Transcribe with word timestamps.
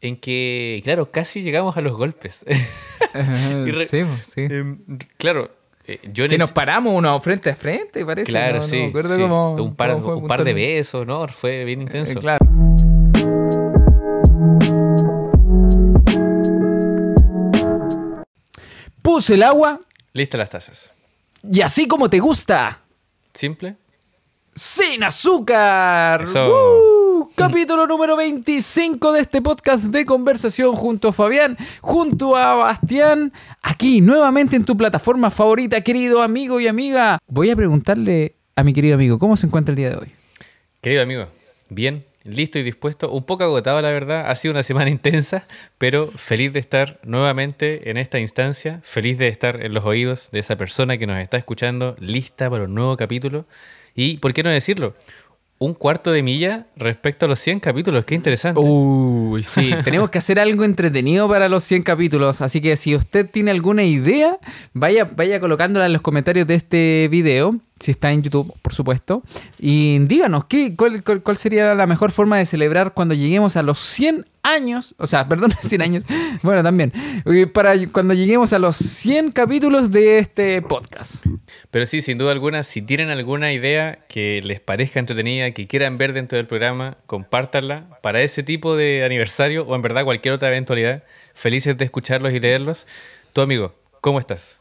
en 0.00 0.16
que, 0.16 0.80
claro, 0.84 1.10
casi 1.10 1.42
llegamos 1.42 1.76
a 1.76 1.80
los 1.80 1.96
golpes. 1.96 2.44
Y 3.66 3.70
re- 3.70 3.86
sí, 3.86 4.02
sí. 4.34 4.42
Em, 4.42 4.78
claro, 5.16 5.50
eh, 5.86 6.00
yo 6.12 6.28
Que 6.28 6.36
nos 6.36 6.52
paramos 6.52 6.92
uno 6.94 7.18
frente 7.20 7.48
a 7.48 7.54
frente, 7.56 8.04
parece. 8.04 8.30
Claro, 8.30 8.56
no, 8.56 8.62
no 8.62 8.68
sí. 8.68 8.76
me 8.80 8.86
acuerdo 8.88 9.16
sí. 9.16 9.22
cómo- 9.22 9.54
un 9.54 9.74
par, 9.74 9.92
cómo 9.92 10.02
fue 10.02 10.16
un 10.16 10.26
par 10.26 10.44
de 10.44 10.52
besos, 10.52 11.06
¿no? 11.06 11.26
Fue 11.28 11.64
bien 11.64 11.80
Eh, 11.80 11.84
intenso. 11.84 12.20
claro. 12.20 12.44
Puse 19.02 19.34
el 19.34 19.42
agua 19.42 19.78
Listas 20.12 20.38
las 20.38 20.50
tazas. 20.50 20.92
y 21.42 21.60
así 21.60 21.86
como 21.86 22.08
te 22.08 22.18
gusta, 22.18 22.80
¿Simple? 23.32 23.76
sin 24.54 25.04
azúcar. 25.04 26.22
Eso. 26.22 26.46
¡Woo! 26.48 26.95
Capítulo 27.36 27.86
número 27.86 28.16
25 28.16 29.12
de 29.12 29.20
este 29.20 29.42
podcast 29.42 29.84
de 29.84 30.06
conversación 30.06 30.74
junto 30.74 31.08
a 31.08 31.12
Fabián, 31.12 31.58
junto 31.82 32.34
a 32.34 32.54
Bastián, 32.54 33.30
aquí 33.60 34.00
nuevamente 34.00 34.56
en 34.56 34.64
tu 34.64 34.74
plataforma 34.74 35.30
favorita, 35.30 35.82
querido 35.82 36.22
amigo 36.22 36.60
y 36.60 36.66
amiga. 36.66 37.18
Voy 37.26 37.50
a 37.50 37.56
preguntarle 37.56 38.36
a 38.54 38.64
mi 38.64 38.72
querido 38.72 38.94
amigo, 38.94 39.18
¿cómo 39.18 39.36
se 39.36 39.46
encuentra 39.46 39.72
el 39.72 39.76
día 39.76 39.90
de 39.90 39.96
hoy? 39.96 40.08
Querido 40.80 41.02
amigo, 41.02 41.26
bien, 41.68 42.06
listo 42.24 42.58
y 42.58 42.62
dispuesto. 42.62 43.10
Un 43.10 43.24
poco 43.24 43.44
agotado, 43.44 43.82
la 43.82 43.90
verdad. 43.90 44.30
Ha 44.30 44.34
sido 44.34 44.52
una 44.52 44.62
semana 44.62 44.88
intensa, 44.88 45.46
pero 45.76 46.06
feliz 46.06 46.54
de 46.54 46.60
estar 46.60 46.98
nuevamente 47.04 47.90
en 47.90 47.98
esta 47.98 48.18
instancia. 48.18 48.80
Feliz 48.82 49.18
de 49.18 49.28
estar 49.28 49.62
en 49.62 49.74
los 49.74 49.84
oídos 49.84 50.30
de 50.32 50.38
esa 50.38 50.56
persona 50.56 50.96
que 50.96 51.06
nos 51.06 51.18
está 51.18 51.36
escuchando, 51.36 51.96
lista 52.00 52.48
para 52.48 52.64
un 52.64 52.74
nuevo 52.74 52.96
capítulo. 52.96 53.44
Y, 53.94 54.18
¿por 54.18 54.34
qué 54.34 54.42
no 54.42 54.50
decirlo? 54.50 54.94
Un 55.58 55.72
cuarto 55.72 56.12
de 56.12 56.22
milla 56.22 56.66
respecto 56.76 57.24
a 57.24 57.28
los 57.28 57.38
100 57.40 57.60
capítulos. 57.60 58.04
Qué 58.04 58.14
interesante. 58.14 58.60
Uy, 58.62 59.42
sí, 59.42 59.70
tenemos 59.84 60.10
que 60.10 60.18
hacer 60.18 60.38
algo 60.38 60.64
entretenido 60.64 61.28
para 61.28 61.48
los 61.48 61.64
100 61.64 61.82
capítulos, 61.82 62.42
así 62.42 62.60
que 62.60 62.76
si 62.76 62.94
usted 62.94 63.28
tiene 63.30 63.50
alguna 63.50 63.84
idea, 63.84 64.38
vaya, 64.74 65.04
vaya 65.04 65.40
colocándola 65.40 65.86
en 65.86 65.94
los 65.94 66.02
comentarios 66.02 66.46
de 66.46 66.54
este 66.56 67.08
video, 67.08 67.58
si 67.78 67.90
está 67.90 68.10
en 68.12 68.22
YouTube, 68.22 68.54
por 68.62 68.72
supuesto, 68.72 69.22
y 69.58 69.98
díganos 70.00 70.46
¿qué, 70.46 70.74
cuál, 70.74 71.02
cuál- 71.04 71.22
cuál 71.22 71.36
sería 71.36 71.74
la 71.74 71.86
mejor 71.86 72.10
forma 72.10 72.38
de 72.38 72.46
celebrar 72.46 72.94
cuando 72.94 73.14
lleguemos 73.14 73.56
a 73.56 73.62
los 73.62 73.78
100 73.78 74.26
años, 74.42 74.94
o 74.98 75.06
sea, 75.06 75.28
perdón, 75.28 75.52
100 75.60 75.82
años, 75.82 76.04
bueno, 76.42 76.62
también, 76.62 76.92
para 77.52 77.74
cuando 77.88 78.14
lleguemos 78.14 78.52
a 78.52 78.58
los 78.58 78.76
100 78.76 79.32
capítulos 79.32 79.90
de 79.90 80.18
este 80.18 80.62
podcast. 80.62 81.26
Pero 81.70 81.84
sí, 81.84 82.00
sin 82.00 82.16
duda 82.16 82.32
alguna, 82.32 82.62
si 82.62 82.80
tienen 82.80 83.10
alguna 83.10 83.52
idea 83.52 83.98
que 84.08 84.40
les 84.42 84.60
parezca 84.60 84.98
entretenida, 85.00 85.50
que 85.50 85.66
quieran 85.66 85.98
ver 85.98 86.12
dentro 86.14 86.36
del 86.38 86.46
programa, 86.46 86.96
compártanla 87.06 87.98
para 88.02 88.22
ese 88.22 88.42
tipo 88.42 88.76
de 88.76 89.04
aniversario 89.04 89.64
o 89.66 89.74
en 89.74 89.82
verdad 89.82 90.04
cualquier 90.04 90.32
otra 90.34 90.48
eventualidad. 90.48 91.02
Felices 91.34 91.76
de 91.76 91.84
escucharlos 91.84 92.32
y 92.32 92.40
leerlos. 92.40 92.86
Tu 93.34 93.42
amigo, 93.42 93.74
¿cómo 94.00 94.18
estás? 94.18 94.60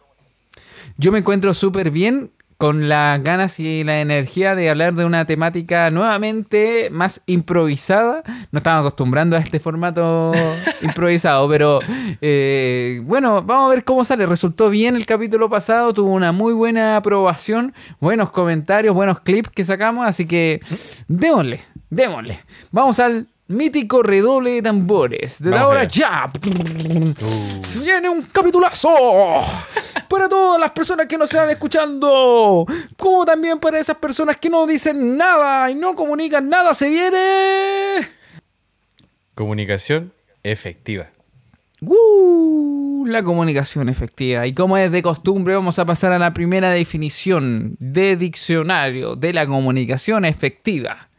Yo 0.98 1.12
me 1.14 1.20
encuentro 1.20 1.54
súper 1.54 1.90
bien 1.92 2.32
con 2.58 2.88
las 2.88 3.22
ganas 3.24 3.60
y 3.60 3.84
la 3.84 4.00
energía 4.00 4.56
de 4.56 4.70
hablar 4.70 4.94
de 4.94 5.06
una 5.06 5.26
temática 5.26 5.90
nuevamente 5.90 6.90
más 6.92 7.22
improvisada. 7.26 8.24
No 8.52 8.58
estamos 8.58 8.82
acostumbrando 8.82 9.36
a 9.36 9.40
este 9.40 9.60
formato 9.60 10.32
improvisado, 10.82 11.50
pero 11.50 11.80
eh, 12.22 13.02
bueno, 13.04 13.44
vamos 13.44 13.68
a 13.68 13.76
ver 13.76 13.84
cómo 13.84 14.06
sale. 14.06 14.26
Resultó 14.26 14.70
bien 14.70 14.96
el 14.96 15.06
capítulo 15.06 15.50
pasado, 15.50 15.94
tuvo 15.94 16.12
una 16.12 16.32
muy 16.32 16.54
buena 16.54 16.98
aprobación, 16.98 17.74
buenos 18.00 18.30
comentarios, 18.30 18.96
buenos 18.96 19.20
clips 19.20 19.50
que 19.50 19.66
sacamos, 19.66 20.08
así 20.08 20.26
que 20.26 20.62
démosle, 21.08 21.62
démosle. 21.90 22.40
Vamos 22.72 23.00
al 23.00 23.28
mítico 23.48 24.04
redoble 24.04 24.52
de 24.52 24.62
tambores. 24.62 25.42
De 25.42 25.50
Vamos 25.50 25.66
ahora 25.66 25.84
ya. 25.86 26.32
Se 27.60 27.80
viene 27.80 28.10
un 28.10 28.24
capitulazo 28.24 28.90
para 30.10 30.28
todas 30.30 30.60
las 30.60 30.72
personas 30.72 31.08
que 31.08 31.18
nos 31.18 31.32
están 31.32 31.50
escuchando, 31.50 32.66
como 32.98 33.26
también 33.26 33.60
para 33.60 33.80
esas 33.80 33.98
personas 33.98 34.38
que 34.38 34.50
no 34.50 34.66
dicen 34.66 35.18
nada 35.18 35.70
y 35.70 35.76
no 35.76 35.96
comunican 35.96 36.50
nada. 36.50 36.74
Se 36.74 36.90
viene. 36.90 38.08
Comunicación 39.34 40.14
efectiva. 40.44 41.08
¡Uh! 41.82 42.86
la 43.06 43.24
comunicación 43.24 43.90
efectiva. 43.90 44.46
Y 44.48 44.54
como 44.54 44.78
es 44.78 44.92
de 44.92 45.02
costumbre, 45.02 45.56
vamos 45.56 45.80
a 45.80 45.86
pasar 45.86 46.12
a 46.12 46.20
la 46.20 46.34
primera 46.34 46.70
definición 46.70 47.76
de 47.80 48.18
diccionario 48.18 49.16
de 49.16 49.34
la 49.34 49.48
comunicación 49.48 50.26
efectiva, 50.26 51.10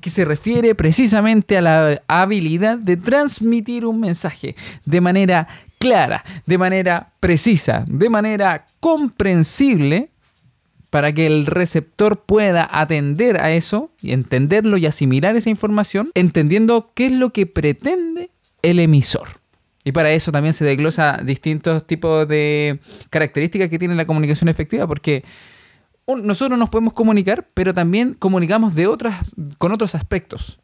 que 0.00 0.10
se 0.10 0.24
refiere 0.24 0.74
precisamente 0.74 1.56
a 1.56 1.62
la 1.62 2.02
habilidad 2.08 2.78
de 2.78 2.96
transmitir 2.96 3.86
un 3.86 4.00
mensaje 4.00 4.54
de 4.84 5.00
manera 5.00 5.48
clara, 5.78 6.24
de 6.46 6.58
manera 6.58 7.12
precisa, 7.20 7.84
de 7.86 8.10
manera 8.10 8.66
comprensible 8.80 10.10
para 10.90 11.12
que 11.12 11.26
el 11.26 11.46
receptor 11.46 12.22
pueda 12.24 12.68
atender 12.70 13.40
a 13.40 13.52
eso 13.52 13.90
y 14.00 14.12
entenderlo 14.12 14.76
y 14.76 14.86
asimilar 14.86 15.36
esa 15.36 15.50
información, 15.50 16.10
entendiendo 16.14 16.92
qué 16.94 17.06
es 17.06 17.12
lo 17.12 17.30
que 17.30 17.46
pretende 17.46 18.30
el 18.62 18.78
emisor. 18.78 19.28
Y 19.84 19.92
para 19.92 20.10
eso 20.10 20.32
también 20.32 20.54
se 20.54 20.64
desglosa 20.64 21.20
distintos 21.22 21.86
tipos 21.86 22.26
de 22.26 22.80
características 23.10 23.68
que 23.68 23.78
tiene 23.78 23.94
la 23.94 24.04
comunicación 24.04 24.48
efectiva, 24.48 24.86
porque 24.86 25.22
nosotros 26.06 26.58
nos 26.58 26.70
podemos 26.70 26.92
comunicar, 26.92 27.48
pero 27.54 27.74
también 27.74 28.14
comunicamos 28.14 28.74
de 28.74 28.86
otras, 28.86 29.34
con 29.58 29.72
otros 29.72 29.94
aspectos. 29.94 30.60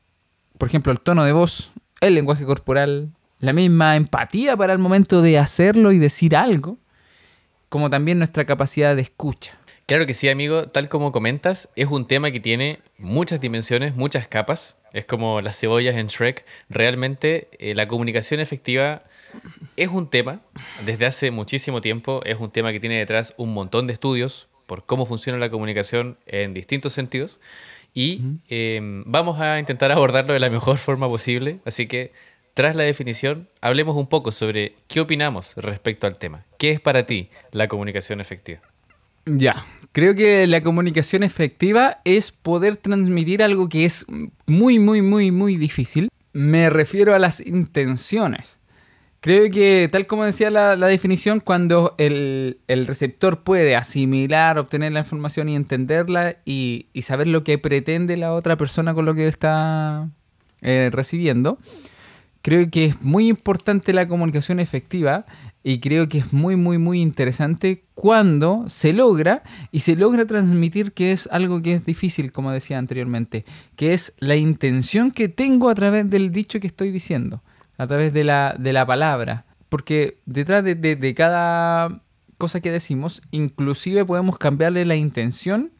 Por 0.56 0.68
ejemplo, 0.68 0.92
el 0.92 1.00
tono 1.00 1.24
de 1.24 1.32
voz, 1.32 1.72
el 2.00 2.14
lenguaje 2.14 2.44
corporal, 2.44 3.10
la 3.40 3.52
misma 3.52 3.96
empatía 3.96 4.56
para 4.56 4.72
el 4.72 4.78
momento 4.78 5.20
de 5.20 5.38
hacerlo 5.38 5.90
y 5.90 5.98
decir 5.98 6.36
algo, 6.36 6.78
como 7.68 7.90
también 7.90 8.18
nuestra 8.18 8.44
capacidad 8.44 8.94
de 8.94 9.02
escucha. 9.02 9.58
Claro 9.86 10.06
que 10.06 10.14
sí, 10.14 10.28
amigo. 10.28 10.68
Tal 10.68 10.88
como 10.88 11.10
comentas, 11.10 11.68
es 11.74 11.88
un 11.88 12.06
tema 12.06 12.30
que 12.30 12.38
tiene 12.38 12.78
muchas 12.98 13.40
dimensiones, 13.40 13.96
muchas 13.96 14.28
capas. 14.28 14.78
Es 14.92 15.06
como 15.06 15.40
las 15.40 15.58
cebollas 15.58 15.96
en 15.96 16.06
Shrek. 16.06 16.44
Realmente 16.68 17.48
eh, 17.58 17.74
la 17.74 17.88
comunicación 17.88 18.38
efectiva 18.38 19.00
es 19.76 19.88
un 19.88 20.08
tema 20.08 20.40
desde 20.86 21.06
hace 21.06 21.30
muchísimo 21.32 21.80
tiempo. 21.80 22.20
Es 22.24 22.38
un 22.38 22.52
tema 22.52 22.70
que 22.70 22.78
tiene 22.78 22.98
detrás 22.98 23.34
un 23.38 23.52
montón 23.52 23.88
de 23.88 23.94
estudios 23.94 24.48
por 24.66 24.86
cómo 24.86 25.06
funciona 25.06 25.38
la 25.38 25.50
comunicación 25.50 26.18
en 26.26 26.54
distintos 26.54 26.92
sentidos. 26.92 27.40
Y 27.94 28.22
eh, 28.48 28.80
vamos 29.04 29.40
a 29.40 29.58
intentar 29.58 29.92
abordarlo 29.92 30.32
de 30.32 30.40
la 30.40 30.50
mejor 30.50 30.76
forma 30.78 31.08
posible. 31.08 31.60
Así 31.64 31.86
que, 31.86 32.12
tras 32.54 32.76
la 32.76 32.82
definición, 32.82 33.48
hablemos 33.60 33.96
un 33.96 34.06
poco 34.06 34.32
sobre 34.32 34.74
qué 34.88 35.00
opinamos 35.00 35.54
respecto 35.56 36.06
al 36.06 36.16
tema. 36.16 36.44
¿Qué 36.58 36.70
es 36.70 36.80
para 36.80 37.04
ti 37.04 37.28
la 37.50 37.68
comunicación 37.68 38.20
efectiva? 38.20 38.60
Ya, 39.24 39.64
creo 39.92 40.14
que 40.14 40.46
la 40.46 40.62
comunicación 40.62 41.22
efectiva 41.22 42.00
es 42.04 42.32
poder 42.32 42.76
transmitir 42.76 43.42
algo 43.42 43.68
que 43.68 43.84
es 43.84 44.04
muy, 44.46 44.78
muy, 44.78 45.00
muy, 45.00 45.30
muy 45.30 45.56
difícil. 45.56 46.08
Me 46.32 46.70
refiero 46.70 47.14
a 47.14 47.18
las 47.18 47.40
intenciones. 47.40 48.58
Creo 49.22 49.52
que, 49.52 49.88
tal 49.92 50.08
como 50.08 50.24
decía 50.24 50.50
la, 50.50 50.74
definición, 50.74 51.38
cuando 51.38 51.94
el, 51.96 52.58
el 52.66 52.88
receptor 52.88 53.44
puede 53.44 53.76
asimilar, 53.76 54.58
obtener 54.58 54.90
la 54.90 54.98
información 54.98 55.48
y 55.48 55.54
entenderla 55.54 56.38
y, 56.44 56.86
y 56.92 57.02
saber 57.02 57.28
lo 57.28 57.44
que 57.44 57.56
pretende 57.56 58.16
la 58.16 58.32
otra 58.32 58.56
persona 58.56 58.94
con 58.94 59.04
lo 59.04 59.14
que 59.14 59.28
está 59.28 60.10
eh, 60.60 60.90
recibiendo, 60.92 61.60
creo 62.42 62.68
que 62.68 62.86
es 62.86 63.00
muy 63.00 63.28
importante 63.28 63.92
la 63.92 64.08
comunicación 64.08 64.58
efectiva 64.58 65.24
y 65.62 65.78
creo 65.78 66.08
que 66.08 66.18
es 66.18 66.32
muy, 66.32 66.56
muy, 66.56 66.78
muy 66.78 67.00
interesante 67.00 67.84
cuando 67.94 68.64
se 68.66 68.92
logra 68.92 69.44
y 69.70 69.80
se 69.80 69.94
logra 69.94 70.26
transmitir 70.26 70.90
que 70.90 71.12
es 71.12 71.28
algo 71.30 71.62
que 71.62 71.74
es 71.74 71.84
difícil, 71.84 72.32
como 72.32 72.50
decía 72.50 72.76
anteriormente, 72.76 73.44
que 73.76 73.92
es 73.92 74.14
la 74.18 74.34
intención 74.34 75.12
que 75.12 75.28
tengo 75.28 75.68
a 75.68 75.76
través 75.76 76.10
del 76.10 76.32
dicho 76.32 76.58
que 76.58 76.66
estoy 76.66 76.90
diciendo, 76.90 77.40
a 77.82 77.86
través 77.86 78.12
de 78.14 78.24
la, 78.24 78.54
de 78.58 78.72
la 78.72 78.86
palabra. 78.86 79.44
Porque 79.68 80.18
detrás 80.26 80.62
de, 80.64 80.74
de- 80.74 80.96
de 80.96 81.14
cada 81.14 82.02
cosa 82.38 82.60
que 82.60 82.70
decimos, 82.70 83.22
inclusive 83.30 84.04
podemos 84.04 84.36
cambiarle 84.38 84.84
la 84.84 84.96
intención 84.96 85.70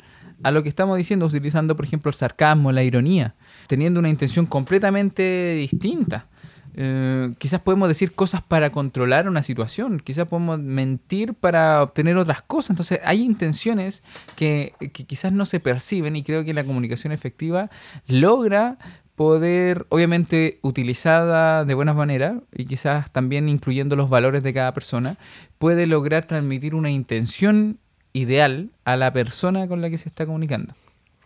a 0.43 0.51
lo 0.51 0.63
que 0.63 0.69
estamos 0.69 0.97
diciendo, 0.97 1.27
utilizando, 1.27 1.77
por 1.77 1.85
ejemplo, 1.85 2.09
el 2.09 2.15
sarcasmo, 2.15 2.73
la 2.73 2.83
ironía, 2.83 3.35
teniendo 3.69 4.01
una 4.01 4.09
intención 4.09 4.47
completamente 4.47 5.55
distinta. 5.55 6.27
Eh, 6.75 7.35
quizás 7.39 7.61
podemos 7.61 7.87
decir 7.87 8.13
cosas 8.13 8.41
para 8.43 8.71
controlar 8.73 9.29
una 9.29 9.43
situación, 9.43 10.01
quizás 10.01 10.27
podemos 10.27 10.59
mentir 10.59 11.35
para 11.35 11.83
obtener 11.83 12.17
otras 12.17 12.41
cosas. 12.43 12.71
Entonces 12.71 12.99
hay 13.05 13.23
intenciones 13.23 14.03
que, 14.37 14.73
que 14.81 15.05
quizás 15.05 15.33
no 15.33 15.45
se 15.45 15.61
perciben 15.61 16.17
y 16.17 16.23
creo 16.25 16.45
que 16.45 16.55
la 16.55 16.65
comunicación 16.65 17.13
efectiva 17.13 17.69
logra 18.07 18.79
poder, 19.23 19.87
obviamente 19.89 20.59
utilizada 20.63 21.65
de 21.65 21.75
buena 21.75 21.95
manera 21.95 22.41
y 22.53 22.65
quizás 22.65 23.13
también 23.13 23.49
incluyendo 23.49 23.95
los 23.95 24.11
valores 24.11 24.43
de 24.43 24.53
cada 24.53 24.75
persona, 24.75 25.17
puede 25.59 25.87
lograr 25.87 26.25
transmitir 26.25 26.75
una 26.75 26.91
intención 26.91 27.79
ideal 28.13 28.71
a 28.85 28.97
la 28.97 29.13
persona 29.13 29.69
con 29.69 29.81
la 29.81 29.91
que 29.91 29.97
se 29.99 30.09
está 30.09 30.27
comunicando. 30.27 30.75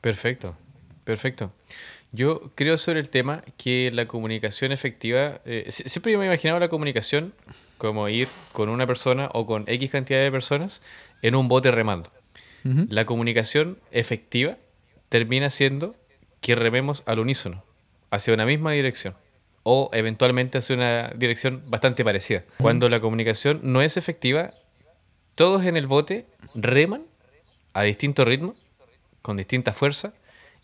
Perfecto, 0.02 0.54
perfecto. 1.04 1.52
Yo 2.12 2.52
creo 2.54 2.76
sobre 2.76 3.00
el 3.00 3.08
tema 3.08 3.43
que 3.56 3.90
la 3.94 4.06
comunicación 4.06 4.72
efectiva, 4.72 5.40
eh, 5.46 5.64
si- 5.70 5.88
siempre 5.88 6.12
yo 6.12 6.19
me 6.19 6.26
he 6.26 6.28
imaginado 6.28 6.60
la 6.60 6.69
comunicación 6.69 7.32
como 7.78 8.08
ir 8.10 8.28
con 8.52 8.69
una 8.69 8.87
persona 8.87 9.31
o 9.32 9.46
con 9.46 9.64
X 9.66 9.90
cantidad 9.90 10.20
de 10.20 10.31
personas 10.31 10.82
en 11.22 11.34
un 11.34 11.48
bote 11.48 11.70
remando. 11.70 12.10
La 12.90 13.04
comunicación 13.06 13.78
efectiva 13.90 14.56
termina 15.08 15.48
siendo 15.50 15.94
que 16.40 16.54
rememos 16.56 17.02
al 17.06 17.20
unísono, 17.20 17.62
hacia 18.11 18.35
una 18.35 18.47
misma 18.47 18.73
dirección, 18.73 19.14
o 19.62 19.91
eventualmente 19.93 20.58
hacia 20.58 20.76
una 20.76 21.08
dirección 21.17 21.62
bastante 21.67 22.05
parecida. 22.05 22.44
Cuando 22.58 22.88
la 22.88 23.00
comunicación 23.00 23.61
no 23.62 23.82
es 23.82 23.97
efectiva, 23.97 24.53
todos 25.35 25.64
en 25.64 25.76
el 25.76 25.87
bote 25.87 26.26
reman 26.55 27.03
a 27.73 27.82
distinto 27.82 28.25
ritmo, 28.25 28.55
con 29.23 29.37
distinta 29.37 29.73
fuerza, 29.73 30.14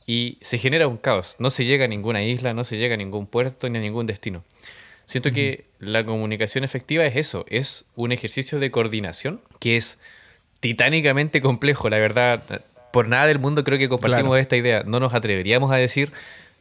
y 0.06 0.38
se 0.40 0.58
genera 0.58 0.88
un 0.88 0.96
caos. 0.96 1.36
No 1.38 1.50
se 1.50 1.64
llega 1.64 1.84
a 1.84 1.88
ninguna 1.88 2.22
isla, 2.24 2.54
no 2.54 2.64
se 2.64 2.76
llega 2.76 2.94
a 2.94 2.96
ningún 2.96 3.26
puerto 3.26 3.68
ni 3.68 3.78
a 3.78 3.80
ningún 3.80 4.06
destino. 4.06 4.44
Siento 5.04 5.32
que 5.32 5.66
la 5.78 6.04
comunicación 6.04 6.64
efectiva 6.64 7.04
es 7.04 7.16
eso, 7.16 7.44
es 7.48 7.84
un 7.96 8.12
ejercicio 8.12 8.58
de 8.58 8.70
coordinación 8.70 9.40
que 9.58 9.76
es 9.76 9.98
titánicamente 10.60 11.40
complejo, 11.42 11.90
la 11.90 11.98
verdad. 11.98 12.62
Por 12.92 13.08
nada 13.08 13.26
del 13.26 13.38
mundo 13.38 13.64
creo 13.64 13.78
que 13.78 13.88
compartimos 13.88 14.30
Claro. 14.30 14.36
esta 14.40 14.56
idea. 14.56 14.82
No 14.86 15.00
nos 15.00 15.12
atreveríamos 15.12 15.72
a 15.72 15.76
decir, 15.76 16.12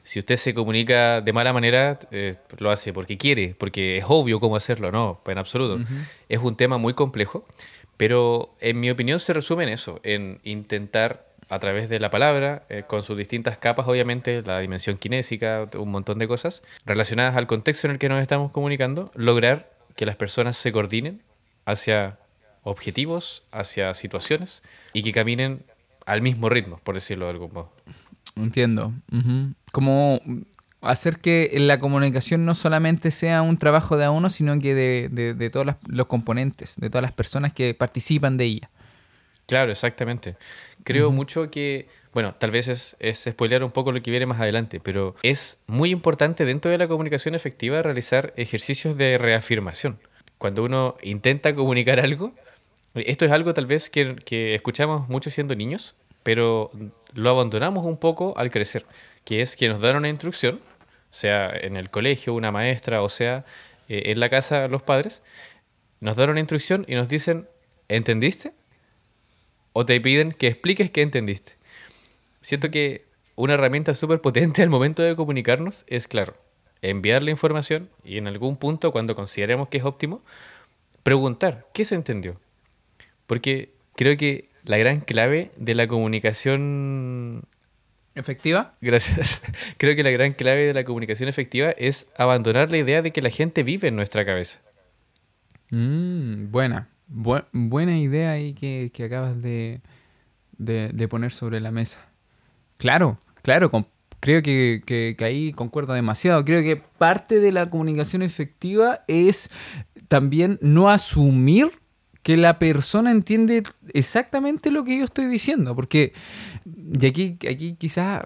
si 0.04 0.20
usted 0.20 0.36
se 0.36 0.54
comunica 0.54 1.22
de 1.22 1.34
mala 1.34 1.54
manera, 1.54 2.00
eh, 2.12 2.36
lo 2.58 2.72
hace 2.72 2.94
porque 2.94 3.18
quiere, 3.18 3.56
porque 3.58 3.98
es 3.98 4.06
obvio 4.08 4.40
cómo 4.40 4.56
hacerlo. 4.56 4.92
No, 4.92 5.22
en 5.26 5.38
absoluto. 5.38 5.84
Es 6.30 6.40
un 6.40 6.56
tema 6.56 6.78
muy 6.78 6.94
complejo, 6.94 7.46
pero 7.98 8.56
en 8.60 8.80
mi 8.80 8.90
opinión 8.90 9.20
se 9.20 9.34
resume 9.34 9.64
en 9.64 9.70
eso, 9.70 10.00
en 10.04 10.40
intentar 10.44 11.32
a 11.50 11.60
través 11.60 11.90
de 11.90 12.00
la 12.00 12.10
palabra, 12.10 12.64
eh, 12.70 12.84
con 12.88 13.04
sus 13.04 13.18
distintas 13.18 13.58
capas, 13.58 13.86
obviamente, 13.86 14.42
la 14.42 14.60
dimensión 14.60 14.98
kinésica, 14.98 15.70
un 15.78 15.92
montón 15.92 16.18
de 16.18 16.26
cosas, 16.26 16.64
relacionadas 16.86 17.36
al 17.36 17.46
contexto 17.46 17.88
en 17.88 17.92
el 17.92 18.00
que 18.00 18.08
nos 18.08 18.22
estamos 18.22 18.54
comunicando, 18.54 19.12
lograr 19.16 19.70
que 19.98 20.06
las 20.06 20.16
personas 20.16 20.56
se 20.56 20.72
coordinen 20.72 21.22
hacia 21.66 22.20
objetivos, 22.64 23.44
hacia 23.52 23.94
situaciones 23.94 24.64
y 24.94 25.04
que 25.04 25.12
caminen 25.12 25.66
al 26.06 26.22
mismo 26.22 26.48
ritmo, 26.48 26.80
por 26.84 26.96
decirlo 26.96 27.26
de 27.26 27.32
algún 27.32 27.52
modo. 27.54 27.72
Entiendo. 28.36 28.94
Como 29.72 30.22
hacer 30.82 31.20
que 31.20 31.52
la 31.58 31.78
comunicación 31.80 32.46
no 32.46 32.56
solamente 32.56 33.12
sea 33.12 33.42
un 33.44 33.58
trabajo 33.58 33.98
de 33.98 34.06
a 34.06 34.12
uno, 34.12 34.30
sino 34.30 34.58
que 34.60 34.74
de, 34.74 35.10
de- 35.12 35.34
de 35.34 35.50
todos 35.50 35.76
los 35.88 36.06
componentes, 36.08 36.76
de 36.78 36.90
todas 36.90 37.04
las 37.04 37.12
personas 37.12 37.54
que 37.54 37.74
participan 37.74 38.38
de 38.38 38.46
ella. 38.46 38.70
Claro, 39.46 39.70
exactamente. 39.72 40.38
Creo 40.84 41.12
mucho 41.12 41.52
que, 41.52 41.88
bueno, 42.14 42.34
tal 42.36 42.52
vez 42.52 42.68
es, 42.68 42.96
es 43.00 43.26
spoilear 43.30 43.64
un 43.64 43.72
poco 43.72 43.92
lo 43.92 44.02
que 44.02 44.10
viene 44.10 44.26
más 44.26 44.40
adelante, 44.40 44.80
pero 44.80 45.16
es 45.24 45.60
muy 45.68 45.90
importante 45.92 46.46
dentro 46.46 46.72
de 46.72 46.78
la 46.78 46.88
comunicación 46.88 47.36
efectiva 47.36 47.82
realizar 47.82 48.34
ejercicios 48.38 48.98
de 48.98 49.18
reafirmación. 49.18 50.00
Cuando 50.38 50.64
uno 50.64 50.96
intenta 51.04 51.54
comunicar 51.54 52.00
algo, 52.00 52.34
esto 52.96 53.26
es 53.26 53.32
algo 53.32 53.54
tal 53.54 53.68
vez 53.68 53.90
que, 53.90 54.16
que 54.26 54.56
escuchamos 54.56 55.08
mucho 55.10 55.30
siendo 55.30 55.54
niños, 55.56 55.96
pero 56.24 56.72
lo 57.14 57.30
abandonamos 57.30 57.86
un 57.86 57.98
poco 57.98 58.34
al 58.38 58.50
crecer, 58.50 58.86
que 59.26 59.42
es 59.42 59.56
que 59.56 59.70
nos 59.70 59.82
dan 59.82 59.96
una 59.98 60.10
instrucción, 60.10 60.62
sea 61.10 61.50
en 61.50 61.78
el 61.78 61.90
colegio, 61.90 62.34
una 62.34 62.52
maestra, 62.52 63.02
o 63.02 63.10
sea 63.10 63.46
eh, 63.90 64.04
en 64.08 64.20
la 64.20 64.30
casa 64.30 64.68
los 64.68 64.84
padres, 64.84 65.24
nos 66.00 66.18
dan 66.18 66.30
una 66.30 66.40
instrucción 66.40 66.86
y 66.88 66.96
nos 66.96 67.08
dicen, 67.08 67.48
¿entendiste? 67.88 68.54
o 69.74 69.86
te 69.86 70.00
piden 70.02 70.32
que 70.32 70.48
expliques 70.48 70.92
qué 70.92 71.02
entendiste. 71.02 71.54
Siento 72.42 72.72
que 72.72 73.06
una 73.36 73.54
herramienta 73.54 73.94
súper 73.94 74.22
potente 74.22 74.64
al 74.64 74.70
momento 74.70 75.04
de 75.04 75.16
comunicarnos 75.16 75.86
es, 75.88 76.08
claro, 76.08 76.36
enviar 76.82 77.24
la 77.24 77.32
información 77.32 77.90
y 78.04 78.18
en 78.18 78.28
algún 78.28 78.58
punto, 78.58 78.92
cuando 78.92 79.16
consideremos 79.16 79.70
que 79.70 79.78
es 79.78 79.84
óptimo, 79.84 80.24
preguntar 81.04 81.68
qué 81.74 81.86
se 81.86 81.96
entendió. 81.96 82.40
Porque 83.28 83.74
creo 83.96 84.18
que 84.18 84.50
la 84.66 84.78
gran 84.78 85.02
clave 85.02 85.52
de 85.58 85.76
la 85.76 85.88
comunicación... 85.88 87.44
¿Efectiva? 88.14 88.76
Gracias. 88.82 89.42
Creo 89.78 89.96
que 89.96 90.04
la 90.04 90.12
gran 90.12 90.34
clave 90.34 90.66
de 90.68 90.74
la 90.74 90.84
comunicación 90.84 91.30
efectiva 91.30 91.72
es 91.72 92.08
abandonar 92.18 92.70
la 92.70 92.78
idea 92.78 93.02
de 93.02 93.12
que 93.12 93.22
la 93.22 93.30
gente 93.30 93.64
vive 93.64 93.88
en 93.88 93.96
nuestra 93.96 94.26
cabeza. 94.26 94.60
Mm, 95.70 96.52
buena. 96.52 96.90
Bu- 97.10 97.46
buena 97.52 97.98
idea 97.98 98.32
ahí 98.32 98.54
que, 98.54 98.92
que 98.94 99.06
acabas 99.06 99.42
de, 99.42 99.82
de- 100.58 100.90
de 100.94 101.08
poner 101.08 101.32
sobre 101.32 101.60
la 101.62 101.72
mesa. 101.72 102.00
Claro, 102.78 103.18
claro, 103.42 103.70
creo 104.20 104.42
que, 104.42 104.82
que- 104.86 105.16
que 105.18 105.26
ahí 105.26 105.54
concuerdo 105.54 105.94
demasiado. 105.94 106.44
Creo 106.46 106.62
que 106.64 106.76
parte 106.78 107.40
de 107.40 107.52
la 107.52 107.70
comunicación 107.70 108.22
efectiva 108.22 109.04
es 109.08 109.50
también 110.08 110.58
no 110.62 110.90
asumir 110.90 111.70
que 112.24 112.38
la 112.38 112.60
persona 112.60 113.12
entiende 113.12 113.64
exactamente 113.94 114.72
lo 114.72 114.84
que 114.84 114.98
yo 114.98 115.06
estoy 115.06 115.26
diciendo. 115.26 115.76
Porque, 115.76 116.14
y 116.66 117.06
aquí, 117.06 117.38
aquí 117.50 117.74
quizás 117.74 118.24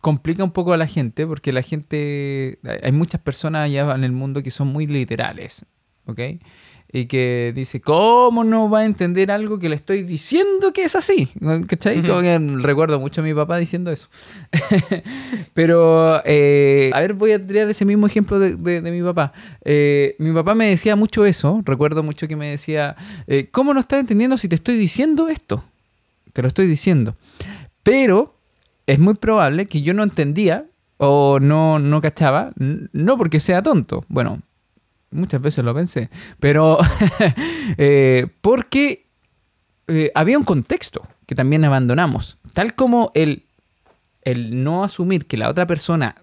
complica 0.00 0.44
un 0.44 0.52
poco 0.52 0.72
a 0.72 0.76
la 0.76 0.86
gente, 0.86 1.26
porque 1.26 1.52
la 1.52 1.62
gente, 1.62 2.58
hay 2.82 2.92
muchas 2.92 3.20
personas 3.20 3.64
allá 3.64 3.94
en 3.94 4.04
el 4.04 4.12
mundo 4.12 4.42
que 4.42 4.50
son 4.50 4.68
muy 4.68 4.86
literales, 4.86 5.66
¿ok? 6.06 6.20
Y 6.94 7.06
que 7.06 7.52
dice, 7.54 7.80
¿cómo 7.80 8.44
no 8.44 8.68
va 8.68 8.80
a 8.80 8.84
entender 8.84 9.30
algo 9.30 9.58
que 9.58 9.70
le 9.70 9.76
estoy 9.76 10.02
diciendo 10.02 10.72
que 10.74 10.84
es 10.84 10.94
así? 10.94 11.26
¿Cachai? 11.66 12.02
Como 12.06 12.20
que 12.20 12.38
recuerdo 12.62 13.00
mucho 13.00 13.22
a 13.22 13.24
mi 13.24 13.32
papá 13.32 13.56
diciendo 13.56 13.90
eso. 13.90 14.08
Pero, 15.54 16.20
eh, 16.24 16.90
a 16.92 17.00
ver, 17.00 17.14
voy 17.14 17.32
a 17.32 17.44
tirar 17.46 17.68
ese 17.68 17.84
mismo 17.84 18.06
ejemplo 18.06 18.38
de, 18.38 18.56
de- 18.56 18.80
de 18.80 18.90
mi 18.90 19.02
papá. 19.02 19.32
Eh, 19.64 20.16
mi 20.18 20.32
papá 20.32 20.54
me 20.54 20.66
decía 20.68 20.96
mucho 20.96 21.24
eso, 21.24 21.62
recuerdo 21.64 22.02
mucho 22.02 22.28
que 22.28 22.36
me 22.36 22.50
decía, 22.50 22.96
eh, 23.26 23.48
¿cómo 23.50 23.72
no 23.74 23.80
estás 23.80 24.00
entendiendo 24.00 24.36
si 24.36 24.48
te 24.48 24.54
estoy 24.56 24.76
diciendo 24.76 25.28
esto? 25.28 25.64
Te 26.32 26.42
lo 26.42 26.48
estoy 26.48 26.66
diciendo. 26.66 27.16
Pero 27.82 28.34
es 28.86 28.98
muy 28.98 29.14
probable 29.14 29.66
que 29.66 29.82
yo 29.82 29.94
no 29.94 30.02
entendía 30.02 30.66
o 30.98 31.38
no, 31.40 31.78
no 31.78 32.00
cachaba, 32.00 32.52
no 32.56 33.16
porque 33.18 33.40
sea 33.40 33.62
tonto, 33.62 34.04
bueno, 34.08 34.40
muchas 35.12 35.40
veces 35.40 35.64
lo 35.64 35.74
pensé, 35.74 36.10
pero 36.40 36.78
eh, 37.78 38.26
porque 38.40 39.06
eh, 39.88 40.10
había 40.14 40.38
un 40.38 40.44
contexto 40.44 41.02
que 41.26 41.34
también 41.34 41.64
abandonamos, 41.64 42.38
tal 42.52 42.74
como 42.74 43.10
el, 43.14 43.46
el 44.22 44.62
no 44.62 44.84
asumir 44.84 45.26
que 45.26 45.36
la 45.36 45.48
otra 45.48 45.66
persona 45.66 46.16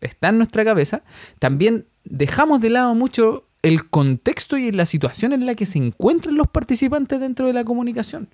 está 0.00 0.28
en 0.28 0.38
nuestra 0.38 0.64
cabeza, 0.64 1.02
también 1.38 1.86
dejamos 2.04 2.60
de 2.60 2.70
lado 2.70 2.94
mucho 2.94 3.46
el 3.62 3.88
contexto 3.88 4.58
y 4.58 4.72
la 4.72 4.86
situación 4.86 5.32
en 5.32 5.46
la 5.46 5.54
que 5.54 5.66
se 5.66 5.78
encuentran 5.78 6.34
los 6.34 6.48
participantes 6.48 7.20
dentro 7.20 7.46
de 7.46 7.52
la 7.52 7.64
comunicación. 7.64 8.28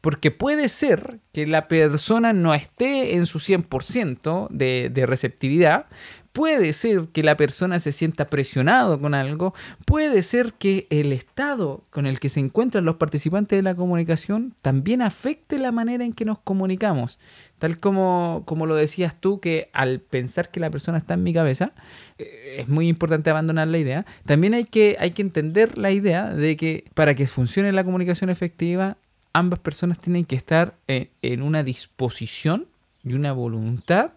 Porque 0.00 0.30
puede 0.30 0.70
ser 0.70 1.20
que 1.32 1.46
la 1.46 1.68
persona 1.68 2.32
no 2.32 2.54
esté 2.54 3.16
en 3.16 3.26
su 3.26 3.38
100% 3.38 4.48
de, 4.48 4.88
de 4.90 5.06
receptividad, 5.06 5.86
puede 6.32 6.72
ser 6.72 7.08
que 7.08 7.22
la 7.22 7.36
persona 7.36 7.80
se 7.80 7.92
sienta 7.92 8.30
presionado 8.30 9.00
con 9.00 9.14
algo, 9.14 9.54
puede 9.84 10.22
ser 10.22 10.54
que 10.54 10.86
el 10.90 11.12
estado 11.12 11.84
con 11.90 12.06
el 12.06 12.20
que 12.20 12.28
se 12.28 12.40
encuentran 12.40 12.84
los 12.84 12.96
participantes 12.96 13.58
de 13.58 13.62
la 13.62 13.74
comunicación 13.74 14.54
también 14.62 15.02
afecte 15.02 15.58
la 15.58 15.72
manera 15.72 16.04
en 16.04 16.12
que 16.12 16.24
nos 16.24 16.38
comunicamos. 16.38 17.18
Tal 17.58 17.78
como, 17.78 18.44
como 18.46 18.66
lo 18.66 18.74
decías 18.74 19.20
tú, 19.20 19.40
que 19.40 19.70
al 19.72 20.00
pensar 20.00 20.50
que 20.50 20.60
la 20.60 20.70
persona 20.70 20.98
está 20.98 21.14
en 21.14 21.24
mi 21.24 21.34
cabeza, 21.34 21.72
eh, 22.18 22.56
es 22.60 22.68
muy 22.68 22.88
importante 22.88 23.30
abandonar 23.30 23.68
la 23.68 23.78
idea. 23.78 24.06
También 24.24 24.54
hay 24.54 24.64
que, 24.64 24.96
hay 24.98 25.10
que 25.10 25.22
entender 25.22 25.76
la 25.76 25.90
idea 25.90 26.32
de 26.32 26.56
que 26.56 26.84
para 26.94 27.14
que 27.14 27.26
funcione 27.26 27.72
la 27.72 27.84
comunicación 27.84 28.30
efectiva, 28.30 28.96
ambas 29.32 29.58
personas 29.58 29.98
tienen 29.98 30.24
que 30.24 30.36
estar 30.36 30.76
en, 30.86 31.10
en 31.22 31.42
una 31.42 31.62
disposición 31.62 32.66
y 33.02 33.14
una 33.14 33.32
voluntad 33.32 34.12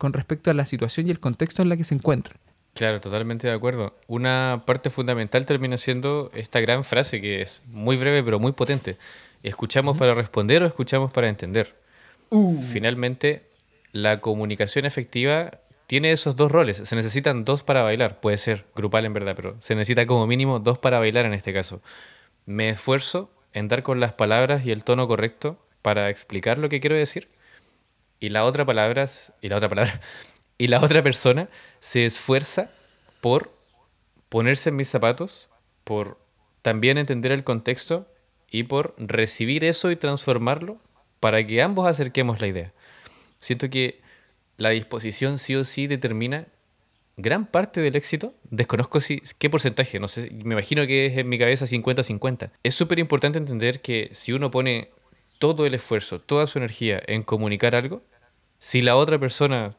con 0.00 0.14
respecto 0.14 0.50
a 0.50 0.54
la 0.54 0.64
situación 0.64 1.06
y 1.06 1.10
el 1.10 1.20
contexto 1.20 1.60
en 1.60 1.68
la 1.68 1.76
que 1.76 1.84
se 1.84 1.94
encuentran. 1.94 2.38
Claro, 2.72 3.02
totalmente 3.02 3.46
de 3.46 3.52
acuerdo. 3.52 3.94
Una 4.06 4.62
parte 4.66 4.88
fundamental 4.88 5.44
termina 5.44 5.76
siendo 5.76 6.30
esta 6.34 6.58
gran 6.60 6.84
frase 6.84 7.20
que 7.20 7.42
es 7.42 7.60
muy 7.66 7.98
breve 7.98 8.22
pero 8.22 8.38
muy 8.38 8.52
potente. 8.52 8.96
¿Escuchamos 9.42 9.98
para 9.98 10.14
responder 10.14 10.62
o 10.62 10.66
escuchamos 10.66 11.12
para 11.12 11.28
entender? 11.28 11.76
Finalmente, 12.72 13.42
la 13.92 14.20
comunicación 14.20 14.86
efectiva 14.86 15.50
tiene 15.86 16.12
esos 16.12 16.34
dos 16.34 16.50
roles. 16.50 16.78
Se 16.78 16.96
necesitan 16.96 17.44
dos 17.44 17.62
para 17.62 17.82
bailar. 17.82 18.20
Puede 18.20 18.38
ser 18.38 18.64
grupal 18.74 19.04
en 19.04 19.12
verdad, 19.12 19.34
pero 19.36 19.56
se 19.60 19.74
necesita 19.74 20.06
como 20.06 20.26
mínimo 20.26 20.60
dos 20.60 20.78
para 20.78 20.98
bailar 20.98 21.26
en 21.26 21.34
este 21.34 21.52
caso. 21.52 21.82
Me 22.46 22.70
esfuerzo 22.70 23.30
en 23.52 23.68
dar 23.68 23.82
con 23.82 24.00
las 24.00 24.14
palabras 24.14 24.64
y 24.64 24.70
el 24.70 24.82
tono 24.82 25.06
correcto 25.06 25.58
para 25.82 26.08
explicar 26.08 26.58
lo 26.58 26.70
que 26.70 26.80
quiero 26.80 26.96
decir. 26.96 27.28
Y 28.20 28.28
la 28.28 28.44
otra 28.44 28.64
palabra, 28.64 29.06
y 29.40 29.48
la 29.48 29.56
otra 29.56 29.68
palabra, 29.68 30.00
y 30.58 30.68
la 30.68 30.80
otra 30.80 31.02
persona 31.02 31.48
se 31.80 32.06
esfuerza 32.06 32.70
por 33.20 33.52
ponerse 34.28 34.68
en 34.68 34.76
mis 34.76 34.88
zapatos, 34.88 35.48
por 35.84 36.18
también 36.62 36.98
entender 36.98 37.32
el 37.32 37.44
contexto 37.44 38.06
y 38.50 38.64
por 38.64 38.94
recibir 38.98 39.64
eso 39.64 39.90
y 39.90 39.96
transformarlo 39.96 40.78
para 41.18 41.46
que 41.46 41.62
ambos 41.62 41.86
acerquemos 41.86 42.40
la 42.40 42.46
idea. 42.46 42.72
Siento 43.38 43.70
que 43.70 44.00
la 44.56 44.70
disposición 44.70 45.38
sí 45.38 45.56
o 45.56 45.64
sí 45.64 45.86
determina 45.86 46.46
gran 47.16 47.46
parte 47.46 47.80
del 47.80 47.96
éxito. 47.96 48.34
Desconozco 48.50 49.00
si, 49.00 49.22
qué 49.38 49.48
porcentaje, 49.48 49.98
no 49.98 50.08
sé, 50.08 50.30
me 50.30 50.54
imagino 50.54 50.86
que 50.86 51.06
es 51.06 51.18
en 51.18 51.28
mi 51.28 51.38
cabeza 51.38 51.66
50-50. 51.66 52.50
Es 52.62 52.74
súper 52.74 52.98
importante 52.98 53.38
entender 53.38 53.80
que 53.80 54.10
si 54.12 54.32
uno 54.32 54.50
pone 54.50 54.90
todo 55.40 55.64
el 55.64 55.74
esfuerzo, 55.74 56.20
toda 56.20 56.46
su 56.46 56.58
energía 56.58 57.02
en 57.06 57.22
comunicar 57.22 57.74
algo, 57.74 58.02
si 58.58 58.82
la 58.82 58.94
otra 58.94 59.18
persona 59.18 59.74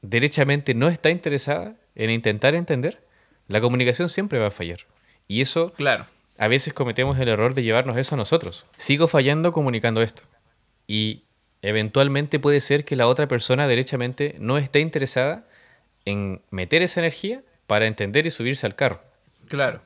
derechamente 0.00 0.72
no 0.72 0.88
está 0.88 1.10
interesada 1.10 1.76
en 1.94 2.08
intentar 2.08 2.54
entender, 2.54 3.04
la 3.46 3.60
comunicación 3.60 4.08
siempre 4.08 4.38
va 4.38 4.46
a 4.46 4.50
fallar. 4.50 4.80
Y 5.28 5.42
eso, 5.42 5.70
claro. 5.74 6.06
a 6.38 6.48
veces 6.48 6.72
cometemos 6.72 7.18
el 7.18 7.28
error 7.28 7.54
de 7.54 7.62
llevarnos 7.62 7.98
eso 7.98 8.14
a 8.14 8.18
nosotros. 8.18 8.64
Sigo 8.78 9.06
fallando 9.06 9.52
comunicando 9.52 10.00
esto. 10.00 10.22
Y 10.86 11.24
eventualmente 11.60 12.40
puede 12.40 12.60
ser 12.60 12.86
que 12.86 12.96
la 12.96 13.06
otra 13.06 13.28
persona 13.28 13.68
derechamente 13.68 14.36
no 14.38 14.56
esté 14.56 14.80
interesada 14.80 15.46
en 16.06 16.40
meter 16.50 16.80
esa 16.80 17.00
energía 17.00 17.42
para 17.66 17.86
entender 17.86 18.26
y 18.26 18.30
subirse 18.30 18.64
al 18.64 18.76
carro. 18.76 19.02
Claro. 19.46 19.82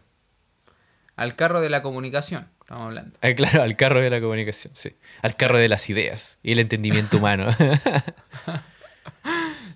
Al 1.16 1.34
carro 1.34 1.60
de 1.60 1.68
la 1.68 1.82
comunicación, 1.82 2.48
estamos 2.70 2.86
hablando. 2.86 3.18
Ah, 3.20 3.34
claro, 3.34 3.62
al 3.62 3.76
carro 3.76 4.00
de 4.00 4.10
la 4.10 4.20
comunicación, 4.20 4.72
sí. 4.76 4.94
Al 5.22 5.36
carro 5.36 5.58
de 5.58 5.68
las 5.68 5.90
ideas 5.90 6.38
y 6.42 6.52
el 6.52 6.60
entendimiento 6.60 7.18
humano. 7.18 7.48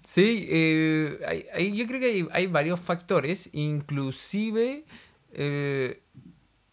sí, 0.05 0.47
eh, 0.49 1.73
yo 1.75 1.87
creo 1.89 2.01
que 2.01 2.29
hay, 2.31 2.47
varios 2.47 2.79
factores, 2.79 3.51
inclusive 3.53 4.85
eh, 5.33 6.03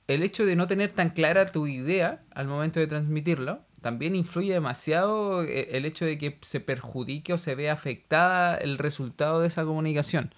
el 0.07 0.21
hecho 0.21 0.45
de 0.45 0.55
no 0.55 0.67
tener 0.67 0.91
tan 0.91 1.09
clara 1.09 1.51
tu 1.51 1.65
idea 1.65 2.19
al 2.35 2.47
momento 2.47 2.79
de 2.79 2.85
transmitirlo 2.85 3.65
también 3.81 4.15
influye 4.15 4.53
demasiado 4.53 5.43
eh, 5.43 5.69
el 5.71 5.85
hecho 5.85 6.05
de 6.05 6.19
que 6.19 6.37
se 6.41 6.59
perjudique 6.59 7.33
o 7.33 7.37
se 7.37 7.55
vea 7.55 7.73
afectada 7.73 8.55
el 8.57 8.77
resultado 8.77 9.41
de 9.41 9.47
esa 9.47 9.65
comunicación. 9.65 10.35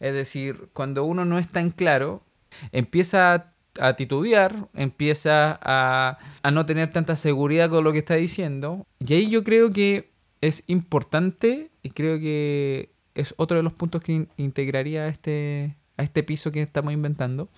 Es 0.00 0.12
decir, 0.12 0.70
cuando 0.72 1.04
uno 1.04 1.24
no 1.24 1.38
está 1.38 1.60
en 1.60 1.70
claro, 1.70 2.24
empieza 2.72 3.52
a 3.78 3.94
titubear, 3.94 4.68
empieza 4.74 5.58
a, 5.62 6.18
a 6.42 6.50
no 6.50 6.66
tener 6.66 6.90
tanta 6.90 7.16
seguridad 7.16 7.70
con 7.70 7.84
lo 7.84 7.92
que 7.92 7.98
está 7.98 8.16
diciendo. 8.16 8.86
Y 8.98 9.14
ahí 9.14 9.30
yo 9.30 9.44
creo 9.44 9.72
que 9.72 10.10
es 10.40 10.64
importante 10.66 11.70
y 11.82 11.90
creo 11.90 12.18
que 12.18 12.92
es 13.14 13.34
otro 13.36 13.56
de 13.56 13.62
los 13.62 13.72
puntos 13.72 14.02
que 14.02 14.26
integraría 14.36 15.04
a 15.04 15.08
este, 15.08 15.76
a 15.96 16.02
este 16.02 16.22
piso 16.22 16.52
que 16.52 16.62
estamos 16.62 16.92
inventando, 16.92 17.48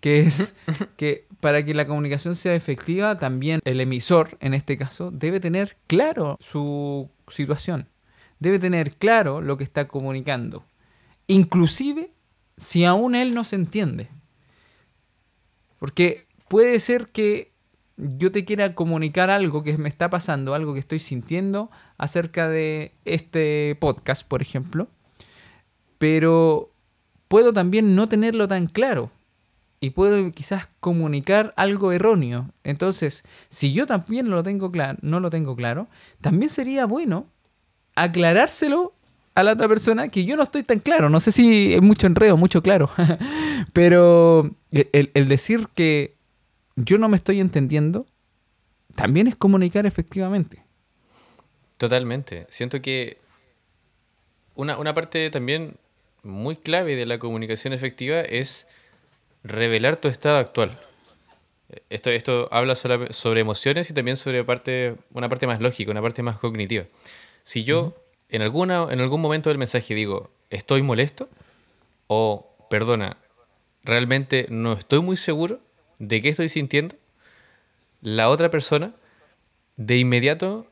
que 0.00 0.20
es 0.20 0.54
que 0.96 1.26
para 1.40 1.64
que 1.64 1.74
la 1.74 1.86
comunicación 1.86 2.36
sea 2.36 2.54
efectiva, 2.54 3.18
también 3.18 3.60
el 3.64 3.80
emisor, 3.80 4.36
en 4.40 4.54
este 4.54 4.76
caso, 4.76 5.10
debe 5.10 5.40
tener 5.40 5.76
claro 5.86 6.36
su 6.40 7.10
situación, 7.28 7.88
debe 8.38 8.58
tener 8.58 8.94
claro 8.94 9.40
lo 9.40 9.56
que 9.56 9.64
está 9.64 9.88
comunicando, 9.88 10.64
inclusive 11.26 12.10
si 12.56 12.84
aún 12.84 13.14
él 13.14 13.34
no 13.34 13.44
se 13.44 13.56
entiende. 13.56 14.08
Porque 15.78 16.26
puede 16.48 16.80
ser 16.80 17.06
que 17.06 17.52
yo 17.96 18.30
te 18.30 18.44
quiera 18.44 18.74
comunicar 18.74 19.30
algo 19.30 19.62
que 19.62 19.78
me 19.78 19.88
está 19.88 20.10
pasando, 20.10 20.54
algo 20.54 20.74
que 20.74 20.80
estoy 20.80 20.98
sintiendo 20.98 21.70
acerca 21.98 22.48
de 22.48 22.92
este 23.04 23.76
podcast, 23.80 24.26
por 24.26 24.42
ejemplo, 24.42 24.88
pero 25.98 26.70
puedo 27.28 27.52
también 27.52 27.94
no 27.94 28.08
tenerlo 28.08 28.48
tan 28.48 28.66
claro 28.66 29.10
y 29.80 29.90
puedo 29.90 30.30
quizás 30.32 30.68
comunicar 30.80 31.54
algo 31.56 31.92
erróneo. 31.92 32.50
Entonces, 32.64 33.24
si 33.48 33.72
yo 33.72 33.86
también 33.86 34.30
lo 34.30 34.42
tengo 34.42 34.70
claro, 34.70 34.98
no 35.02 35.20
lo 35.20 35.30
tengo 35.30 35.56
claro, 35.56 35.88
también 36.20 36.50
sería 36.50 36.86
bueno 36.86 37.26
aclarárselo 37.94 38.92
a 39.34 39.42
la 39.42 39.52
otra 39.52 39.68
persona 39.68 40.08
que 40.08 40.24
yo 40.24 40.36
no 40.36 40.42
estoy 40.42 40.62
tan 40.62 40.80
claro. 40.80 41.10
No 41.10 41.20
sé 41.20 41.30
si 41.30 41.74
es 41.74 41.82
mucho 41.82 42.06
enredo, 42.06 42.36
mucho 42.36 42.62
claro. 42.62 42.90
Pero 43.72 44.50
el, 44.92 45.10
el, 45.14 45.28
decir 45.28 45.68
que 45.74 46.14
yo 46.76 46.98
no 46.98 47.08
me 47.08 47.16
estoy 47.16 47.40
entendiendo 47.40 48.06
también 48.94 49.26
es 49.26 49.36
comunicar 49.36 49.86
efectivamente. 49.86 50.64
Totalmente. 51.76 52.46
Siento 52.48 52.80
que 52.80 53.18
una, 54.54 54.78
una 54.78 54.94
parte 54.94 55.30
también 55.30 55.76
muy 56.22 56.56
clave 56.56 56.96
de 56.96 57.06
la 57.06 57.18
comunicación 57.18 57.72
efectiva 57.72 58.20
es 58.20 58.66
revelar 59.44 59.96
tu 60.00 60.08
estado 60.08 60.38
actual. 60.38 60.78
Esto, 61.90 62.10
esto 62.10 62.48
habla 62.52 62.74
sobre 62.76 63.40
emociones 63.40 63.90
y 63.90 63.94
también 63.94 64.16
sobre 64.16 64.44
parte, 64.44 64.96
una 65.12 65.28
parte 65.28 65.46
más 65.46 65.60
lógica, 65.60 65.90
una 65.90 66.02
parte 66.02 66.22
más 66.22 66.38
cognitiva. 66.38 66.84
Si 67.42 67.64
yo 67.64 67.94
en, 68.28 68.42
alguna, 68.42 68.86
en 68.90 69.00
algún 69.00 69.20
momento 69.20 69.50
del 69.50 69.58
mensaje 69.58 69.94
digo, 69.94 70.30
estoy 70.50 70.82
molesto, 70.82 71.28
o 72.06 72.54
perdona, 72.70 73.16
realmente 73.86 74.46
no 74.50 74.74
estoy 74.74 75.00
muy 75.00 75.16
seguro 75.16 75.60
de 75.98 76.20
qué 76.20 76.28
estoy 76.28 76.48
sintiendo, 76.48 76.96
la 78.02 78.28
otra 78.28 78.50
persona 78.50 78.92
de 79.76 79.98
inmediato 79.98 80.66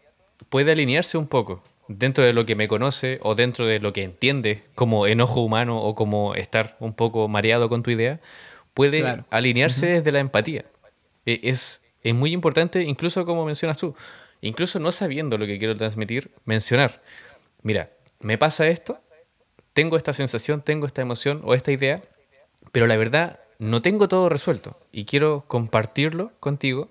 puede 0.49 0.73
alinearse 0.73 1.17
un 1.17 1.27
poco 1.27 1.63
dentro 1.89 2.25
de 2.25 2.33
lo 2.33 2.47
que 2.47 2.57
me 2.57 2.69
conoce 2.69 3.19
o 3.23 3.35
dentro 3.35 3.67
de 3.67 3.79
lo 3.79 3.93
que 3.93 4.03
entiende 4.03 4.63
como 4.75 5.07
enojo 5.07 5.41
humano 5.41 5.81
o 5.81 5.95
como 5.95 6.35
estar 6.35 6.77
un 6.81 6.95
poco 6.95 7.29
mareado 7.29 7.69
con 7.69 7.83
tu 7.83 7.91
idea, 7.91 8.21
puede 8.73 9.25
alinearse 9.31 9.87
desde 9.87 10.13
la 10.13 10.21
empatía. 10.21 10.65
E, 11.27 11.41
es, 11.45 11.83
es 12.03 12.15
muy 12.15 12.33
importante, 12.33 12.83
incluso 12.83 13.25
como 13.25 13.45
mencionas 13.45 13.77
tú, 13.77 13.95
incluso 14.41 14.79
no 14.79 14.93
sabiendo 14.93 15.39
lo 15.39 15.47
que 15.47 15.59
quiero 15.59 15.77
transmitir, 15.77 16.31
mencionar, 16.45 17.03
mira, 17.63 17.91
me 18.21 18.39
pasa 18.39 18.67
esto, 18.69 18.99
tengo 19.73 19.97
esta 19.97 20.13
sensación, 20.13 20.63
tengo 20.63 20.87
esta 20.87 21.03
emoción 21.03 21.43
o 21.45 21.55
esta 21.55 21.73
idea, 21.73 22.03
pero 22.75 22.89
la 22.89 22.97
verdad 22.97 23.39
no 23.61 23.83
tengo 23.83 24.09
todo 24.09 24.29
resuelto 24.29 24.77
y 24.91 25.05
quiero 25.05 25.45
compartirlo 25.47 26.33
contigo 26.41 26.91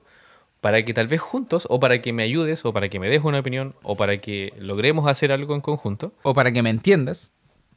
para 0.61 0.85
que 0.85 0.93
tal 0.93 1.09
vez 1.09 1.19
juntos, 1.19 1.67
o 1.69 1.81
para 1.81 2.01
que 2.01 2.13
me 2.13 2.23
ayudes, 2.23 2.63
o 2.63 2.71
para 2.71 2.87
que 2.87 3.01
me 3.01 3.09
des 3.09 3.21
una 3.21 3.39
opinión, 3.39 3.75
o 3.83 3.97
para 3.97 4.19
que 4.19 4.53
logremos 4.57 5.09
hacer 5.09 5.33
algo 5.33 5.55
en 5.55 5.59
conjunto. 5.59 6.13
O 6.23 6.33
para 6.33 6.53
que 6.53 6.63
me 6.63 6.69
entiendas 6.69 7.31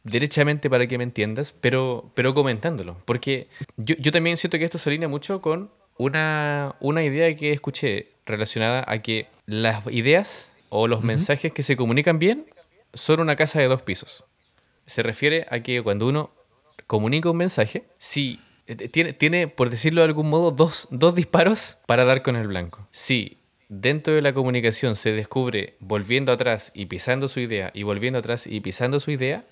derechamente 0.05 0.71
para 0.71 0.87
que 0.87 0.99
me 0.99 1.03
entiendas, 1.03 1.53
pero, 1.61 2.13
pero 2.15 2.33
comentándolo. 2.33 2.97
Porque 3.07 3.49
yo, 3.77 3.97
yo 3.99 4.13
también 4.13 4.37
siento 4.37 4.57
que 4.57 4.65
esto 4.65 4.79
se 4.79 4.89
alinea 4.89 5.09
mucho 5.09 5.43
con 5.43 5.73
una, 5.99 6.77
una, 6.79 7.03
idea 7.03 7.35
que 7.35 7.51
escuché 7.51 8.13
relacionada 8.25 8.85
a 8.87 9.03
que 9.03 9.27
las 9.47 9.85
ideas 9.89 10.53
o 10.69 10.87
los 10.87 11.03
mensajes 11.03 11.51
que 11.51 11.65
se 11.65 11.77
comunican 11.77 12.21
bien 12.21 12.47
son 12.95 13.19
una 13.19 13.35
casa 13.35 13.59
de 13.59 13.67
dos 13.67 13.83
pisos. 13.83 14.23
Se 14.87 15.03
refiere 15.03 15.45
a 15.51 15.59
que 15.59 15.83
cuando 15.83 16.07
uno 16.07 16.31
comunica 16.87 17.31
un 17.31 17.37
mensaje, 17.37 17.85
si 17.99 18.41
eh, 18.67 18.89
tiene, 18.89 19.13
tiene 19.13 19.49
por 19.49 19.71
decirlo 19.71 20.01
de 20.01 20.07
algún 20.07 20.29
modo, 20.29 20.51
dos, 20.51 20.89
dos 20.91 21.15
disparos 21.15 21.77
para 21.87 22.05
dar 22.05 22.23
con 22.23 22.37
el 22.37 22.49
blanco. 22.49 22.87
Si 22.91 23.39
dentro 23.69 24.15
de 24.15 24.23
la 24.23 24.33
comunicación 24.33 24.97
se 24.97 25.13
descubre 25.13 25.77
volviendo 25.81 26.33
atrás 26.33 26.71
y 26.75 26.87
pisando 26.87 27.29
su 27.29 27.41
idea 27.41 27.71
y 27.75 27.83
volviendo 27.83 28.19
atrás 28.19 28.47
y 28.47 28.61
pisando 28.61 29.01
su 29.01 29.11
idea, 29.11 29.45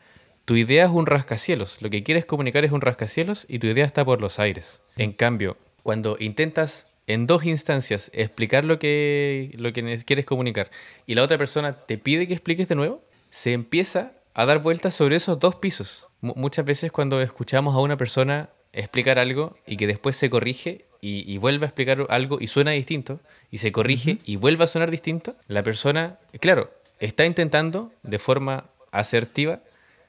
tu 0.44 0.56
idea 0.56 0.84
es 0.84 0.90
un 0.90 1.06
rascacielos. 1.06 1.80
Lo 1.80 1.90
que 1.90 2.02
quieres 2.02 2.26
comunicar 2.26 2.64
es 2.64 2.72
un 2.72 2.80
rascacielos 2.80 3.46
y 3.48 3.58
tu 3.58 3.66
idea 3.66 3.86
está 3.86 4.04
por 4.04 4.20
los 4.20 4.38
aires. 4.38 4.82
En 4.96 5.12
cambio, 5.12 5.56
cuando 5.82 6.16
intentas 6.20 6.88
en 7.06 7.26
dos 7.26 7.44
instancias 7.44 8.10
explicar 8.14 8.64
lo 8.64 8.78
que, 8.78 9.52
lo 9.58 9.72
que 9.72 9.98
quieres 10.04 10.24
comunicar 10.24 10.70
y 11.06 11.14
la 11.14 11.22
otra 11.22 11.38
persona 11.38 11.84
te 11.86 11.98
pide 11.98 12.26
que 12.26 12.34
expliques 12.34 12.68
de 12.68 12.74
nuevo, 12.74 13.04
se 13.30 13.52
empieza 13.52 14.12
a 14.34 14.46
dar 14.46 14.60
vueltas 14.60 14.94
sobre 14.94 15.16
esos 15.16 15.38
dos 15.38 15.56
pisos. 15.56 16.08
Muchas 16.24 16.64
veces 16.64 16.90
cuando 16.90 17.20
escuchamos 17.20 17.74
a 17.74 17.78
una 17.78 17.96
persona 17.96 18.48
explicar 18.72 19.18
algo 19.18 19.56
y 19.66 19.76
que 19.76 19.86
después 19.86 20.16
se 20.16 20.30
corrige 20.30 20.86
y, 21.00 21.36
vuelve 21.36 21.66
a 21.66 21.68
explicar 21.68 22.06
algo 22.08 22.38
y 22.40 22.46
suena 22.46 22.70
distinto 22.70 23.20
y 23.50 23.58
se 23.58 23.72
corrige 23.72 24.18
y 24.24 24.36
vuelve 24.36 24.64
a 24.64 24.66
sonar 24.66 24.90
distinto, 24.90 25.36
la 25.48 25.62
persona, 25.62 26.18
claro, 26.40 26.72
está 26.98 27.26
intentando 27.26 27.92
de 28.02 28.18
forma 28.18 28.70
asertiva 28.90 29.60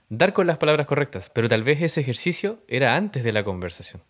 dar 0.07 0.31
con 0.31 0.48
las 0.48 0.57
palabras 0.57 0.88
correctas, 0.88 1.29
pero 1.29 1.50
tal 1.50 1.63
vez 1.63 1.81
ese 1.81 2.00
ejercicio 2.00 2.60
era 2.69 2.95
antes 2.95 3.25
de 3.25 3.34
la 3.34 3.43
conversación. 3.43 4.01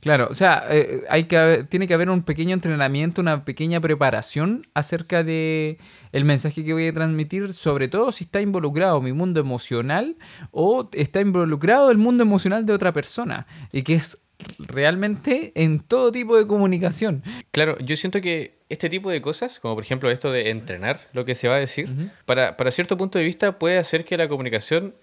Claro, 0.00 0.28
o 0.30 0.34
sea, 0.34 0.64
eh, 0.70 1.02
hay 1.08 1.24
que 1.24 1.66
tiene 1.68 1.88
que 1.88 1.94
haber 1.94 2.08
un 2.08 2.22
pequeño 2.22 2.54
entrenamiento, 2.54 3.20
una 3.20 3.44
pequeña 3.44 3.80
preparación 3.80 4.68
acerca 4.72 5.24
de 5.24 5.78
el 6.12 6.24
mensaje 6.24 6.64
que 6.64 6.72
voy 6.72 6.86
a 6.86 6.94
transmitir, 6.94 7.52
sobre 7.52 7.88
todo 7.88 8.12
si 8.12 8.24
está 8.24 8.40
involucrado 8.40 9.00
mi 9.00 9.12
mundo 9.12 9.40
emocional 9.40 10.16
o 10.52 10.88
está 10.92 11.20
involucrado 11.20 11.90
el 11.90 11.98
mundo 11.98 12.22
emocional 12.22 12.64
de 12.64 12.74
otra 12.74 12.92
persona 12.92 13.48
y 13.72 13.82
que 13.82 13.94
es 13.94 14.22
realmente 14.60 15.50
en 15.56 15.80
todo 15.80 16.12
tipo 16.12 16.36
de 16.36 16.46
comunicación. 16.46 17.24
Claro, 17.50 17.76
yo 17.80 17.96
siento 17.96 18.20
que 18.20 18.58
este 18.68 18.88
tipo 18.88 19.10
de 19.10 19.20
cosas, 19.20 19.58
como 19.58 19.74
por 19.74 19.82
ejemplo 19.82 20.12
esto 20.12 20.30
de 20.30 20.50
entrenar 20.50 21.00
lo 21.12 21.24
que 21.24 21.34
se 21.34 21.48
va 21.48 21.56
a 21.56 21.58
decir, 21.58 22.12
para, 22.24 22.56
para 22.56 22.70
cierto 22.70 22.96
punto 22.96 23.18
de 23.18 23.24
vista 23.24 23.58
puede 23.58 23.78
hacer 23.78 24.04
que 24.04 24.16
la 24.16 24.28
comunicación 24.28 24.94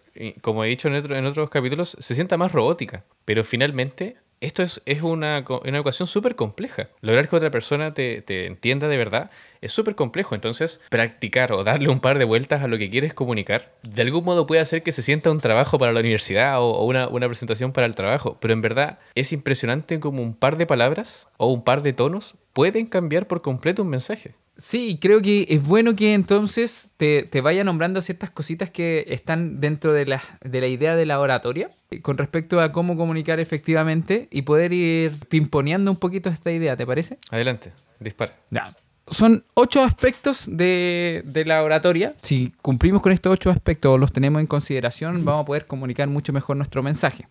como 0.41 0.63
he 0.63 0.69
dicho 0.69 0.87
en, 0.87 1.25
otros 1.25 1.49
capítulos, 1.49 1.97
se 1.99 2.15
sienta 2.15 2.37
más 2.37 2.51
robótica. 2.51 3.03
Pero 3.25 3.43
finalmente 3.43 4.17
esto 4.41 4.63
es, 4.63 4.81
es 4.85 5.01
una, 5.01 5.43
una 5.65 5.77
ecuación 5.79 6.07
súper 6.07 6.35
compleja. 6.35 6.89
Lograr 7.01 7.27
que 7.27 7.35
otra 7.35 7.51
persona 7.51 7.93
te, 7.93 8.21
te 8.21 8.45
entienda 8.45 8.87
de 8.87 8.97
verdad 8.97 9.31
es 9.61 9.71
súper 9.71 9.95
complejo. 9.95 10.35
Entonces, 10.35 10.81
practicar 10.89 11.51
o 11.51 11.63
darle 11.63 11.89
un 11.89 11.99
par 11.99 12.19
de 12.19 12.25
vueltas 12.25 12.61
a 12.61 12.67
lo 12.67 12.77
que 12.77 12.89
quieres 12.89 13.13
comunicar, 13.13 13.73
de 13.83 14.01
algún 14.01 14.23
modo 14.25 14.45
puede 14.45 14.61
hacer 14.61 14.83
que 14.83 14.91
se 14.91 15.01
sienta 15.01 15.31
un 15.31 15.39
trabajo 15.39 15.79
para 15.79 15.91
la 15.91 15.99
universidad 15.99 16.61
o, 16.61 16.71
o 16.71 16.85
una, 16.85 17.07
una 17.07 17.27
presentación 17.27 17.71
para 17.71 17.87
el 17.87 17.95
trabajo. 17.95 18.37
Pero 18.39 18.53
en 18.53 18.61
verdad 18.61 18.99
es 19.15 19.33
impresionante 19.33 19.99
como 19.99 20.21
un 20.21 20.35
par 20.35 20.57
de 20.57 20.65
palabras 20.65 21.29
o 21.37 21.47
un 21.47 21.63
par 21.63 21.81
de 21.81 21.93
tonos 21.93 22.35
pueden 22.53 22.85
cambiar 22.85 23.27
por 23.27 23.41
completo 23.41 23.81
un 23.81 23.89
mensaje. 23.89 24.35
Sí, 24.57 24.99
creo 25.01 25.21
que 25.21 25.45
es 25.49 25.61
bueno 25.61 25.95
que 25.95 26.13
entonces 26.13 26.89
te, 26.95 27.23
te 27.23 27.41
vaya 27.41 27.65
nombrando 27.65 28.01
ciertas 28.01 28.29
cositas 28.29 28.69
que 28.69 29.05
están 29.09 29.59
dentro 29.59 29.91
de 29.91 30.05
la, 30.05 30.23
de 30.43 30.61
la 30.61 30.67
idea 30.67 30.95
de 30.95 31.05
la 31.05 31.19
oratoria 31.19 31.71
eh, 31.91 32.01
con 32.01 32.17
respecto 32.17 32.61
a 32.61 32.71
cómo 32.71 32.95
comunicar 32.95 33.41
efectivamente 33.41 34.29
y 34.31 34.43
poder 34.43 34.71
ir 34.71 35.11
pimponeando 35.27 35.91
un 35.91 35.97
poquito 35.97 36.29
esta 36.29 36.53
idea, 36.53 36.77
¿te 36.77 36.85
parece? 36.85 37.17
Adelante, 37.31 37.73
dispara. 37.99 38.37
Ya. 38.49 38.73
Son 39.07 39.43
ocho 39.55 39.83
aspectos 39.83 40.47
de, 40.49 41.21
de 41.25 41.45
la 41.45 41.61
oratoria. 41.61 42.15
Si 42.21 42.53
cumplimos 42.61 43.01
con 43.01 43.11
estos 43.11 43.33
ocho 43.33 43.49
aspectos 43.49 43.93
o 43.93 43.97
los 43.97 44.13
tenemos 44.13 44.39
en 44.39 44.47
consideración, 44.47 45.25
vamos 45.25 45.43
a 45.43 45.45
poder 45.45 45.67
comunicar 45.67 46.07
mucho 46.07 46.31
mejor 46.31 46.55
nuestro 46.55 46.81
mensaje. 46.81 47.27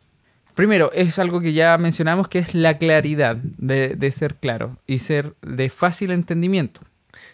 Primero, 0.54 0.92
es 0.92 1.18
algo 1.18 1.40
que 1.40 1.52
ya 1.52 1.76
mencionamos, 1.78 2.28
que 2.28 2.38
es 2.38 2.54
la 2.54 2.78
claridad 2.78 3.36
de, 3.36 3.96
de 3.96 4.10
ser 4.12 4.36
claro 4.36 4.76
y 4.86 5.00
ser 5.00 5.34
de 5.40 5.68
fácil 5.68 6.12
entendimiento. 6.12 6.82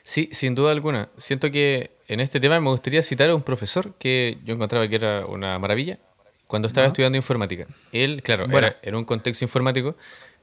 Sí, 0.03 0.29
sin 0.33 0.55
duda 0.55 0.73
alguna. 0.73 1.09
Siento 1.17 1.51
que 1.51 1.93
en 2.09 2.21
este 2.21 2.41
tema 2.41 2.61
me 2.61 2.71
gustaría 2.71 3.03
citar 3.03 3.31
a 3.31 3.35
un 3.35 3.43
profesor 3.43 3.95
que 3.99 4.39
yo 4.45 4.55
encontraba 4.55 4.89
que 4.89 4.97
era 4.97 5.27
una 5.27 5.59
maravilla 5.59 5.99
cuando 6.47 6.69
estaba 6.69 6.89
estudiando 6.89 7.17
informática. 7.17 7.67
Él, 7.93 8.23
claro, 8.23 8.47
Bueno. 8.49 8.67
era 8.69 8.77
en 8.83 8.95
un 8.97 9.05
contexto 9.05 9.45
informático, 9.45 9.97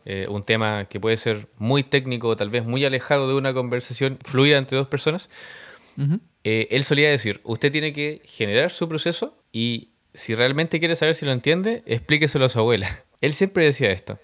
eh, 0.05 0.25
un 0.29 0.43
tema 0.43 0.85
que 0.85 0.99
puede 1.01 1.17
ser 1.17 1.47
muy 1.57 1.83
técnico 1.83 2.29
o 2.29 2.35
tal 2.37 2.49
vez 2.49 2.63
muy 2.63 2.85
alejado 2.85 3.27
de 3.27 3.35
una 3.35 3.53
conversación 3.53 4.17
fluida 4.23 4.57
entre 4.57 4.77
dos 4.77 4.87
personas. 4.87 5.29
Eh, 6.43 6.67
él 6.71 6.83
solía 6.83 7.09
decir, 7.09 7.41
usted 7.43 7.71
tiene 7.71 7.91
que 7.91 8.21
generar 8.23 8.71
su 8.71 8.87
proceso 8.87 9.43
y 9.51 9.89
si 10.13 10.33
realmente 10.35 10.79
quiere 10.79 10.95
saber 10.95 11.15
si 11.15 11.25
lo 11.25 11.31
entiende, 11.31 11.83
explíqueselo 11.85 12.45
a 12.45 12.49
su 12.49 12.59
abuela. 12.59 13.03
Él 13.21 13.33
siempre 13.33 13.65
decía 13.65 13.91
esto. 13.91 14.19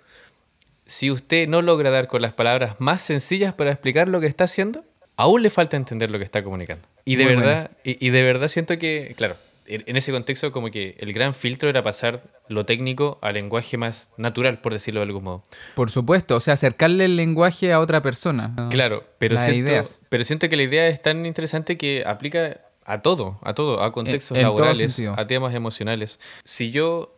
Si 0.86 1.10
usted 1.12 1.48
no 1.48 1.62
logra 1.62 1.90
dar 1.90 2.08
con 2.08 2.22
las 2.22 2.34
palabras 2.34 2.76
más 2.80 3.02
sencillas 3.02 3.54
para 3.54 3.72
explicar 3.72 4.08
lo 4.08 4.20
que 4.20 4.28
está 4.28 4.44
haciendo, 4.46 4.86
aún 5.16 5.42
le 5.44 5.50
falta 5.50 5.78
entender 5.78 6.12
lo 6.12 6.18
que 6.18 6.26
está 6.26 6.44
comunicando. 6.44 6.88
Y 7.06 7.16
de 7.18 7.26
Muy 7.26 7.36
verdad, 7.36 7.72
y, 7.84 8.06
y 8.06 8.10
de 8.12 8.24
verdad 8.24 8.48
siento 8.48 8.78
que, 8.78 9.14
claro, 9.18 9.36
en 9.66 9.96
ese 9.96 10.12
contexto 10.12 10.52
como 10.52 10.72
que 10.72 10.96
el 11.00 11.14
gran 11.14 11.34
filtro 11.34 11.70
era 11.70 11.82
pasar 11.84 12.22
lo 12.50 12.66
técnico 12.66 13.18
al 13.22 13.36
lenguaje 13.36 13.78
más 13.78 14.10
natural, 14.18 14.60
por 14.60 14.74
decirlo 14.74 15.00
de 15.00 15.06
algún 15.06 15.24
modo. 15.24 15.44
Por 15.76 15.90
supuesto, 15.90 16.36
o 16.36 16.40
sea, 16.42 16.56
acercarle 16.56 17.06
el 17.06 17.16
lenguaje 17.16 17.72
a 17.72 17.80
otra 17.80 18.02
persona. 18.02 18.54
Claro, 18.70 19.06
pero 19.20 19.36
Las 19.36 19.46
siento, 19.46 19.72
ideas. 19.72 20.02
pero 20.10 20.24
siento 20.26 20.50
que 20.50 20.58
la 20.58 20.64
idea 20.64 20.88
es 20.90 21.02
tan 21.02 21.26
interesante 21.26 21.78
que 21.78 22.04
aplica 22.06 22.60
a 22.86 23.02
todo, 23.02 23.40
a 23.44 23.54
todo, 23.54 23.82
a 23.82 23.94
contextos 23.94 24.36
En- 24.36 24.42
en 24.44 24.48
todo 24.50 24.66
laborales, 24.66 25.02
a 25.16 25.28
temas 25.28 25.56
emocionales. 25.56 26.20
Si 26.44 26.70
yo 26.72 27.18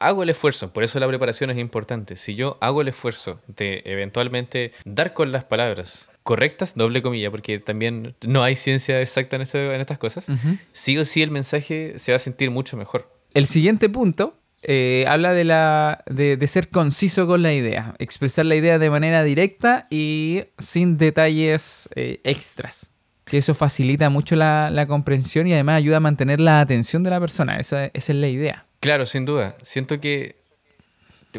hago 0.00 0.24
el 0.24 0.30
esfuerzo, 0.30 0.72
por 0.72 0.82
eso 0.82 0.98
la 0.98 1.06
preparación 1.06 1.50
es 1.50 1.58
importante, 1.58 2.16
si 2.16 2.34
yo 2.34 2.58
hago 2.60 2.80
el 2.82 2.88
esfuerzo 2.88 3.38
de 3.46 3.82
eventualmente 3.84 4.72
dar 4.84 5.12
con 5.12 5.30
las 5.30 5.44
palabras 5.44 6.10
correctas, 6.24 6.74
doble 6.74 7.00
comilla, 7.02 7.30
porque 7.30 7.60
también 7.60 8.16
no 8.22 8.42
hay 8.42 8.56
ciencia 8.56 9.00
exacta 9.00 9.36
en, 9.36 9.42
este- 9.42 9.72
en 9.74 9.80
estas 9.80 9.98
cosas, 9.98 10.28
Ujú. 10.28 10.56
sí 10.72 10.98
o 10.98 11.04
sí 11.04 11.22
el 11.22 11.30
mensaje 11.30 11.98
se 11.98 12.10
va 12.12 12.16
a 12.16 12.18
sentir 12.18 12.50
mucho 12.50 12.76
mejor. 12.76 13.08
El 13.34 13.46
siguiente 13.46 13.88
punto 13.88 14.36
eh, 14.62 15.04
habla 15.06 15.32
de, 15.34 15.44
la, 15.44 16.02
de, 16.06 16.36
de 16.36 16.46
ser 16.46 16.70
conciso 16.70 17.26
con 17.26 17.42
la 17.42 17.52
idea, 17.52 17.94
expresar 17.98 18.46
la 18.46 18.56
idea 18.56 18.78
de 18.78 18.88
manera 18.90 19.22
directa 19.22 19.86
y 19.90 20.44
sin 20.58 20.96
detalles 20.98 21.88
eh, 21.94 22.20
extras. 22.24 22.90
Que 23.26 23.38
eso 23.38 23.54
facilita 23.54 24.10
mucho 24.10 24.36
la, 24.36 24.68
la 24.70 24.86
comprensión 24.86 25.46
y 25.46 25.52
además 25.54 25.76
ayuda 25.76 25.96
a 25.98 26.00
mantener 26.00 26.40
la 26.40 26.60
atención 26.60 27.02
de 27.02 27.10
la 27.10 27.20
persona. 27.20 27.56
Esa, 27.58 27.86
esa 27.86 28.12
es 28.12 28.18
la 28.18 28.28
idea. 28.28 28.66
Claro, 28.80 29.06
sin 29.06 29.24
duda. 29.24 29.56
Siento 29.62 29.98
que 30.00 30.36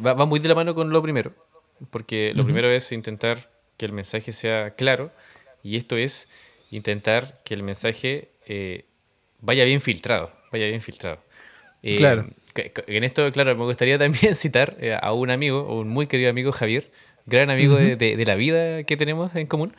va 0.06 0.26
muy 0.26 0.40
de 0.40 0.48
la 0.50 0.56
mano 0.56 0.74
con 0.76 0.90
lo 0.90 1.02
primero, 1.02 1.34
porque 1.92 2.34
lo 2.36 2.44
primero 2.44 2.70
es 2.70 2.92
intentar 2.92 3.50
que 3.78 3.86
el 3.86 3.92
mensaje 3.94 4.32
sea 4.32 4.72
claro 4.76 5.12
y 5.64 5.78
esto 5.78 5.98
es 5.98 6.28
intentar 6.72 7.42
que 7.44 7.54
el 7.54 7.64
mensaje 7.64 8.30
eh, 8.48 8.86
vaya 9.42 9.64
bien 9.66 9.82
filtrado, 9.82 10.32
vaya 10.52 10.68
bien 10.68 10.82
filtrado. 10.82 11.20
Eh, 11.84 11.96
Claro. 11.98 12.28
En 12.88 13.04
esto, 13.04 13.30
claro, 13.34 13.56
me 13.56 13.66
gustaría 13.66 13.98
también 14.00 14.34
citar 14.36 14.78
eh, 14.80 14.98
a 15.00 15.12
un 15.14 15.30
amigo, 15.30 15.78
un 15.78 15.90
muy 15.90 16.08
querido 16.08 16.30
amigo 16.30 16.52
Javier, 16.52 16.90
gran 17.26 17.50
amigo 17.50 17.76
de, 17.76 17.96
de- 17.98 18.16
de 18.16 18.26
la 18.26 18.36
vida 18.36 18.84
que 18.84 18.96
tenemos 18.98 19.36
en 19.36 19.48
común. 19.48 19.76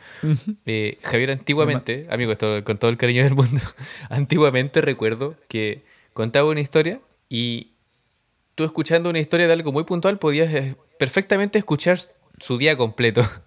Eh, 0.65 0.97
Javier 1.01 1.31
antiguamente, 1.31 2.05
amigo, 2.09 2.31
esto 2.31 2.63
con 2.63 2.77
todo 2.77 2.91
el 2.91 2.97
cariño 2.97 3.23
del 3.23 3.33
mundo, 3.35 3.61
antiguamente 4.09 4.81
recuerdo 4.81 5.35
que 5.47 5.83
contaba 6.13 6.49
una 6.49 6.59
historia 6.61 6.99
y 7.29 7.71
tú 8.55 8.63
escuchando 8.63 9.09
una 9.09 9.19
historia 9.19 9.47
de 9.47 9.53
algo 9.53 9.71
muy 9.71 9.83
puntual 9.85 10.19
podías 10.19 10.75
perfectamente 10.99 11.57
escuchar 11.57 11.97
su 12.39 12.57
día 12.57 12.75
completo. 12.77 13.21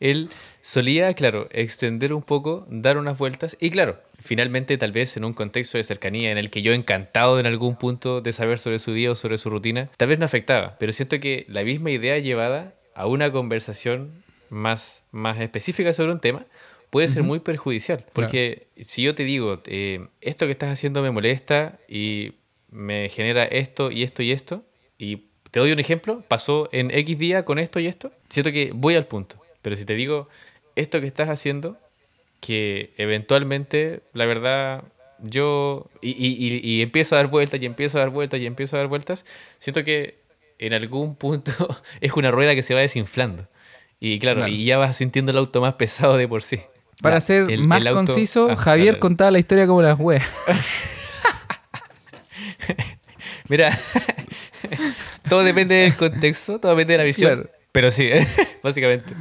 Él 0.00 0.30
solía, 0.60 1.12
claro, 1.14 1.48
extender 1.50 2.12
un 2.12 2.22
poco, 2.22 2.66
dar 2.68 2.98
unas 2.98 3.18
vueltas 3.18 3.56
y 3.60 3.70
claro, 3.70 4.00
finalmente 4.20 4.76
tal 4.78 4.92
vez 4.92 5.16
en 5.16 5.24
un 5.24 5.32
contexto 5.32 5.78
de 5.78 5.84
cercanía 5.84 6.30
en 6.30 6.38
el 6.38 6.50
que 6.50 6.62
yo 6.62 6.72
encantado 6.72 7.40
en 7.40 7.46
algún 7.46 7.76
punto 7.76 8.20
de 8.20 8.32
saber 8.32 8.58
sobre 8.58 8.78
su 8.78 8.92
día 8.92 9.10
o 9.10 9.14
sobre 9.14 9.38
su 9.38 9.50
rutina, 9.50 9.90
tal 9.96 10.08
vez 10.08 10.18
no 10.18 10.24
afectaba, 10.24 10.76
pero 10.78 10.92
siento 10.92 11.20
que 11.20 11.46
la 11.48 11.64
misma 11.64 11.90
idea 11.90 12.18
llevada 12.18 12.74
a 12.94 13.06
una 13.06 13.30
conversación 13.30 14.22
más, 14.50 15.04
más 15.12 15.40
específica 15.40 15.92
sobre 15.92 16.12
un 16.12 16.20
tema 16.20 16.46
puede 16.90 17.08
ser 17.08 17.22
muy 17.22 17.40
perjudicial, 17.40 18.04
porque 18.12 18.66
si 18.80 19.02
yo 19.02 19.14
te 19.14 19.24
digo, 19.24 19.60
eh, 19.66 20.06
esto 20.20 20.46
que 20.46 20.52
estás 20.52 20.72
haciendo 20.72 21.02
me 21.02 21.10
molesta 21.10 21.78
y 21.88 22.32
me 22.70 23.08
genera 23.08 23.44
esto 23.44 23.90
y 23.90 24.02
esto 24.02 24.22
y 24.22 24.32
esto, 24.32 24.64
y 24.98 25.28
te 25.50 25.60
doy 25.60 25.72
un 25.72 25.80
ejemplo, 25.80 26.22
pasó 26.28 26.68
en 26.72 26.90
X 26.90 27.18
día 27.18 27.44
con 27.44 27.58
esto 27.58 27.80
y 27.80 27.86
esto, 27.86 28.12
siento 28.28 28.52
que 28.52 28.72
voy 28.74 28.94
al 28.94 29.06
punto. 29.06 29.38
Pero 29.62 29.76
si 29.76 29.84
te 29.84 29.94
digo, 29.94 30.28
esto 30.76 31.00
que 31.00 31.06
estás 31.06 31.28
haciendo, 31.28 31.78
que 32.40 32.92
eventualmente, 32.96 34.00
la 34.12 34.26
verdad, 34.26 34.84
yo, 35.20 35.90
y, 36.00 36.10
y- 36.10 36.36
y- 36.38 36.60
y 36.78 36.82
empiezo 36.82 37.14
a 37.14 37.18
dar 37.18 37.26
vueltas 37.26 37.60
y 37.60 37.66
empiezo 37.66 37.98
a 37.98 38.02
dar 38.02 38.10
vueltas 38.10 38.40
y 38.40 38.46
empiezo 38.46 38.76
a 38.76 38.80
dar 38.80 38.88
vueltas, 38.88 39.26
siento 39.58 39.82
que 39.84 40.18
en 40.60 40.74
algún 40.74 41.14
punto 41.16 41.52
es 42.00 42.12
una 42.14 42.30
rueda 42.30 42.54
que 42.54 42.62
se 42.62 42.74
va 42.74 42.80
desinflando. 42.80 43.48
Y 44.00 44.18
claro, 44.20 44.40
Claro. 44.40 44.52
y 44.52 44.64
ya 44.64 44.78
vas 44.78 44.96
sintiendo 44.96 45.32
el 45.32 45.38
auto 45.38 45.60
más 45.60 45.74
pesado 45.74 46.16
de 46.16 46.28
por 46.28 46.42
sí. 46.42 46.60
Para 47.02 47.20
ser 47.20 47.50
el- 47.50 47.62
más 47.62 47.80
el 47.80 47.88
auto- 47.88 48.06
conciso, 48.06 48.48
Ah, 48.50 48.56
Javier 48.56 48.98
contaba 49.00 49.30
la 49.32 49.38
historia 49.40 49.66
como 49.66 49.82
las 49.82 49.98
weas. 49.98 50.24
Mira, 53.48 53.76
todo 55.28 55.42
depende 55.42 55.74
del 55.76 55.96
contexto, 55.96 56.60
todo 56.60 56.72
depende 56.72 56.94
de 56.94 56.98
la 56.98 57.04
visión. 57.04 57.34
Claro. 57.42 57.50
Pero 57.72 57.90
sí, 57.90 58.08
básicamente. 58.62 59.14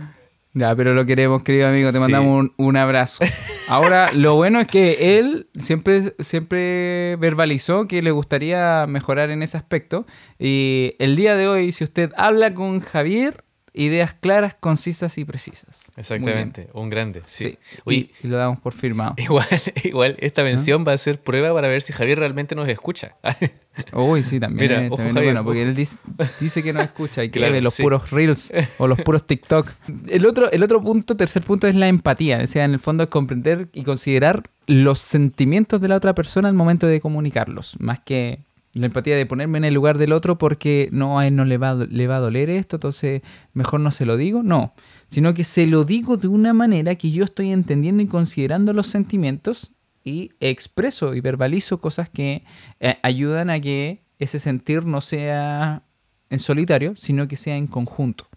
Ya, 0.57 0.75
pero 0.75 0.93
lo 0.93 1.05
queremos, 1.05 1.43
querido 1.43 1.67
amigo. 1.67 1.89
Te 1.89 1.97
Sí. 1.97 1.99
mandamos 1.99 2.39
un, 2.39 2.53
un 2.57 2.77
abrazo. 2.77 3.23
Ahora, 3.67 4.11
lo 4.13 4.35
bueno 4.35 4.59
es 4.59 4.67
que 4.67 5.19
él 5.19 5.47
siempre, 5.59 6.15
siempre 6.19 7.15
verbalizó 7.17 7.87
que 7.87 8.01
le 8.01 8.11
gustaría 8.11 8.85
mejorar 8.87 9.29
en 9.29 9.43
ese 9.43 9.57
aspecto. 9.57 10.07
Y 10.39 10.95
el 10.99 11.15
día 11.15 11.35
de 11.35 11.47
hoy, 11.47 11.71
si 11.73 11.83
usted 11.83 12.11
habla 12.17 12.53
con 12.53 12.79
Javier, 12.79 13.43
ideas 13.77 14.13
claras, 14.13 14.55
concisas 14.59 15.17
y 15.17 15.25
precisas. 15.25 15.85
Exactamente, 15.95 16.69
un 16.73 16.89
grande. 16.89 17.21
Sí. 17.25 17.45
Sí. 17.45 17.57
Oye, 17.85 17.97
Y, 18.21 18.25
y 18.25 18.29
lo 18.29 18.37
damos 18.37 18.59
por 18.59 18.73
firmado. 18.73 19.13
igual, 19.17 19.47
igual 19.83 20.15
esta 20.19 20.43
mención 20.43 20.83
va 20.87 20.93
a 20.93 20.97
ser 20.97 21.21
prueba 21.21 21.53
para 21.53 21.67
ver 21.67 21.81
si 21.81 21.93
Javier 21.93 22.19
realmente 22.19 22.55
nos 22.55 22.67
escucha. 22.67 23.15
Uy, 23.93 24.23
sí, 24.23 24.39
también. 24.39 24.69
Mira, 24.71 24.81
es- 24.85 24.91
ojo, 24.91 24.97
también 24.97 25.07
es 25.09 25.13
Javier, 25.13 25.33
bueno, 25.33 25.45
porque 25.45 25.61
ojo. 25.61 25.69
él 25.69 25.75
dice, 25.75 25.97
dice 26.39 26.63
que 26.63 26.73
no 26.73 26.81
escucha 26.81 27.23
y 27.23 27.29
que 27.29 27.39
Claro, 27.39 27.53
ve 27.53 27.61
los 27.61 27.75
sí. 27.75 27.83
puros 27.83 28.09
reels 28.09 28.51
o 28.79 28.87
los 28.87 28.99
puros 29.01 29.27
TikTok. 29.27 29.69
El 30.09 30.25
otro, 30.25 30.51
el 30.51 30.63
otro 30.63 30.81
punto, 30.81 31.15
tercer 31.15 31.43
punto, 31.43 31.67
es 31.67 31.75
la 31.75 31.87
empatía. 31.87 32.39
O 32.43 32.47
sea, 32.47 32.65
en 32.65 32.73
el 32.73 32.79
fondo 32.79 33.03
es 33.03 33.09
comprender 33.09 33.69
y 33.73 33.83
considerar 33.83 34.43
los 34.65 34.97
sentimientos 34.99 35.79
de 35.79 35.87
la 35.89 35.95
otra 35.95 36.15
persona 36.15 36.47
al 36.49 36.55
momento 36.55 36.87
de 36.87 36.99
comunicarlos. 36.99 37.77
Más 37.79 37.99
que 37.99 38.39
la 38.77 38.85
empatía 38.87 39.15
de 39.15 39.25
ponerme 39.25 39.57
en 39.57 39.65
el 39.65 39.73
lugar 39.73 39.97
del 39.97 40.13
otro 40.13 40.37
porque 40.37 40.89
no 40.91 41.19
a 41.19 41.27
él 41.27 41.35
no 41.35 41.45
le 41.45 41.57
va, 41.57 41.69
a 41.71 41.75
do- 41.75 41.85
le 41.87 42.07
va 42.07 42.17
a 42.17 42.19
doler 42.19 42.49
esto, 42.49 42.77
entonces 42.77 43.21
mejor 43.53 43.79
no 43.79 43.91
se 43.91 44.05
lo 44.05 44.17
digo. 44.17 44.43
No, 44.43 44.73
sino 45.09 45.33
que 45.33 45.43
se 45.43 45.65
lo 45.67 45.83
digo 45.83 46.17
de 46.17 46.27
una 46.27 46.53
manera 46.53 46.95
que 46.95 47.11
yo 47.11 47.23
estoy 47.23 47.51
entendiendo 47.51 48.03
y 48.03 48.07
considerando 48.07 48.73
los 48.73 48.87
sentimientos 48.87 49.71
y 50.03 50.31
expreso 50.39 51.13
y 51.15 51.21
verbalizo 51.21 51.79
cosas 51.81 52.09
que 52.09 52.43
eh, 52.79 52.97
ayudan 53.03 53.49
a 53.49 53.59
que 53.59 54.03
ese 54.19 54.39
sentir 54.39 54.85
no 54.85 55.01
sea 55.01 55.83
en 56.29 56.39
solitario, 56.39 56.95
sino 56.95 57.27
que 57.27 57.35
sea 57.35 57.55
en 57.57 57.67
conjunto. 57.67 58.27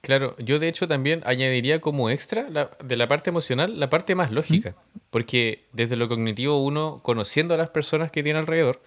Claro, 0.00 0.36
yo 0.38 0.58
de 0.58 0.68
hecho 0.68 0.86
también 0.86 1.22
añadiría 1.24 1.80
como 1.80 2.10
extra 2.10 2.48
la- 2.50 2.70
de 2.84 2.96
la 2.96 3.08
parte 3.08 3.30
emocional 3.30 3.80
la 3.80 3.88
parte 3.88 4.14
más 4.14 4.30
lógica, 4.30 4.76
porque 5.08 5.64
desde 5.72 5.96
lo 5.96 6.08
cognitivo 6.08 6.62
uno, 6.62 7.00
conociendo 7.02 7.54
a 7.54 7.56
las 7.56 7.70
personas 7.70 8.10
que 8.10 8.22
tiene 8.22 8.38
alrededor, 8.38 8.82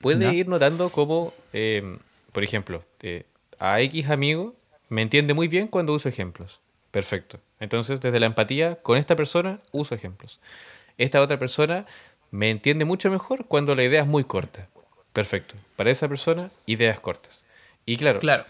puede 0.00 0.24
Ya. 0.24 0.32
ir 0.32 0.48
notando 0.48 0.90
cómo, 0.90 1.32
eh, 1.52 1.98
por 2.32 2.42
ejemplo, 2.44 2.84
eh, 3.02 3.24
a 3.58 3.80
X 3.80 4.10
amigo 4.10 4.54
me 4.88 5.02
entiende 5.02 5.34
muy 5.34 5.48
bien 5.48 5.68
cuando 5.68 5.92
uso 5.94 6.08
ejemplos. 6.08 6.60
Perfecto. 6.90 7.40
Entonces, 7.60 8.00
desde 8.00 8.20
la 8.20 8.26
empatía, 8.26 8.76
con 8.76 8.96
esta 8.98 9.16
persona 9.16 9.60
uso 9.72 9.94
ejemplos. 9.94 10.40
Esta 10.98 11.20
otra 11.20 11.38
persona 11.38 11.86
me 12.30 12.50
entiende 12.50 12.84
mucho 12.84 13.10
mejor 13.10 13.46
cuando 13.46 13.74
la 13.74 13.84
idea 13.84 14.02
es 14.02 14.06
muy 14.06 14.24
corta. 14.24 14.68
Perfecto. 15.12 15.54
Para 15.76 15.90
esa 15.90 16.08
persona, 16.08 16.50
ideas 16.66 17.00
cortas. 17.00 17.44
Y 17.86 17.96
claro, 17.96 18.20
Claro. 18.20 18.44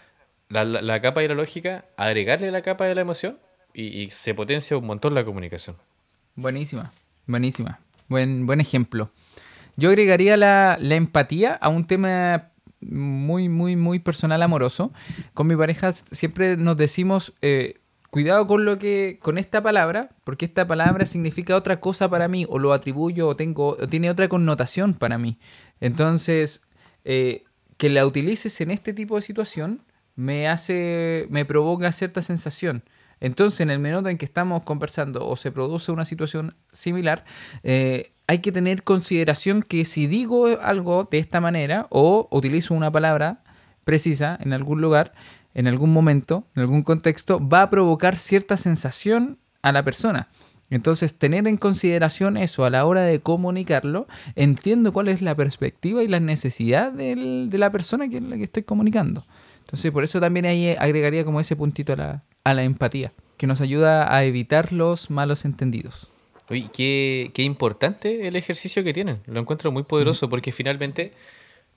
La, 0.49 0.63
la- 0.63 0.81
la 0.81 1.01
capa 1.01 1.21
de 1.21 1.27
la 1.29 1.35
lógica, 1.35 1.85
agregarle 1.97 2.51
la 2.51 2.61
capa 2.61 2.85
de 2.85 2.95
la 2.95 3.01
emoción 3.01 3.37
y, 3.73 3.83
y 4.01 4.11
se 4.11 4.33
potencia 4.33 4.77
un 4.77 4.85
montón 4.85 5.13
la 5.13 5.25
comunicación. 5.25 5.75
Buenísima, 6.35 6.93
buenísima. 7.25 7.79
Buen, 8.07 8.45
buen 8.45 8.61
ejemplo. 8.61 9.09
Yo 9.77 9.89
agregaría 9.89 10.35
la, 10.37 10.77
empatía 10.81 11.53
a 11.53 11.69
un 11.69 11.85
tema 11.85 12.51
muy, 12.81 13.47
muy, 13.47 13.75
muy 13.75 13.99
personal 13.99 14.41
amoroso. 14.41 14.91
Con 15.35 15.45
mi 15.45 15.55
pareja 15.55 15.91
siempre 15.93 16.57
nos 16.57 16.77
decimos, 16.77 17.33
eh, 17.43 17.75
cuidado 18.09 18.47
con 18.47 18.65
lo 18.65 18.79
que, 18.79 19.19
con 19.21 19.37
esta 19.37 19.61
palabra, 19.61 20.09
porque 20.23 20.45
esta 20.45 20.67
palabra 20.67 21.05
significa 21.05 21.55
otra 21.55 21.79
cosa 21.79 22.09
para 22.09 22.27
mí, 22.27 22.45
o 22.49 22.57
lo 22.57 22.73
atribuyo, 22.73 23.27
o 23.27 23.35
tengo, 23.35 23.77
tiene 23.87 24.09
otra 24.09 24.27
connotación 24.27 24.95
para 24.95 25.19
mí. 25.19 25.37
Entonces, 25.79 26.63
eh, 27.05 27.43
que 27.77 27.91
la 27.91 28.05
utilices 28.07 28.59
en 28.61 28.71
este 28.71 28.93
tipo 28.93 29.15
de 29.15 29.21
situación 29.21 29.83
me 30.15 30.47
hace, 30.47 31.27
me 31.29 31.45
provoca 31.45 31.91
cierta 31.91 32.23
sensación. 32.23 32.83
Entonces, 33.19 33.59
en 33.61 33.69
el 33.69 33.77
minuto 33.77 34.09
en 34.09 34.17
que 34.17 34.25
estamos 34.25 34.63
conversando 34.63 35.27
o 35.27 35.35
se 35.35 35.51
produce 35.51 35.91
una 35.91 36.05
situación 36.05 36.55
similar, 36.71 37.25
eh, 37.61 38.13
hay 38.27 38.39
que 38.39 38.51
tener 38.51 38.83
consideración 38.83 39.63
que 39.63 39.85
si 39.85 40.05
digo 40.07 40.47
algo 40.61 41.07
de 41.09 41.17
esta 41.17 41.39
manera 41.41 41.87
o 41.89 42.27
utilizo 42.31 42.73
una 42.73 42.91
palabra 42.91 43.41
precisa 43.85 44.37
en 44.41 44.51
algún 44.53 44.81
lugar, 44.81 45.13
en 45.53 45.67
algún 45.67 45.91
momento, 45.93 46.43
en 46.55 46.61
algún 46.61 46.83
contexto, 46.83 47.39
va 47.45 47.61
a 47.63 47.69
provocar 47.69 48.17
cierta 48.17 48.57
sensación 48.57 49.39
a 49.61 49.71
la 49.71 49.83
persona. 49.83 50.27
Entonces, 50.69 51.17
tener 51.17 51.47
en 51.47 51.55
consideración 51.55 52.35
eso 52.35 52.65
a 52.65 52.69
la 52.69 52.85
hora 52.85 53.01
de 53.01 53.21
comunicarlo, 53.21 54.07
entiendo 54.35 54.91
cuál 54.91 55.07
es 55.07 55.21
la 55.21 55.33
perspectiva 55.33 56.03
y 56.03 56.09
la 56.09 56.19
necesidad 56.19 56.91
del- 56.91 57.47
de 57.49 57.57
la 57.57 57.71
persona 57.71 58.09
que, 58.09 58.19
la 58.19 58.35
que 58.35 58.43
estoy 58.43 58.63
comunicando. 58.63 59.25
Entonces, 59.59 59.91
por 59.91 60.03
eso 60.03 60.19
también 60.19 60.45
ahí 60.45 60.75
agregaría 60.77 61.23
como 61.23 61.39
ese 61.39 61.55
puntito 61.55 61.93
a 61.93 61.95
la, 61.95 62.23
a 62.43 62.53
la 62.53 62.63
empatía, 62.63 63.13
que 63.37 63.47
nos 63.47 63.61
ayuda 63.61 64.13
a 64.13 64.25
evitar 64.25 64.73
los 64.73 65.09
malos 65.09 65.45
entendidos. 65.45 66.09
Oye, 66.49 66.69
qué, 66.71 67.31
qué 67.33 67.43
importante 67.43 68.27
el 68.27 68.35
ejercicio 68.35 68.83
que 68.83 68.93
tienen. 68.93 69.21
Lo 69.25 69.39
encuentro 69.39 69.71
muy 69.71 69.83
poderoso 69.83 70.29
porque 70.29 70.51
finalmente 70.51 71.11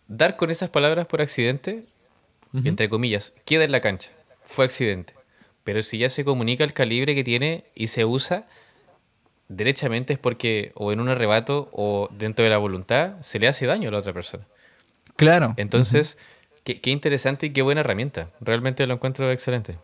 dar 0.07 0.37
con 0.37 0.51
esas 0.51 0.71
palabras 0.71 1.07
por 1.07 1.23
accidente, 1.23 1.85
entre 2.65 2.89
comillas, 2.89 3.33
queda 3.45 3.65
en 3.65 3.73
la 3.73 3.81
cancha. 3.81 4.11
Fue 4.43 4.65
accidente. 4.65 5.15
Pero 5.65 5.83
si 5.83 5.99
ya 5.99 6.09
se 6.09 6.25
comunica 6.25 6.65
el 6.65 6.73
calibre 6.73 7.15
que 7.15 7.25
tiene 7.25 7.65
y 7.75 7.89
se 7.89 8.05
usa, 8.05 8.47
derechamente 9.49 10.13
es 10.13 10.19
porque 10.19 10.73
o 10.75 10.93
en 10.93 11.01
un 11.01 11.09
arrebato 11.09 11.69
o 11.73 12.09
dentro 12.13 12.45
de 12.45 12.51
la 12.51 12.59
voluntad 12.59 13.21
se 13.21 13.39
le 13.39 13.49
hace 13.49 13.67
daño 13.67 13.89
a 13.89 13.93
la 13.93 13.99
otra 13.99 14.13
persona. 14.13 14.47
Claro. 15.17 15.55
Entonces, 15.57 16.17
qué, 16.65 16.81
qué 16.81 16.91
interesante 16.91 17.47
y 17.47 17.51
qué 17.51 17.63
buena 17.63 17.81
herramienta. 17.83 18.31
Realmente 18.41 18.87
lo 18.87 18.95
encuentro 18.95 19.31
excelente. 19.31 19.77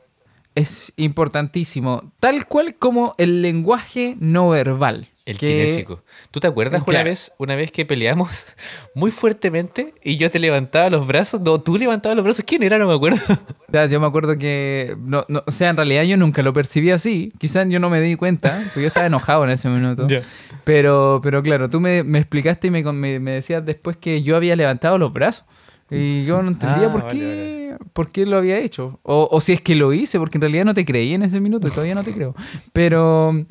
Es 0.56 0.92
importantísimo, 0.96 2.12
tal 2.18 2.46
cual 2.46 2.74
como 2.74 3.14
el 3.18 3.42
lenguaje 3.42 4.16
no 4.18 4.48
verbal. 4.50 5.08
El 5.24 5.38
que- 5.38 5.48
kinésico. 5.48 6.02
¿Tú 6.30 6.38
te 6.38 6.46
acuerdas 6.46 6.82
una 6.86 7.02
vez, 7.02 7.32
una 7.38 7.56
vez 7.56 7.72
que 7.72 7.84
peleamos 7.84 8.46
muy 8.94 9.10
fuertemente 9.10 9.92
y 10.04 10.16
yo 10.18 10.30
te 10.30 10.38
levantaba 10.38 10.88
los 10.88 11.06
brazos? 11.06 11.40
No, 11.40 11.60
tú 11.60 11.76
levantabas 11.76 12.14
los 12.16 12.24
brazos. 12.24 12.44
¿Quién 12.46 12.62
era? 12.62 12.78
No 12.78 12.86
me 12.86 12.94
acuerdo. 12.94 13.18
Yo 13.90 14.00
me 14.00 14.06
acuerdo 14.06 14.38
que, 14.38 14.96
no, 15.00 15.24
no, 15.28 15.42
o 15.46 15.50
sea, 15.50 15.68
en 15.68 15.76
realidad 15.76 16.04
yo 16.04 16.16
nunca 16.16 16.40
lo 16.40 16.54
percibí 16.54 16.90
así. 16.92 17.30
Quizás 17.38 17.68
yo 17.68 17.78
no 17.78 17.90
me 17.90 18.00
di 18.00 18.16
cuenta, 18.16 18.58
porque 18.64 18.80
yo 18.82 18.86
estaba 18.86 19.06
enojado 19.06 19.44
en 19.44 19.50
ese 19.50 19.68
minuto. 19.68 20.06
Pero, 20.64 21.20
pero 21.22 21.42
claro, 21.42 21.68
tú 21.70 21.80
me, 21.80 22.02
me 22.02 22.18
explicaste 22.18 22.68
y 22.68 22.70
me, 22.70 22.82
me 23.20 23.30
decías 23.32 23.64
después 23.66 23.96
que 23.98 24.22
yo 24.22 24.34
había 24.36 24.56
levantado 24.56 24.96
los 24.98 25.12
brazos. 25.12 25.44
Y 25.90 26.24
yo 26.24 26.42
no 26.42 26.48
entendía 26.50 26.88
Ah, 26.88 26.92
por, 26.92 27.02
vale, 27.04 27.18
qué, 27.18 27.76
por 27.92 28.10
qué 28.10 28.26
lo 28.26 28.36
había 28.38 28.58
hecho. 28.58 28.98
O, 29.04 29.28
o 29.30 29.40
si 29.40 29.52
es 29.52 29.60
que 29.60 29.74
lo 29.76 29.92
hice, 29.92 30.18
porque 30.18 30.38
en 30.38 30.42
realidad 30.42 30.64
no 30.64 30.74
te 30.74 30.84
creí 30.84 31.14
en 31.14 31.22
ese 31.22 31.40
minuto 31.40 31.68
y 31.68 31.70
todavía 31.70 31.94
no 31.94 32.02
te 32.02 32.12
creo. 32.12 32.34
Pero, 32.72 33.44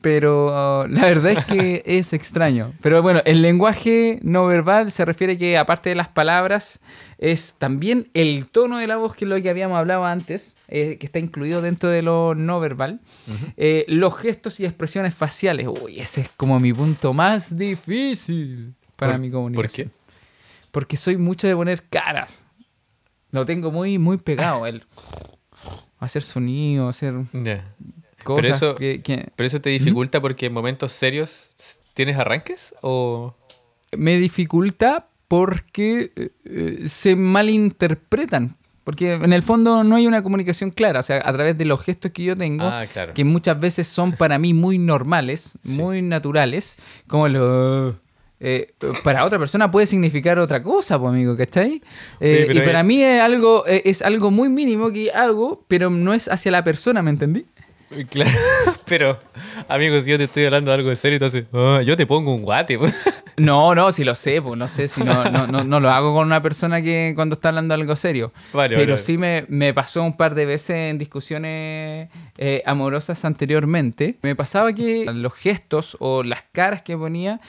pero 0.00 0.46
uh, 0.46 0.86
la 0.88 1.02
verdad 1.02 1.32
es 1.32 1.44
que 1.44 1.82
es 1.86 2.12
extraño. 2.12 2.72
Pero 2.82 3.02
bueno, 3.02 3.20
el 3.24 3.42
lenguaje 3.42 4.18
no 4.22 4.46
verbal 4.46 4.90
se 4.90 5.04
refiere 5.04 5.36
que 5.38 5.58
aparte 5.58 5.90
de 5.90 5.94
las 5.94 6.08
palabras, 6.08 6.80
es 7.18 7.54
también 7.58 8.08
el 8.14 8.46
tono 8.46 8.78
de 8.78 8.86
la 8.86 8.96
voz, 8.96 9.14
que 9.14 9.26
es 9.26 9.28
lo 9.28 9.40
que 9.42 9.50
habíamos 9.50 9.78
hablado 9.78 10.06
antes, 10.06 10.56
eh, 10.68 10.96
que 10.98 11.04
está 11.06 11.18
incluido 11.18 11.60
dentro 11.60 11.90
de 11.90 12.00
lo 12.02 12.34
no 12.34 12.58
verbal. 12.60 13.00
Eh, 13.58 13.84
los 13.88 14.16
gestos 14.16 14.58
y 14.58 14.64
expresiones 14.64 15.14
faciales. 15.14 15.68
Uy, 15.68 16.00
ese 16.00 16.22
es 16.22 16.30
como 16.30 16.58
mi 16.58 16.72
punto 16.72 17.12
más 17.12 17.56
difícil 17.56 18.74
para 18.96 19.12
¿Por- 19.12 19.20
mi 19.20 19.28
por 19.30 19.36
comunicación. 19.38 19.88
qué? 19.88 19.94
Porque 20.70 20.96
soy 20.96 21.16
mucho 21.16 21.46
de 21.46 21.54
poner 21.56 21.88
caras. 21.88 22.44
Lo 23.32 23.44
tengo 23.46 23.70
muy, 23.70 23.98
muy 23.98 24.16
pegado. 24.16 24.66
El 24.66 24.84
hacer 25.98 26.22
sonido, 26.22 26.88
hacer 26.88 27.14
cosas 28.24 28.42
Pero 28.42 28.54
eso, 28.54 28.74
que, 28.76 29.02
que 29.02 29.28
pero 29.36 29.46
eso 29.46 29.60
te 29.60 29.70
dificulta 29.70 30.20
porque 30.20 30.46
en 30.46 30.52
momentos 30.52 30.92
serios 30.92 31.50
tienes 31.94 32.16
arranques 32.16 32.74
o 32.82 33.34
me 33.96 34.16
dificulta 34.16 35.08
porque 35.28 36.12
eh, 36.16 36.30
eh, 36.44 36.88
se 36.88 37.14
malinterpretan. 37.16 38.56
Porque 38.82 39.12
en 39.12 39.32
el 39.32 39.42
fondo 39.42 39.84
no 39.84 39.94
hay 39.96 40.06
una 40.06 40.22
comunicación 40.22 40.70
clara. 40.70 41.00
O 41.00 41.02
sea, 41.02 41.20
a 41.24 41.32
través 41.32 41.56
de 41.56 41.64
los 41.66 41.80
gestos 41.82 42.10
que 42.10 42.24
yo 42.24 42.34
tengo, 42.36 42.64
Ah, 42.64 42.86
claro. 42.92 43.14
que 43.14 43.24
muchas 43.24 43.60
veces 43.60 43.86
son 43.86 44.12
para 44.12 44.38
mí 44.38 44.54
muy 44.54 44.78
normales, 44.78 45.52
Sí. 45.62 45.78
muy 45.78 46.02
naturales, 46.02 46.76
como 47.06 47.28
lo... 47.28 47.96
eh, 48.40 48.72
para 49.04 49.24
otra 49.24 49.38
persona 49.38 49.70
puede 49.70 49.86
significar 49.86 50.38
otra 50.38 50.62
cosa, 50.62 50.98
pues 50.98 51.10
amigo, 51.10 51.36
¿cachai? 51.36 51.82
Eh, 52.20 52.44
pero 52.46 52.58
y 52.58 52.62
para 52.62 52.80
ahí- 52.80 52.86
mí 52.86 53.02
es 53.02 53.20
algo, 53.20 53.66
eh, 53.66 53.82
es 53.84 54.02
algo 54.02 54.30
muy 54.30 54.48
mínimo 54.48 54.90
que 54.90 55.10
hago, 55.12 55.64
pero 55.68 55.90
no 55.90 56.14
es 56.14 56.26
hacia 56.28 56.50
la 56.50 56.64
persona, 56.64 57.02
¿me 57.02 57.10
entendí? 57.10 57.44
Claro, 58.08 58.30
pero 58.86 59.18
amigos, 59.68 60.06
yo 60.06 60.16
te 60.16 60.24
estoy 60.24 60.44
hablando 60.44 60.70
de 60.70 60.76
algo 60.76 60.90
de 60.90 60.96
serio, 60.96 61.16
entonces 61.16 61.44
ah, 61.52 61.82
yo 61.84 61.96
te 61.96 62.06
pongo 62.06 62.32
un 62.34 62.42
guate. 62.42 62.78
pues. 62.78 62.94
No, 63.36 63.74
no, 63.74 63.90
si 63.90 64.04
lo 64.04 64.14
sé, 64.14 64.42
pues 64.42 64.58
no 64.58 64.68
sé 64.68 64.86
si 64.86 65.02
no, 65.02 65.30
no, 65.30 65.46
no, 65.46 65.64
no 65.64 65.80
lo 65.80 65.88
hago 65.88 66.12
con 66.12 66.26
una 66.26 66.42
persona 66.42 66.82
que 66.82 67.12
cuando 67.14 67.32
está 67.34 67.48
hablando 67.48 67.72
algo 67.72 67.96
serio. 67.96 68.34
Vale, 68.52 68.76
Pero 68.76 68.92
vale, 68.92 68.98
sí 69.02 69.16
me, 69.16 69.46
me 69.48 69.72
pasó 69.72 70.02
un 70.02 70.14
par 70.14 70.34
de 70.34 70.44
veces 70.44 70.76
en 70.90 70.98
discusiones 70.98 72.10
eh, 72.36 72.62
amorosas 72.66 73.24
anteriormente. 73.24 74.16
Me 74.20 74.36
pasaba 74.36 74.74
que 74.74 75.06
los 75.06 75.32
gestos 75.32 75.96
o 76.00 76.22
las 76.22 76.42
caras 76.52 76.82
que 76.82 76.98
ponía 76.98 77.40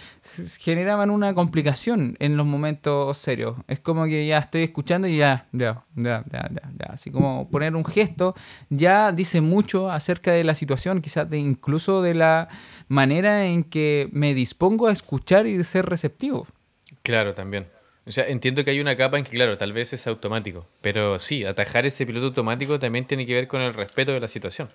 generaban 0.60 1.10
una 1.10 1.34
complicación 1.34 2.16
en 2.20 2.38
los 2.38 2.46
momentos 2.46 3.18
serios. 3.18 3.58
Es 3.68 3.80
como 3.80 4.06
que 4.06 4.26
ya 4.26 4.40
estoy 4.40 4.64
escuchando 4.64 5.08
y 5.08 5.18
ya, 5.18 5.48
ya, 5.52 5.84
ya, 5.96 6.24
ya, 6.32 6.50
ya, 6.52 6.72
ya. 6.80 6.86
Así 6.94 7.12
como 7.12 7.50
poner 7.50 7.76
un 7.76 7.86
gesto 7.86 8.36
ya 8.70 9.12
dice 9.12 9.42
mucho 9.42 9.90
acerca 9.90 10.32
de 10.32 10.44
la 10.44 10.56
situación, 10.56 11.02
quizás 11.02 11.30
de 11.30 11.38
incluso 11.38 12.02
de 12.02 12.16
la 12.16 12.50
manera 12.88 13.46
en 13.46 13.64
que 13.64 14.10
me 14.12 14.34
dispongo 14.34 14.88
a 14.88 14.92
escuchar 14.92 15.48
y 15.48 15.64
ser 15.64 15.86
receptivo. 15.86 16.48
Claro, 17.04 17.34
también. 17.34 17.68
O 18.06 18.12
sea, 18.12 18.28
entiendo 18.28 18.64
que 18.64 18.72
hay 18.72 18.80
una 18.80 18.98
capa 18.98 19.18
en 19.18 19.24
que, 19.24 19.32
claro, 19.32 19.58
tal 19.58 19.74
vez 19.74 19.94
es 19.94 20.08
automático, 20.08 20.68
pero 20.82 21.20
sí, 21.20 21.46
atajar 21.46 21.86
ese 21.86 22.06
piloto 22.06 22.28
automático 22.28 22.80
también 22.80 23.06
tiene 23.06 23.26
que 23.26 23.34
ver 23.34 23.48
con 23.48 23.62
el 23.62 23.74
respeto 23.74 24.12
de 24.12 24.20
la 24.20 24.28
situación. 24.28 24.70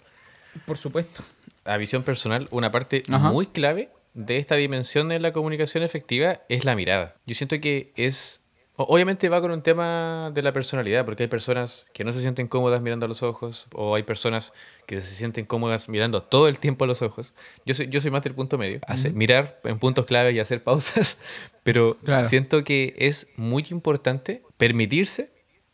Por 0.64 0.76
supuesto. 0.76 1.22
A 1.64 1.76
visión 1.76 2.02
personal, 2.02 2.48
una 2.50 2.70
parte 2.70 3.02
Ajá. 3.10 3.30
muy 3.30 3.48
clave 3.48 3.90
de 4.16 4.38
esta 4.38 4.56
dimensión 4.56 5.08
de 5.08 5.20
la 5.20 5.32
comunicación 5.32 5.82
efectiva 5.84 6.40
es 6.48 6.64
la 6.64 6.74
mirada. 6.74 7.14
Yo 7.26 7.34
siento 7.34 7.60
que 7.60 7.92
es... 7.96 8.42
Obviamente 8.78 9.30
va 9.30 9.40
con 9.40 9.50
un 9.52 9.62
tema 9.62 10.30
de 10.34 10.42
la 10.42 10.52
personalidad, 10.52 11.06
porque 11.06 11.22
hay 11.22 11.28
personas 11.30 11.86
que 11.94 12.04
no 12.04 12.12
se 12.12 12.20
sienten 12.20 12.46
cómodas 12.46 12.82
mirando 12.82 13.06
a 13.06 13.08
los 13.08 13.22
ojos, 13.22 13.68
o 13.72 13.94
hay 13.94 14.02
personas 14.02 14.52
que 14.86 15.00
se 15.00 15.14
sienten 15.14 15.46
cómodas 15.46 15.88
mirando 15.88 16.22
todo 16.22 16.46
el 16.46 16.58
tiempo 16.58 16.84
a 16.84 16.86
los 16.86 17.00
ojos. 17.00 17.32
Yo 17.64 17.72
soy, 17.74 17.88
yo 17.88 18.02
soy 18.02 18.10
más 18.10 18.22
del 18.22 18.34
punto 18.34 18.58
medio, 18.58 18.80
hacer- 18.86 19.14
mirar 19.14 19.58
en 19.64 19.78
puntos 19.78 20.04
clave 20.04 20.32
y 20.32 20.40
hacer 20.40 20.62
pausas, 20.62 21.16
pero 21.64 21.96
Claro. 22.04 22.28
siento 22.28 22.64
que 22.64 22.94
es 22.98 23.28
muy 23.36 23.64
importante 23.70 24.42
permitirse 24.58 25.30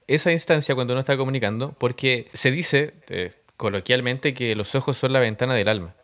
esa 0.06 0.30
instancia 0.30 0.76
cuando 0.76 0.92
uno 0.94 1.00
está 1.00 1.16
comunicando, 1.16 1.72
porque 1.78 2.28
se 2.32 2.52
dice 2.52 2.92
eh, 3.08 3.32
coloquialmente 3.56 4.32
que 4.32 4.54
los 4.54 4.76
ojos 4.76 4.96
son 4.96 5.12
la 5.12 5.18
ventana 5.18 5.54
del 5.54 5.66
alma. 5.68 5.96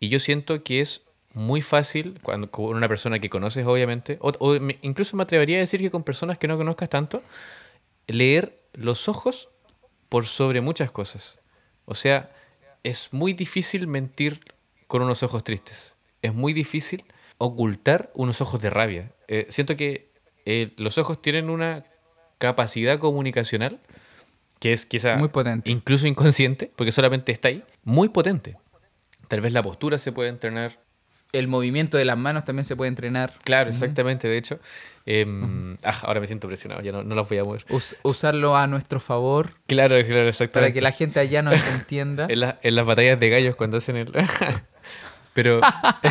Y 0.00 0.08
yo 0.08 0.18
siento 0.18 0.64
que 0.64 0.80
es 0.80 1.02
muy 1.34 1.62
fácil 1.62 2.18
cuando 2.22 2.50
con 2.50 2.76
una 2.76 2.88
persona 2.88 3.18
que 3.18 3.30
conoces, 3.30 3.66
obviamente, 3.66 4.18
o, 4.20 4.56
incluso 4.82 5.16
me 5.16 5.22
atrevería 5.22 5.56
a 5.56 5.60
decir 5.60 5.80
que 5.80 5.90
con 5.90 6.02
personas 6.02 6.38
que 6.38 6.48
no 6.48 6.56
conozcas 6.56 6.88
tanto, 6.88 7.22
leer 8.06 8.60
los 8.72 9.08
ojos 9.08 9.48
por 10.08 10.26
sobre 10.26 10.60
muchas 10.60 10.90
cosas. 10.90 11.40
O 11.84 11.94
sea, 11.94 12.30
es 12.82 13.12
muy 13.12 13.32
difícil 13.32 13.86
mentir 13.86 14.40
con 14.86 15.02
unos 15.02 15.22
ojos 15.22 15.42
tristes. 15.44 15.96
Es 16.22 16.32
muy 16.34 16.52
difícil 16.52 17.04
ocultar 17.38 18.10
unos 18.14 18.40
ojos 18.40 18.62
de 18.62 18.70
rabia. 18.70 19.12
Eh, 19.28 19.46
siento 19.48 19.76
que 19.76 20.10
eh, 20.46 20.70
los 20.76 20.98
ojos 20.98 21.20
tienen 21.20 21.50
una 21.50 21.84
capacidad 22.38 22.98
comunicacional 22.98 23.80
que 24.60 24.72
es 24.72 24.86
quizá 24.86 25.16
Muy 25.16 25.28
potente. 25.28 25.70
incluso 25.70 26.06
inconsciente, 26.06 26.70
porque 26.74 26.92
solamente 26.92 27.32
está 27.32 27.48
ahí, 27.48 27.62
muy 27.82 28.08
potente. 28.08 28.56
Tal 29.28 29.40
vez 29.40 29.52
la 29.52 29.62
postura 29.62 29.98
se 29.98 30.12
puede 30.12 30.30
entrenar. 30.30 30.78
El 31.34 31.48
movimiento 31.48 31.96
de 31.98 32.04
las 32.04 32.16
manos 32.16 32.44
también 32.44 32.64
se 32.64 32.76
puede 32.76 32.88
entrenar. 32.88 33.32
Claro, 33.44 33.68
exactamente, 33.70 34.28
de 34.28 34.36
hecho. 34.38 34.58
Em, 35.06 35.76
ah, 35.82 35.98
ahora 36.04 36.20
me 36.20 36.26
siento 36.26 36.46
presionado, 36.48 36.80
ya 36.80 36.90
no, 36.92 37.02
no 37.02 37.14
las 37.14 37.28
voy 37.28 37.38
a 37.38 37.44
mover. 37.44 37.64
Us- 37.68 37.96
usarlo 38.02 38.56
a 38.56 38.66
nuestro 38.66 39.00
favor 39.00 39.50
Claro, 39.66 39.96
claro, 39.96 40.06
para 40.14 40.28
exactamente. 40.28 40.72
que 40.72 40.80
la 40.80 40.92
gente 40.92 41.20
allá 41.20 41.42
nos 41.42 41.62
entienda. 41.66 42.26
en, 42.30 42.40
la- 42.40 42.58
en 42.62 42.74
las 42.74 42.86
batallas 42.86 43.20
de 43.20 43.28
gallos 43.28 43.56
cuando 43.56 43.76
hacen 43.76 43.96
el... 43.96 44.10
Pero... 45.34 45.56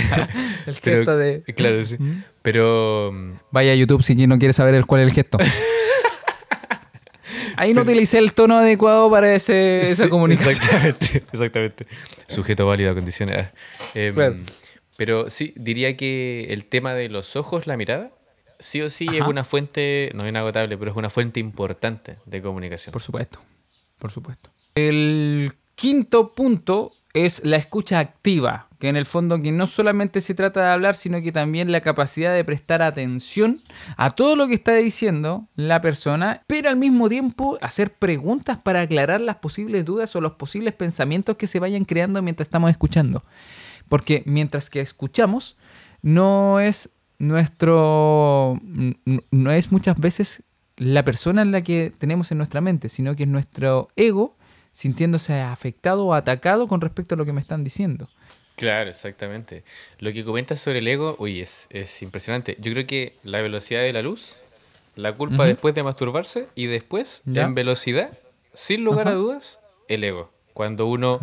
El 0.68 0.76
pero- 0.84 0.98
gesto 0.98 1.18
de... 1.18 1.44
Claro, 1.56 1.82
sí. 1.84 1.98
Pero... 2.42 3.14
Vaya 3.52 3.72
a 3.72 3.76
YouTube 3.76 4.04
si 4.04 4.16
no 4.28 4.38
quiere 4.38 4.54
saber 4.54 4.74
el, 4.76 4.86
cuál 4.86 5.02
es 5.02 5.08
el 5.08 5.14
gesto. 5.14 5.38
Ahí 7.56 7.74
no 7.74 7.82
utilicé 7.84 8.18
el 8.18 8.34
tono 8.34 8.58
adecuado 8.58 9.10
para 9.10 9.34
ese, 9.34 9.82
esa 9.82 10.04
Sí, 10.04 10.10
comunicación. 10.10 10.52
Exactamente, 10.56 11.24
exactamente. 11.32 11.88
Sujeto 12.28 12.66
válido 12.66 12.92
a 12.92 12.94
condiciones. 12.96 13.38
ah. 13.38 13.52
Em, 13.94 14.14
Claro. 14.14 14.36
Pero 14.98 15.30
sí, 15.30 15.54
diría 15.56 15.98
que 15.98 16.48
el 16.50 16.66
tema 16.66 16.94
de 16.94 17.10
los 17.10 17.36
ojos, 17.36 17.68
la 17.68 17.78
mirada, 17.78 18.12
sí 18.60 18.82
o 18.82 18.90
sí 18.90 19.08
es 19.12 19.22
una 19.22 19.44
fuente, 19.44 20.12
no 20.14 20.28
inagotable, 20.28 20.78
pero 20.78 20.92
es 20.92 20.98
una 20.98 21.10
fuente 21.10 21.40
importante 21.40 22.18
de 22.26 22.42
comunicación. 22.42 22.94
Por 22.94 23.02
supuesto, 23.02 23.40
por 23.98 24.12
supuesto. 24.12 24.50
El 24.76 25.54
quinto 25.76 26.34
punto 26.34 26.94
es 27.14 27.46
la 27.46 27.58
escucha 27.58 28.00
activa, 28.00 28.68
que 28.80 28.90
en 28.90 28.96
el 28.96 29.06
fondo 29.06 29.40
que 29.40 29.52
no 29.52 29.68
solamente 29.68 30.20
se 30.20 30.34
trata 30.34 30.62
de 30.62 30.72
hablar, 30.72 30.96
sino 30.96 31.22
que 31.22 31.32
también 31.32 31.72
la 31.72 31.82
capacidad 31.82 32.34
de 32.34 32.44
prestar 32.44 32.82
atención 32.82 33.62
a 33.98 34.10
todo 34.10 34.36
lo 34.36 34.48
que 34.48 34.56
está 34.56 34.74
diciendo 34.74 35.48
la 35.56 35.80
persona, 35.80 36.42
pero 36.48 36.70
al 36.70 36.78
mismo 36.78 37.10
tiempo 37.10 37.60
hacer 37.62 37.94
preguntas 37.94 38.58
para 38.58 38.82
aclarar 38.82 39.22
las 39.22 39.36
posibles 39.38 39.86
dudas 39.86 40.16
o 40.16 40.22
los 40.22 40.34
posibles 40.34 40.74
pensamientos 40.74 41.38
que 41.38 41.46
se 41.46 41.60
vayan 41.60 41.86
creando 41.86 42.22
mientras 42.24 42.48
estamos 42.48 42.72
escuchando. 42.72 43.24
Porque 43.90 44.24
mientras 44.26 44.70
que 44.70 44.82
escuchamos, 44.82 45.56
no 46.02 46.60
es 46.60 46.90
nuestro. 47.20 48.60
No 49.32 49.52
es 49.52 49.72
muchas 49.72 49.98
veces 50.00 50.44
la 50.78 51.04
persona 51.06 51.42
en 51.42 51.52
la 51.52 51.62
que 51.62 51.92
tenemos 51.98 52.32
en 52.32 52.38
nuestra 52.38 52.62
mente, 52.62 52.90
sino 52.90 53.16
que 53.16 53.24
es 53.24 53.30
nuestro 53.30 53.90
ego 53.96 54.36
sintiéndose 54.72 55.40
afectado 55.40 56.06
o 56.08 56.14
atacado 56.16 56.68
con 56.68 56.82
respecto 56.82 57.14
a 57.14 57.18
lo 57.18 57.26
que 57.26 57.34
me 57.34 57.40
están 57.40 57.64
diciendo. 57.64 58.10
Claro, 58.56 58.90
exactamente. 58.90 59.64
Lo 60.00 60.12
que 60.14 60.24
comentas 60.24 60.60
sobre 60.60 60.80
el 60.80 60.88
ego, 60.88 61.16
uy, 61.20 61.42
es, 61.42 61.68
es 61.70 62.02
impresionante. 62.02 62.58
Yo 62.60 62.72
creo 62.74 62.88
que 62.88 63.16
la 63.24 63.42
velocidad 63.42 63.82
de 63.82 63.94
la 63.94 64.02
luz, 64.02 64.36
la 64.96 65.14
culpa 65.16 65.46
después 65.46 65.74
de 65.76 65.84
masturbarse 65.84 66.48
y 66.56 66.66
después, 66.68 67.22
Ya. 67.26 67.44
en 67.44 67.56
velocidad, 67.56 68.18
sin 68.54 68.84
lugar 68.84 69.08
a 69.08 69.14
dudas, 69.14 69.60
el 69.88 70.04
ego. 70.04 70.32
Cuando 70.54 70.86
uno. 70.88 71.20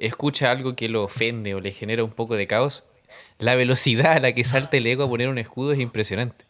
Escucha 0.00 0.50
algo 0.50 0.74
que 0.74 0.88
lo 0.88 1.04
ofende 1.04 1.54
o 1.54 1.60
le 1.60 1.72
genera 1.72 2.02
un 2.02 2.10
poco 2.10 2.36
de 2.36 2.46
caos, 2.46 2.84
la 3.38 3.54
velocidad 3.54 4.12
a 4.12 4.20
la 4.20 4.32
que 4.32 4.44
salta 4.44 4.76
el 4.76 4.86
ego 4.86 5.04
a 5.04 5.08
poner 5.08 5.28
un 5.28 5.38
escudo 5.38 5.72
es 5.72 5.78
impresionante. 5.80 6.44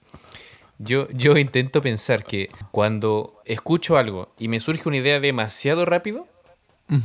Yo, 0.78 1.08
yo 1.10 1.36
intento 1.36 1.82
pensar 1.82 2.24
que 2.24 2.48
cuando 2.70 3.42
escucho 3.44 3.98
algo 3.98 4.32
y 4.38 4.48
me 4.48 4.60
surge 4.60 4.88
una 4.88 4.96
idea 4.96 5.20
demasiado 5.20 5.84
rápido, 5.84 6.26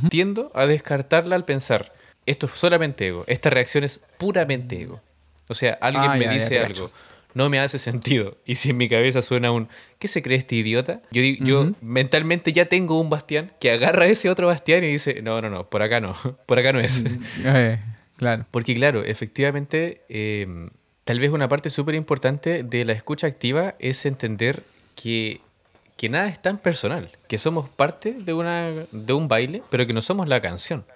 tiendo 0.08 0.50
a 0.54 0.66
descartarla 0.66 1.36
al 1.36 1.44
pensar, 1.44 1.92
esto 2.24 2.46
es 2.46 2.52
solamente 2.52 3.06
ego, 3.06 3.24
esta 3.28 3.50
reacción 3.50 3.84
es 3.84 4.00
puramente 4.18 4.80
ego. 4.80 5.00
O 5.48 5.54
sea, 5.54 5.78
alguien 5.80 6.10
Ah, 6.10 6.16
me 6.16 6.24
ya, 6.24 6.30
dice 6.32 6.58
algo. 6.58 6.90
No 7.36 7.50
me 7.50 7.60
hace 7.60 7.78
sentido, 7.78 8.38
y 8.46 8.54
si 8.54 8.70
en 8.70 8.78
mi 8.78 8.88
cabeza 8.88 9.20
suena 9.20 9.52
un, 9.52 9.68
¿qué 9.98 10.08
se 10.08 10.22
cree 10.22 10.38
este 10.38 10.56
idiota? 10.56 11.02
Yo, 11.12 11.22
yo 11.22 11.72
mentalmente 11.82 12.50
ya 12.54 12.64
tengo 12.64 12.98
un 12.98 13.10
bastián 13.10 13.52
que 13.60 13.70
agarra 13.70 14.06
ese 14.06 14.30
otro 14.30 14.46
bastián 14.46 14.82
y 14.84 14.86
dice, 14.86 15.20
no, 15.20 15.42
no, 15.42 15.50
no, 15.50 15.68
por 15.68 15.82
acá 15.82 16.00
no, 16.00 16.16
por 16.46 16.58
acá 16.58 16.72
no 16.72 16.80
es. 16.80 17.04
Eh, 17.44 17.78
claro. 18.16 18.46
Porque 18.50 18.74
claro, 18.74 19.04
efectivamente, 19.04 20.00
eh, 20.08 20.46
tal 21.04 21.20
vez 21.20 21.30
una 21.30 21.46
parte 21.46 21.68
súper 21.68 21.94
importante 21.94 22.62
de 22.62 22.86
la 22.86 22.94
escucha 22.94 23.26
activa 23.26 23.74
es 23.80 24.06
entender 24.06 24.62
que, 24.94 25.42
que 25.98 26.08
nada 26.08 26.28
es 26.28 26.40
tan 26.40 26.56
personal, 26.56 27.10
que 27.28 27.36
somos 27.36 27.68
parte 27.68 28.14
de, 28.18 28.32
una, 28.32 28.70
de 28.90 29.12
un 29.12 29.28
baile, 29.28 29.62
pero 29.68 29.86
que 29.86 29.92
no 29.92 30.00
somos 30.00 30.26
la 30.26 30.40
canción. 30.40 30.86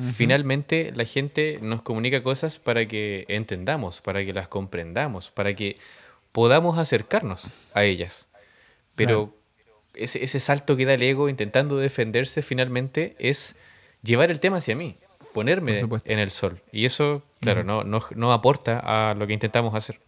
Finalmente 0.00 0.92
la 0.94 1.04
gente 1.04 1.58
nos 1.60 1.82
comunica 1.82 2.22
cosas 2.22 2.58
para 2.58 2.86
que 2.86 3.24
entendamos, 3.28 4.00
para 4.00 4.24
que 4.24 4.32
las 4.32 4.48
comprendamos, 4.48 5.30
para 5.30 5.54
que 5.54 5.74
podamos 6.32 6.78
acercarnos 6.78 7.48
a 7.74 7.84
ellas. 7.84 8.28
Pero 8.94 9.34
ese, 9.94 10.22
ese 10.22 10.40
salto 10.40 10.76
que 10.76 10.84
da 10.84 10.94
el 10.94 11.02
ego 11.02 11.28
intentando 11.28 11.76
defenderse 11.78 12.42
finalmente 12.42 13.16
es 13.18 13.56
llevar 14.02 14.30
el 14.30 14.38
tema 14.40 14.58
hacia 14.58 14.76
mí, 14.76 14.96
ponerme 15.34 15.80
en 16.04 16.18
el 16.18 16.30
sol. 16.30 16.60
Y 16.70 16.84
eso, 16.84 17.22
claro, 17.40 17.64
no, 17.64 17.82
no, 17.84 18.02
no 18.14 18.32
aporta 18.32 19.10
a 19.10 19.14
lo 19.14 19.26
que 19.26 19.32
intentamos 19.32 19.74
hacer. 19.74 20.00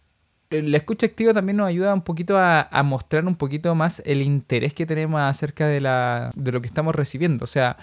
Eh, 0.51 0.61
La 0.61 0.77
escucha 0.77 1.05
activa 1.05 1.33
también 1.33 1.57
nos 1.57 1.67
ayuda 1.67 1.93
un 1.93 2.01
poquito 2.01 2.37
a, 2.37 2.61
a 2.61 2.83
mostrar 2.83 3.25
un 3.25 3.35
poquito 3.35 3.73
más 3.75 4.01
el 4.05 4.21
interés 4.21 4.73
que 4.73 4.85
tenemos 4.85 5.19
acerca 5.19 5.67
de, 5.67 5.81
la, 5.81 6.31
de 6.35 6.51
lo 6.51 6.61
que 6.61 6.67
estamos 6.67 6.95
recibiendo. 6.95 7.43
O 7.43 7.47
sea, 7.47 7.77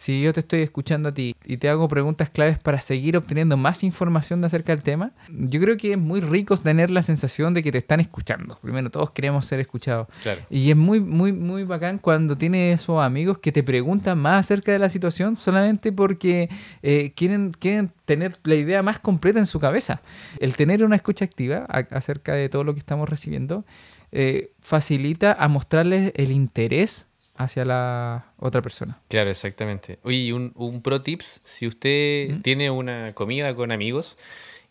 si 0.00 0.22
yo 0.22 0.32
te 0.32 0.38
estoy 0.38 0.60
escuchando 0.60 1.08
a 1.08 1.12
ti 1.12 1.34
y 1.44 1.56
te 1.56 1.68
hago 1.68 1.88
preguntas 1.88 2.30
claves 2.30 2.56
para 2.56 2.80
seguir 2.80 3.16
obteniendo 3.16 3.56
más 3.56 3.82
información 3.82 4.40
de 4.40 4.46
acerca 4.46 4.72
del 4.72 4.84
tema, 4.84 5.10
yo 5.28 5.60
creo 5.60 5.76
que 5.76 5.90
es 5.94 5.98
muy 5.98 6.20
rico 6.20 6.56
tener 6.56 6.88
la 6.92 7.02
sensación 7.02 7.52
de 7.52 7.64
que 7.64 7.72
te 7.72 7.78
están 7.78 7.98
escuchando. 7.98 8.60
Primero, 8.62 8.90
todos 8.90 9.10
queremos 9.10 9.44
ser 9.46 9.58
escuchados. 9.58 10.06
Claro. 10.22 10.40
Y 10.50 10.70
es 10.70 10.76
muy, 10.76 11.00
muy, 11.00 11.32
muy 11.32 11.64
bacán 11.64 11.98
cuando 11.98 12.38
tienes 12.38 12.80
esos 12.80 13.02
amigos 13.02 13.38
que 13.38 13.50
te 13.50 13.64
preguntan 13.64 14.18
más 14.20 14.38
acerca 14.46 14.70
de 14.70 14.78
la 14.78 14.88
situación 14.88 15.34
solamente 15.34 15.90
porque 15.90 16.48
eh, 16.84 17.12
quieren, 17.16 17.50
quieren 17.58 17.90
tener 18.04 18.36
la 18.44 18.54
idea 18.54 18.84
más 18.84 19.00
completa 19.00 19.40
en 19.40 19.46
su 19.46 19.58
cabeza. 19.58 20.00
El 20.38 20.54
tener 20.54 20.84
una 20.84 20.94
escucha 20.94 21.24
activa 21.24 21.66
a- 21.68 21.78
acerca 21.96 22.34
de 22.34 22.48
todo 22.48 22.62
lo 22.62 22.72
que 22.72 22.78
estamos 22.78 23.08
recibiendo 23.08 23.64
eh, 24.12 24.52
facilita 24.60 25.32
a 25.32 25.48
mostrarles 25.48 26.12
el 26.14 26.30
interés 26.30 27.07
hacia 27.38 27.64
la 27.64 28.32
otra 28.36 28.60
persona. 28.60 29.00
Claro, 29.08 29.30
exactamente. 29.30 29.98
Oye, 30.02 30.34
un, 30.34 30.52
un 30.56 30.82
pro 30.82 31.02
tips, 31.02 31.40
si 31.44 31.66
usted 31.66 32.30
¿Mm? 32.30 32.42
tiene 32.42 32.70
una 32.70 33.14
comida 33.14 33.54
con 33.54 33.72
amigos 33.72 34.18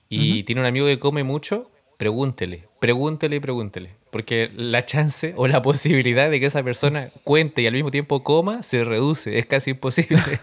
y 0.10 0.44
tiene 0.44 0.62
un 0.62 0.68
amigo 0.68 0.86
que 0.86 1.00
come 1.00 1.24
mucho, 1.24 1.72
pregúntele, 1.98 2.68
pregúntele 2.80 3.38
y 3.38 3.40
pregúntele. 3.40 3.96
Porque 4.12 4.52
la 4.56 4.86
chance 4.86 5.34
o 5.38 5.48
la 5.48 5.62
posibilidad 5.62 6.30
de 6.30 6.40
que 6.40 6.46
esa 6.46 6.62
persona 6.62 7.10
cuente 7.24 7.62
y 7.62 7.68
al 7.68 7.74
mismo 7.74 7.90
tiempo 7.90 8.24
coma 8.24 8.64
se 8.64 8.84
reduce, 8.84 9.40
es 9.40 9.46
casi 9.46 9.72
imposible. 9.72 10.20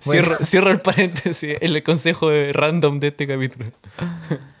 cierro, 0.00 0.36
cierro 0.44 0.70
el 0.70 0.80
paréntesis, 0.80 1.56
el 1.60 1.82
consejo 1.84 2.30
random 2.52 2.98
de 2.98 3.08
este 3.08 3.26
capítulo. 3.26 3.70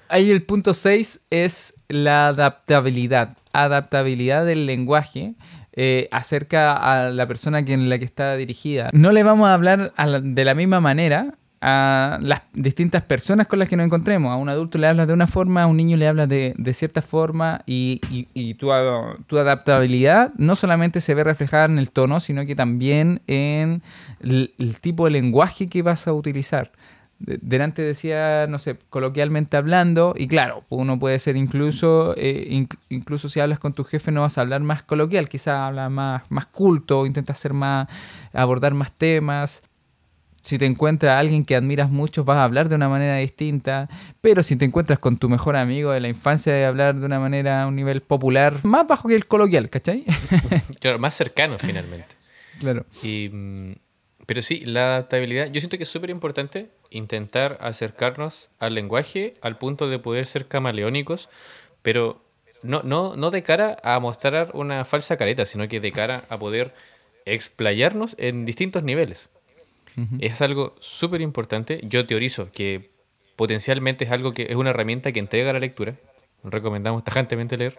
Ahí 0.08 0.30
el 0.30 0.44
punto 0.44 0.74
6 0.74 1.22
es 1.30 1.74
la 1.88 2.28
adaptabilidad. 2.28 3.36
Adaptabilidad 3.52 4.46
del 4.46 4.66
lenguaje 4.66 5.34
eh, 5.76 6.08
acerca 6.10 6.72
a 6.76 7.10
la 7.10 7.26
persona 7.26 7.58
en 7.60 7.88
la 7.88 7.98
que 7.98 8.04
está 8.04 8.36
dirigida. 8.36 8.90
No 8.92 9.12
le 9.12 9.22
vamos 9.22 9.48
a 9.48 9.54
hablar 9.54 9.92
a 9.96 10.06
la- 10.06 10.20
de 10.20 10.44
la 10.44 10.54
misma 10.54 10.80
manera 10.80 11.34
a 11.66 12.18
las 12.20 12.42
distintas 12.52 13.02
personas 13.04 13.46
con 13.46 13.58
las 13.58 13.70
que 13.70 13.76
nos 13.78 13.86
encontremos. 13.86 14.30
A 14.30 14.36
un 14.36 14.50
adulto 14.50 14.76
le 14.76 14.86
hablas 14.86 15.06
de 15.06 15.14
una 15.14 15.26
forma, 15.26 15.62
a 15.62 15.66
un 15.66 15.78
niño 15.78 15.96
le 15.96 16.06
hablas 16.06 16.28
de, 16.28 16.54
cierta 16.74 17.00
forma 17.00 17.62
y, 17.64 18.00
tu, 18.58 18.70
a- 18.70 19.16
adaptabilidad 19.38 20.32
no 20.36 20.56
solamente 20.56 21.00
se 21.00 21.14
ve 21.14 21.24
reflejada 21.24 21.64
en 21.64 21.78
el 21.78 21.90
tono, 21.90 22.20
sino 22.20 22.44
que 22.44 22.54
también 22.54 23.22
en 23.26 23.82
el 24.20 24.52
tipo 24.82 25.06
de 25.06 25.12
lenguaje 25.12 25.68
que 25.68 25.80
vas 25.80 26.06
a 26.06 26.12
utilizar. 26.12 26.70
De- 27.18 27.38
Delante 27.40 27.82
decía, 27.82 28.46
no 28.48 28.58
sé, 28.58 28.76
coloquialmente 28.90 29.56
hablando, 29.56 30.14
y 30.16 30.26
claro, 30.28 30.64
uno 30.68 30.98
puede 30.98 31.18
ser 31.18 31.36
incluso, 31.36 32.14
eh, 32.16 32.48
inc- 32.50 32.76
incluso 32.88 33.28
si 33.28 33.40
hablas 33.40 33.58
con 33.60 33.72
tu 33.72 33.84
jefe 33.84 34.10
no 34.10 34.22
vas 34.22 34.36
a 34.36 34.40
hablar 34.42 34.60
más 34.62 34.82
coloquial, 34.82 35.28
quizás 35.28 35.58
hablas 35.58 35.90
más, 35.90 36.22
más 36.30 36.46
culto, 36.46 37.06
intentas 37.06 37.38
ser 37.38 37.52
más, 37.54 37.88
abordar 38.32 38.74
más 38.74 38.92
temas. 38.92 39.62
Si 40.42 40.58
te 40.58 40.66
encuentras 40.66 41.12
a 41.12 41.18
alguien 41.20 41.42
que 41.46 41.56
admiras 41.56 41.88
mucho, 41.90 42.22
vas 42.24 42.36
a 42.36 42.44
hablar 42.44 42.68
de 42.68 42.74
una 42.74 42.90
manera 42.90 43.16
distinta. 43.16 43.88
Pero 44.20 44.42
si 44.42 44.56
te 44.56 44.66
encuentras 44.66 44.98
con 44.98 45.16
tu 45.16 45.30
mejor 45.30 45.56
amigo 45.56 45.90
de 45.90 46.00
la 46.00 46.08
infancia, 46.08 46.52
de 46.52 46.66
hablar 46.66 46.96
de 47.00 47.06
una 47.06 47.18
manera 47.18 47.62
a 47.62 47.66
un 47.66 47.74
nivel 47.76 48.02
popular, 48.02 48.58
más 48.62 48.86
bajo 48.86 49.08
que 49.08 49.14
el 49.14 49.26
coloquial, 49.26 49.70
¿cachai? 49.70 50.04
Claro, 50.80 50.98
más 50.98 51.14
cercano 51.14 51.56
finalmente. 51.58 52.14
claro. 52.60 52.84
Y, 53.02 53.30
mm, 53.32 53.72
pero 54.26 54.42
sí, 54.42 54.64
la 54.64 54.96
adaptabilidad, 54.96 55.50
yo 55.50 55.60
siento 55.60 55.76
que 55.76 55.82
es 55.82 55.88
súper 55.88 56.10
importante 56.10 56.68
intentar 56.90 57.58
acercarnos 57.60 58.50
al 58.58 58.74
lenguaje 58.74 59.34
al 59.40 59.58
punto 59.58 59.88
de 59.88 59.98
poder 59.98 60.26
ser 60.26 60.46
camaleónicos, 60.46 61.28
pero 61.82 62.22
no, 62.62 62.82
no, 62.82 63.16
no 63.16 63.30
de 63.30 63.42
cara 63.42 63.76
a 63.82 63.98
mostrar 64.00 64.50
una 64.54 64.84
falsa 64.84 65.16
careta, 65.16 65.44
sino 65.44 65.68
que 65.68 65.80
de 65.80 65.92
cara 65.92 66.24
a 66.28 66.38
poder 66.38 66.72
explayarnos 67.26 68.16
en 68.18 68.44
distintos 68.44 68.82
niveles. 68.82 69.30
Es 70.18 70.42
algo 70.42 70.74
súper 70.80 71.20
importante. 71.20 71.80
Yo 71.84 72.04
teorizo 72.04 72.50
que 72.50 72.90
potencialmente 73.36 74.04
es 74.04 74.10
algo 74.10 74.32
que 74.32 74.46
es 74.50 74.56
una 74.56 74.70
herramienta 74.70 75.12
que 75.12 75.20
entrega 75.20 75.52
la 75.52 75.60
lectura. 75.60 75.94
Recomendamos 76.42 77.04
tajantemente 77.04 77.56
leer. 77.56 77.78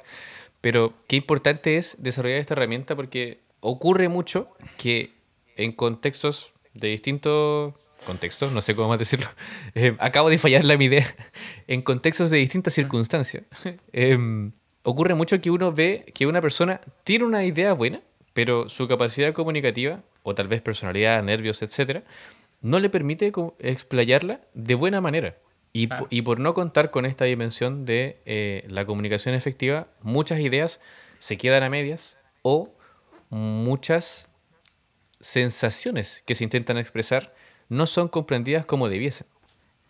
Pero 0.62 0.94
qué 1.08 1.18
importante 1.18 1.78
es 1.78 1.98
desarrollar 2.00 2.40
esta 2.40 2.54
herramienta 2.54 2.96
porque 2.96 3.40
ocurre 3.60 4.08
mucho 4.08 4.48
que 4.78 5.10
en 5.56 5.72
contextos 5.72 6.54
de 6.74 6.90
distintos 6.90 7.74
contextos, 8.06 8.52
no 8.52 8.62
sé 8.62 8.76
cómo 8.76 8.90
más 8.90 9.00
decirlo, 9.00 9.28
eh, 9.76 9.96
acabo 10.00 10.30
de 10.30 10.38
fallar 10.38 10.66
la 10.66 10.78
mi 10.78 10.86
idea, 10.86 11.08
en 11.68 11.82
contextos 11.82 12.30
de 12.30 12.38
distintas 12.38 12.74
circunstancias, 12.74 13.44
em, 13.94 14.52
ocurre 14.84 15.16
mucho 15.16 15.40
que 15.42 15.52
uno 15.52 15.74
ve 15.74 16.06
que 16.14 16.28
una 16.28 16.42
persona 16.42 16.82
tiene 17.04 17.26
una 17.26 17.44
idea 17.44 17.74
buena, 17.74 18.02
pero 18.34 18.70
su 18.70 18.88
capacidad 18.88 19.34
comunicativa, 19.34 20.02
o 20.24 20.36
tal 20.36 20.48
vez 20.48 20.62
personalidad, 20.62 21.22
nervios, 21.24 21.62
etcétera, 21.62 22.04
no 22.62 22.80
le 22.80 22.90
permite 22.90 23.32
explayarla 23.60 24.42
de 24.54 24.76
buena 24.76 25.02
manera. 25.02 25.38
Y, 25.72 25.90
y, 26.10 26.22
por 26.22 26.40
no 26.40 26.54
contar 26.54 26.90
con 26.90 27.06
esta 27.06 27.26
dimensión 27.26 27.86
de 27.86 28.22
eh, 28.26 28.66
la 28.70 28.86
comunicación 28.86 29.36
efectiva, 29.36 29.88
muchas 30.02 30.40
ideas 30.40 30.80
se 31.20 31.38
quedan 31.38 31.64
a 31.64 31.70
medias 31.70 32.18
o 32.44 32.74
muchas 33.30 34.30
sensaciones 35.26 36.22
que 36.28 36.36
se 36.36 36.44
intentan 36.44 36.78
expresar 36.78 37.34
no 37.68 37.88
son 37.88 38.10
comprendidas 38.10 38.64
como 38.64 38.90
debiesen. 38.90 39.26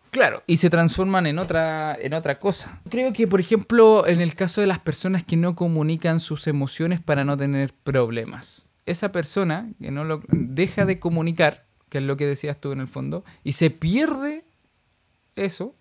Claro, 0.10 0.43
y 0.48 0.58
se 0.58 0.69
transforman 0.69 1.28
en 1.28 1.39
otra, 1.39 1.93
en 2.00 2.13
otra 2.13 2.39
cosa. 2.39 2.80
Creo 2.89 3.12
que, 3.12 3.28
por 3.28 3.41
ejemplo, 3.41 4.08
en 4.08 4.21
el 4.21 4.34
caso 4.34 4.62
de 4.62 4.67
las 4.67 4.80
personas 4.80 5.26
que 5.26 5.36
no 5.36 5.54
comunican 5.54 6.21
sus 6.21 6.48
emociones 6.48 7.02
para 7.02 7.26
no 7.26 7.36
tener 7.36 7.74
problemas, 7.74 8.69
esa 8.86 9.12
persona 9.12 9.69
que 9.82 9.91
no 9.91 10.06
lo 10.06 10.24
deja 10.30 10.86
de 10.86 11.00
comunicar, 11.00 11.65
que 11.89 11.98
es 11.98 12.06
lo 12.06 12.15
que 12.15 12.28
decías 12.28 12.62
tú 12.62 12.71
en 12.71 12.80
el 12.80 12.88
fondo, 12.88 13.26
y 13.43 13.52
se 13.52 13.71
pierde 13.71 14.45
eso 15.36 15.76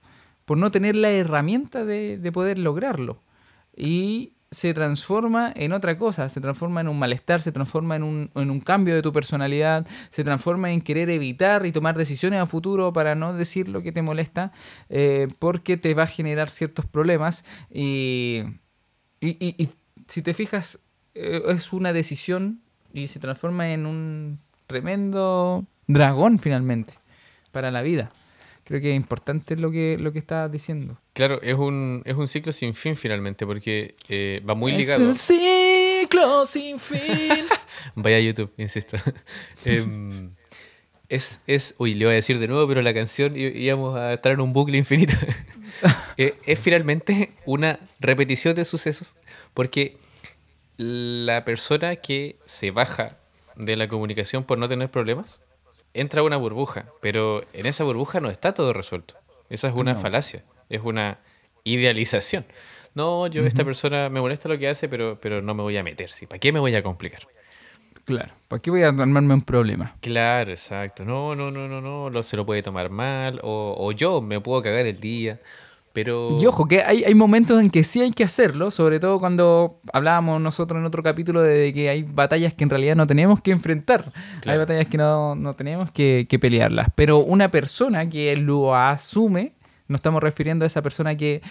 por 0.47 0.59
no 0.59 0.73
tener 0.73 0.97
la 0.97 1.11
herramienta 1.11 1.85
de, 1.85 2.19
de 2.19 2.33
poder 2.33 2.59
lograrlo. 2.59 3.23
Y 3.77 4.34
se 4.55 4.73
transforma 4.73 5.53
en 5.55 5.73
otra 5.73 5.99
cosa, 5.99 6.29
se 6.29 6.41
transforma 6.41 6.81
en 6.81 6.89
un 6.89 6.99
malestar, 6.99 7.43
se 7.43 7.53
transforma 7.53 7.97
en 7.97 8.03
un, 8.03 8.31
en 8.35 8.51
un, 8.51 8.61
cambio 8.61 8.95
de 8.95 9.03
tu 9.03 9.13
personalidad, 9.13 9.87
se 10.11 10.25
transforma 10.25 10.71
en 10.71 10.81
querer 10.81 11.11
evitar 11.11 11.67
y 11.67 11.73
tomar 11.73 11.97
decisiones 11.97 12.41
a 12.41 12.47
futuro 12.47 12.93
para 12.93 13.15
no 13.15 13.33
decir 13.33 13.69
lo 13.69 13.83
que 13.83 13.93
te 13.93 14.03
molesta, 14.03 14.53
eh, 14.89 15.29
porque 15.39 15.77
te 15.77 15.93
va 15.95 16.05
a 16.05 16.07
generar 16.07 16.49
ciertos 16.49 16.87
problemas. 16.87 17.45
Y, 17.71 18.43
y, 19.21 19.37
y, 19.41 19.69
si 20.07 20.23
te 20.23 20.35
fijas, 20.35 20.79
eh, 21.15 21.43
es 21.49 21.73
una 21.73 21.93
decisión 21.93 22.61
y 22.93 23.09
se 23.09 23.19
transforma 23.19 23.73
en 23.73 23.87
un 23.87 24.39
tremendo 24.67 25.67
dragón 25.87 26.39
finalmente 26.39 26.95
para 27.53 27.71
la 27.71 27.83
vida 27.83 28.11
creo 28.65 28.81
que 28.81 28.91
es 28.91 28.97
importante 28.97 29.57
lo 29.57 29.71
que, 29.71 29.97
lo 29.99 30.13
que 30.13 30.19
estás 30.19 30.51
diciendo. 30.51 30.99
Claro, 31.13 31.41
es 31.43 31.55
un, 31.55 32.03
es 32.05 32.17
un 32.17 32.27
ciclo 32.27 32.51
sin 32.51 32.75
fin 32.75 32.97
finalmente, 32.97 33.47
porque 33.47 33.95
eh, 34.09 34.43
va 34.49 34.55
muy 34.55 34.73
ligado. 34.73 35.03
Es 35.03 35.09
un 35.09 35.15
ciclo 35.15 36.47
sin 36.47 36.79
fin. 36.79 37.47
Vaya 37.95 38.19
YouTube, 38.19 38.53
insisto. 38.57 38.97
Em, 39.65 40.31
es, 41.09 41.41
es, 41.47 41.75
uy, 41.79 41.95
le 41.95 42.07
voy 42.07 42.13
a 42.13 42.17
decir 42.17 42.39
de 42.39 42.49
nuevo, 42.49 42.67
pero 42.67 42.83
la 42.83 42.95
canción 42.95 43.37
íbamos 43.37 43.97
a 43.97 44.15
estar 44.15 44.33
en 44.33 44.41
un 44.41 44.53
bucle 44.53 44.79
infinito. 44.79 45.15
Eh, 46.17 46.37
es 46.47 46.61
finalmente 46.61 47.33
una 47.47 47.81
repetición 47.99 48.55
de 48.55 48.65
sucesos, 48.65 49.17
porque 49.55 49.97
la 50.77 51.45
persona 51.45 51.97
que 51.97 52.37
se 52.45 52.71
baja 52.71 53.19
de 53.57 53.75
la 53.75 53.89
comunicación 53.89 54.45
por 54.45 54.57
no 54.57 54.69
tener 54.69 54.89
problemas, 54.91 55.43
entra 55.95 56.23
una 56.23 56.37
burbuja, 56.37 56.87
pero 57.01 57.43
en 57.53 57.67
esa 57.67 57.85
burbuja 57.85 58.21
no 58.21 58.29
está 58.29 58.53
todo 58.53 58.73
resuelto. 58.73 59.15
Esa 59.49 59.69
es 59.69 59.75
una 59.75 59.95
falacia, 59.95 60.45
es 60.69 60.83
una 60.83 61.19
idealización. 61.63 62.45
No, 62.95 63.27
yo, 63.27 63.45
esta 63.45 63.65
persona 63.65 64.09
me 64.09 64.21
molesta 64.21 64.49
lo 64.49 64.59
que 64.59 64.69
hace, 64.69 64.89
pero, 64.89 65.19
pero 65.21 65.43
no 65.43 65.55
me 65.55 65.63
voy 65.63 65.77
a 65.77 65.83
meter. 65.83 66.11
¿sí? 66.11 66.27
¿Para 66.27 66.39
qué 66.39 66.53
me 66.53 66.61
voy 66.61 66.75
a 66.75 66.83
complicar? 66.83 67.23
Claro, 68.05 68.33
¿para 68.49 68.61
qué 68.61 68.71
voy 68.71 68.83
a 68.83 68.89
armarme 68.89 69.35
un 69.35 69.43
problema? 69.43 69.97
Claro, 70.01 70.51
exacto. 70.51 71.05
No, 71.05 71.35
no, 71.35 71.51
no, 71.51 71.69
no, 71.69 72.11
no, 72.11 72.23
se 72.23 72.37
lo 72.37 72.45
puede 72.45 72.63
tomar 72.63 72.91
mal, 72.91 73.41
o, 73.43 73.75
o 73.79 73.93
yo 73.93 74.21
me 74.21 74.41
puedo 74.41 74.63
cagar 74.63 74.87
el 74.87 75.01
día. 75.01 75.41
Pero... 75.95 76.39
Y 76.41 76.47
ojo, 76.47 76.67
que 76.67 76.83
hay, 76.83 77.05
hay, 77.05 77.15
momentos 77.15 77.63
en 77.63 77.71
que 77.71 77.85
sí 77.85 78.01
hay 78.01 78.11
que 78.11 78.25
hacerlo, 78.25 78.73
sobre 78.73 78.99
todo 78.99 79.21
cuando 79.21 79.81
hablábamos 79.93 80.41
nosotros 80.41 80.81
en 80.81 80.87
otro 80.87 81.05
capítulo 81.05 81.41
de 81.41 81.73
que 81.73 81.89
hay 81.89 82.03
batallas 82.03 82.53
que 82.53 82.65
en 82.65 82.71
realidad 82.71 82.97
no 82.97 83.07
tenemos 83.07 83.41
que 83.41 83.53
enfrentar. 83.53 84.13
Hay 84.45 84.59
batallas 84.59 84.89
que 84.89 84.99
no, 84.99 85.37
no 85.37 85.55
tenemos 85.55 85.93
que, 85.93 86.27
que, 86.29 86.41
pelearlas. 86.41 86.89
Pero 86.97 87.19
una 87.19 87.53
persona 87.53 88.09
que 88.11 88.37
lo 88.37 88.75
asume, 88.75 89.53
nos 89.87 89.99
estamos 89.99 90.21
refiriendo 90.21 90.65
a 90.65 90.67
esa 90.67 90.83
persona 90.83 91.17
que 91.17 91.43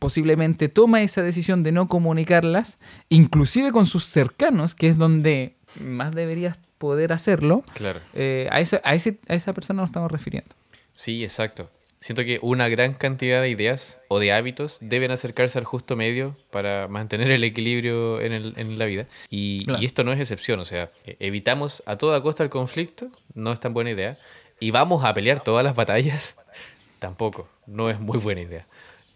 posiblemente 0.00 0.68
toma 0.68 1.02
esa 1.02 1.22
decisión 1.22 1.62
de 1.62 1.70
no 1.70 1.86
comunicarlas, 1.86 2.80
inclusive 3.08 3.70
con 3.70 3.86
sus 3.86 4.04
cercanos, 4.04 4.74
que 4.74 4.88
es 4.88 4.98
donde 4.98 5.54
más 5.80 6.12
deberías 6.12 6.58
poder 6.78 7.12
hacerlo. 7.12 7.62
Claro. 7.74 8.00
Eh, 8.14 8.48
a, 8.50 8.58
ese, 8.58 8.80
a, 8.82 8.96
ese, 8.96 9.20
a 9.28 9.34
esa 9.34 9.52
persona 9.52 9.82
nos 9.82 9.90
estamos 9.90 10.10
refiriendo. 10.10 10.50
Sí, 10.92 11.22
exacto. 11.22 11.70
Siento 12.04 12.22
que 12.26 12.38
una 12.42 12.68
gran 12.68 12.92
cantidad 12.92 13.40
de 13.40 13.48
ideas 13.48 13.98
o 14.08 14.18
de 14.18 14.30
hábitos 14.30 14.76
deben 14.82 15.10
acercarse 15.10 15.58
al 15.58 15.64
justo 15.64 15.96
medio 15.96 16.36
para 16.50 16.86
mantener 16.86 17.30
el 17.30 17.42
equilibrio 17.44 18.20
en, 18.20 18.32
el, 18.34 18.52
en 18.58 18.78
la 18.78 18.84
vida. 18.84 19.06
Y, 19.30 19.64
claro. 19.64 19.82
y, 19.82 19.86
esto 19.86 20.04
no 20.04 20.12
es 20.12 20.20
excepción, 20.20 20.60
o 20.60 20.66
sea, 20.66 20.90
e, 21.06 21.16
evitamos 21.20 21.82
a 21.86 21.96
toda 21.96 22.20
costa 22.20 22.44
el 22.44 22.50
conflicto, 22.50 23.08
no 23.32 23.54
es 23.54 23.60
tan 23.60 23.72
buena 23.72 23.90
idea. 23.90 24.18
Y 24.60 24.70
vamos 24.70 25.02
a 25.02 25.14
pelear 25.14 25.42
todas 25.42 25.64
las 25.64 25.74
batallas, 25.76 26.36
tampoco, 26.98 27.48
no 27.66 27.88
es 27.88 27.98
muy 27.98 28.18
buena 28.18 28.42
idea. 28.42 28.66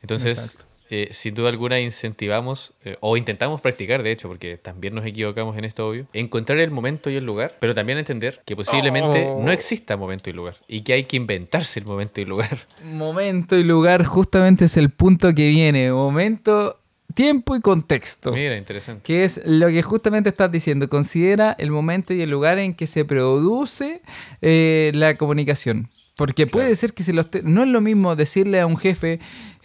Entonces, 0.01 0.39
Exacto 0.39 0.68
eh, 0.91 1.09
sin 1.11 1.35
duda 1.35 1.49
alguna 1.49 1.81
incentivamos 1.81 2.73
eh, 2.85 2.97
o 3.01 3.17
intentamos 3.17 3.61
practicar, 3.61 4.03
de 4.03 4.13
hecho, 4.13 4.29
porque 4.29 4.57
también 4.57 4.95
nos 4.95 5.05
equivocamos 5.05 5.57
en 5.57 5.65
esto 5.65 5.89
obvio, 5.89 6.07
encontrar 6.13 6.59
el 6.59 6.71
momento 6.71 7.11
y 7.11 7.17
el 7.17 7.25
lugar, 7.25 7.57
pero 7.61 7.75
también 7.75 7.99
entender 7.99 8.41
que 8.45 8.57
posiblemente 8.57 9.27
oh. 9.27 9.43
no 9.43 9.53
exista 9.53 9.97
momento 9.97 10.31
y 10.31 10.33
lugar 10.33 10.57
y 10.67 10.83
que 10.83 10.95
hay 10.95 11.05
que 11.05 11.17
inventarse 11.17 11.81
el 11.81 11.87
momento 11.87 12.21
y 12.21 12.25
lugar. 12.25 12.59
Momento 12.85 13.57
y 13.57 13.65
lugar 13.65 14.05
justamente 14.05 14.65
es 14.65 14.77
el 14.77 14.91
punto 14.91 15.35
que 15.35 15.49
viene, 15.49 15.93
momento 15.93 16.79
tiempo 17.15 17.57
y 17.57 17.61
contexto. 17.61 18.33
Mira, 18.33 18.57
interesante. 18.57 19.03
Que 19.03 19.25
es 19.25 19.43
lo 19.45 19.69
que 19.69 19.83
justamente 19.83 20.29
estás 20.29 20.51
diciendo. 20.53 20.89
Considera 20.89 21.57
el 21.59 21.71
momento 21.71 22.15
y 22.15 22.21
el 22.23 22.31
lugar 22.31 22.59
en 22.59 22.75
que 22.75 22.87
se 22.87 23.05
produce 23.05 24.03
eh, 24.41 24.93
la 24.95 25.17
comunicación. 25.17 25.91
Porque 26.17 26.47
puede 26.47 26.67
claro. 26.67 26.77
ser 26.77 26.95
que 26.95 27.05
se 27.05 27.13
los 27.13 27.29
no 27.45 27.63
es 27.63 27.69
lo 27.69 27.81
mismo 27.81 28.17
decirle 28.17 28.61
a 28.61 28.67
un 28.67 28.77
jefe, 28.77 29.21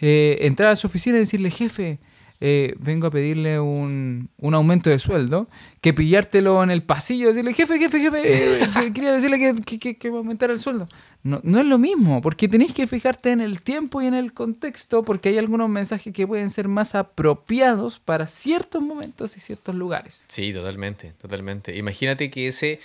eh, 0.06 0.46
entrar 0.46 0.68
a 0.68 0.76
su 0.76 0.86
oficina 0.86 1.16
y 1.16 1.20
decirle, 1.20 1.50
jefe, 1.50 1.98
eh, 2.38 2.74
vengo 2.78 3.06
a 3.06 3.10
pedirle 3.10 3.58
un, 3.58 4.28
un, 4.36 4.54
aumento 4.54 4.90
de 4.90 4.98
sueldo, 4.98 5.48
que 5.80 5.94
pillártelo 5.94 6.62
en 6.62 6.70
el 6.70 6.82
pasillo 6.82 7.24
y 7.24 7.28
decirle, 7.28 7.54
jefe, 7.54 7.78
jefe, 7.78 8.00
jefe, 8.00 8.64
eh, 8.84 8.92
quería 8.92 9.12
decirle 9.12 9.38
que, 9.38 9.78
que, 9.78 9.96
que, 9.96 10.10
va 10.10 10.16
a 10.16 10.18
aumentar 10.18 10.50
el 10.50 10.60
sueldo. 10.60 10.86
No, 11.22 11.40
no 11.42 11.58
es 11.58 11.64
lo 11.64 11.78
mismo, 11.78 12.20
porque 12.20 12.46
tenéis 12.46 12.74
que 12.74 12.86
fijarte 12.86 13.32
en 13.32 13.40
el 13.40 13.62
tiempo 13.62 14.02
y 14.02 14.06
en 14.06 14.12
el 14.12 14.34
contexto, 14.34 15.06
porque 15.06 15.30
hay 15.30 15.38
algunos 15.38 15.70
mensajes 15.70 16.12
que 16.12 16.26
pueden 16.26 16.50
ser 16.50 16.68
más 16.68 16.94
apropiados 16.94 17.98
para 17.98 18.26
ciertos 18.26 18.82
momentos 18.82 19.38
y 19.38 19.40
ciertos 19.40 19.74
lugares. 19.74 20.22
Sí, 20.28 20.52
totalmente, 20.52 21.12
totalmente. 21.12 21.78
Imagínate 21.78 22.30
que 22.30 22.48
ese, 22.48 22.78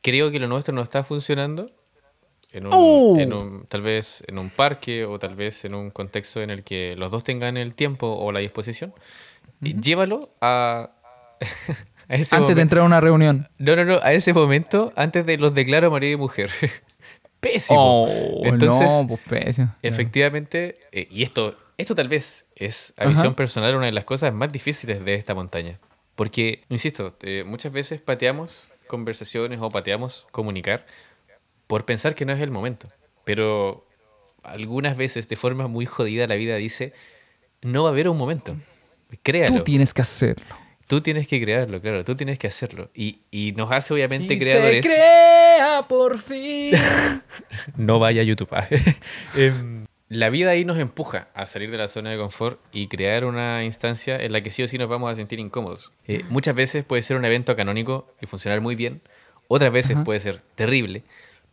creo 0.00 0.30
que 0.30 0.40
lo 0.40 0.48
nuestro 0.48 0.74
no 0.74 0.80
está 0.80 1.04
funcionando 1.04 1.66
en 2.52 2.66
un, 2.66 2.72
oh. 2.74 3.16
en 3.18 3.32
un, 3.32 3.66
tal 3.66 3.82
vez 3.82 4.22
en 4.26 4.38
un 4.38 4.50
parque 4.50 5.04
o 5.04 5.18
tal 5.18 5.34
vez 5.34 5.64
en 5.64 5.74
un 5.74 5.90
contexto 5.90 6.42
en 6.42 6.50
el 6.50 6.62
que 6.62 6.94
los 6.96 7.10
dos 7.10 7.24
tengan 7.24 7.56
el 7.56 7.74
tiempo 7.74 8.06
o 8.06 8.32
la 8.32 8.40
disposición, 8.40 8.90
uh 8.90 9.64
-huh. 9.64 9.80
llévalo 9.80 10.30
a, 10.40 10.90
a 12.08 12.14
ese 12.14 12.36
antes 12.36 12.56
de 12.56 12.62
entrar 12.62 12.82
a 12.82 12.86
una 12.86 13.00
reunión. 13.00 13.48
No, 13.58 13.76
no, 13.76 13.84
no, 13.84 13.98
a 14.02 14.12
ese 14.12 14.32
momento, 14.32 14.92
antes 14.96 15.26
de 15.26 15.38
los 15.38 15.54
declaro 15.54 15.90
marido 15.90 16.14
y 16.14 16.16
mujer. 16.16 16.50
pésimo. 17.40 18.04
Oh, 18.04 18.44
Entonces, 18.44 18.88
no, 18.88 19.06
pues 19.06 19.20
pésimo. 19.28 19.74
Efectivamente, 19.82 20.74
eh, 20.92 21.08
y 21.10 21.22
esto, 21.22 21.56
esto 21.78 21.94
tal 21.94 22.08
vez 22.08 22.46
es 22.54 22.94
a 22.96 23.06
visión 23.06 23.34
personal 23.34 23.74
una 23.76 23.86
de 23.86 23.92
las 23.92 24.04
cosas 24.04 24.32
más 24.32 24.50
difíciles 24.52 25.04
de 25.04 25.14
esta 25.14 25.34
montaña. 25.34 25.78
Porque, 26.14 26.62
insisto, 26.70 27.14
eh, 27.22 27.44
muchas 27.46 27.72
veces 27.72 28.00
pateamos 28.00 28.68
conversaciones 28.86 29.60
o 29.60 29.68
pateamos 29.68 30.26
comunicar 30.32 30.86
por 31.66 31.84
pensar 31.84 32.14
que 32.14 32.24
no 32.24 32.32
es 32.32 32.40
el 32.40 32.50
momento. 32.50 32.88
Pero 33.24 33.86
algunas 34.42 34.96
veces, 34.96 35.28
de 35.28 35.36
forma 35.36 35.66
muy 35.68 35.86
jodida, 35.86 36.26
la 36.26 36.36
vida 36.36 36.56
dice, 36.56 36.92
no 37.62 37.82
va 37.84 37.90
a 37.90 37.92
haber 37.92 38.08
un 38.08 38.16
momento. 38.16 38.56
Créalo. 39.22 39.58
Tú 39.58 39.64
tienes 39.64 39.92
que 39.94 40.02
hacerlo. 40.02 40.44
Tú 40.86 41.00
tienes 41.00 41.26
que 41.26 41.40
crearlo, 41.42 41.80
claro, 41.80 42.04
tú 42.04 42.14
tienes 42.14 42.38
que 42.38 42.46
hacerlo. 42.46 42.90
Y, 42.94 43.18
y 43.32 43.52
nos 43.56 43.72
hace 43.72 43.92
obviamente 43.92 44.34
y 44.34 44.38
creadores. 44.38 44.84
Se 44.84 44.88
crea 44.88 45.84
por 45.88 46.16
fin. 46.20 46.74
no 47.76 47.98
vaya 47.98 48.20
a 48.20 48.24
YouTube. 48.24 48.48
eh, 49.34 49.52
la 50.08 50.30
vida 50.30 50.50
ahí 50.50 50.64
nos 50.64 50.78
empuja 50.78 51.28
a 51.34 51.44
salir 51.46 51.72
de 51.72 51.78
la 51.78 51.88
zona 51.88 52.10
de 52.12 52.18
confort 52.18 52.60
y 52.72 52.86
crear 52.86 53.24
una 53.24 53.64
instancia 53.64 54.16
en 54.22 54.32
la 54.32 54.42
que 54.42 54.50
sí 54.50 54.62
o 54.62 54.68
sí 54.68 54.78
nos 54.78 54.88
vamos 54.88 55.10
a 55.10 55.16
sentir 55.16 55.40
incómodos. 55.40 55.92
Eh, 56.06 56.22
muchas 56.28 56.54
veces 56.54 56.84
puede 56.84 57.02
ser 57.02 57.16
un 57.16 57.24
evento 57.24 57.56
canónico 57.56 58.06
y 58.20 58.26
funcionar 58.26 58.60
muy 58.60 58.76
bien, 58.76 59.02
otras 59.48 59.72
veces 59.72 59.96
Ajá. 59.96 60.04
puede 60.04 60.20
ser 60.20 60.40
terrible. 60.54 61.02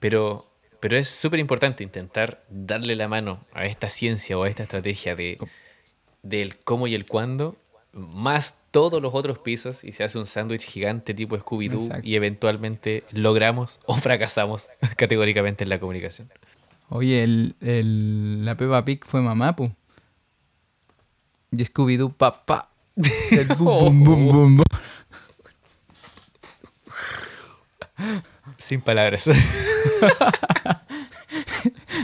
Pero, 0.04 0.46
pero 0.82 0.98
es 0.98 1.08
súper 1.08 1.40
importante 1.40 1.82
intentar 1.84 2.44
darle 2.50 2.96
la 2.98 3.08
mano 3.08 3.46
a 3.54 3.66
esta 3.66 3.88
ciencia 3.88 4.38
o 4.38 4.44
a 4.44 4.50
esta 4.50 4.64
estrategia 4.64 5.16
de, 5.16 5.38
del 6.22 6.58
cómo 6.58 6.88
y 6.88 6.94
el 6.94 7.06
cuándo 7.06 7.56
más 7.94 8.58
todos 8.72 9.02
los 9.02 9.14
otros 9.14 9.40
pisos 9.40 9.84
y 9.84 9.92
se 9.94 10.04
hace 10.04 10.18
un 10.18 10.26
sándwich 10.26 10.66
gigante 10.66 11.14
tipo 11.14 11.38
Scooby-Doo 11.38 11.80
y 12.04 12.16
eventualmente 12.16 13.04
logramos 13.12 13.80
o 13.86 13.96
fracasamos 13.96 14.68
categóricamente 14.98 15.64
en 15.64 15.70
la 15.70 15.80
comunicación. 15.80 16.30
Oye, 16.90 17.24
el, 17.24 17.56
el- 17.62 18.44
la 18.44 18.58
Peppa 18.58 18.84
Pig 18.84 19.06
fue 19.06 19.22
mamá, 19.22 19.56
pu. 19.56 19.72
Y 21.52 21.64
Scooby-Doo, 21.64 22.12
papá. 22.14 22.70
Bum, 23.58 24.04
bum, 24.04 24.28
bum, 24.28 24.56
bum. 24.58 24.64
Sin 28.58 28.82
palabras. 28.82 29.30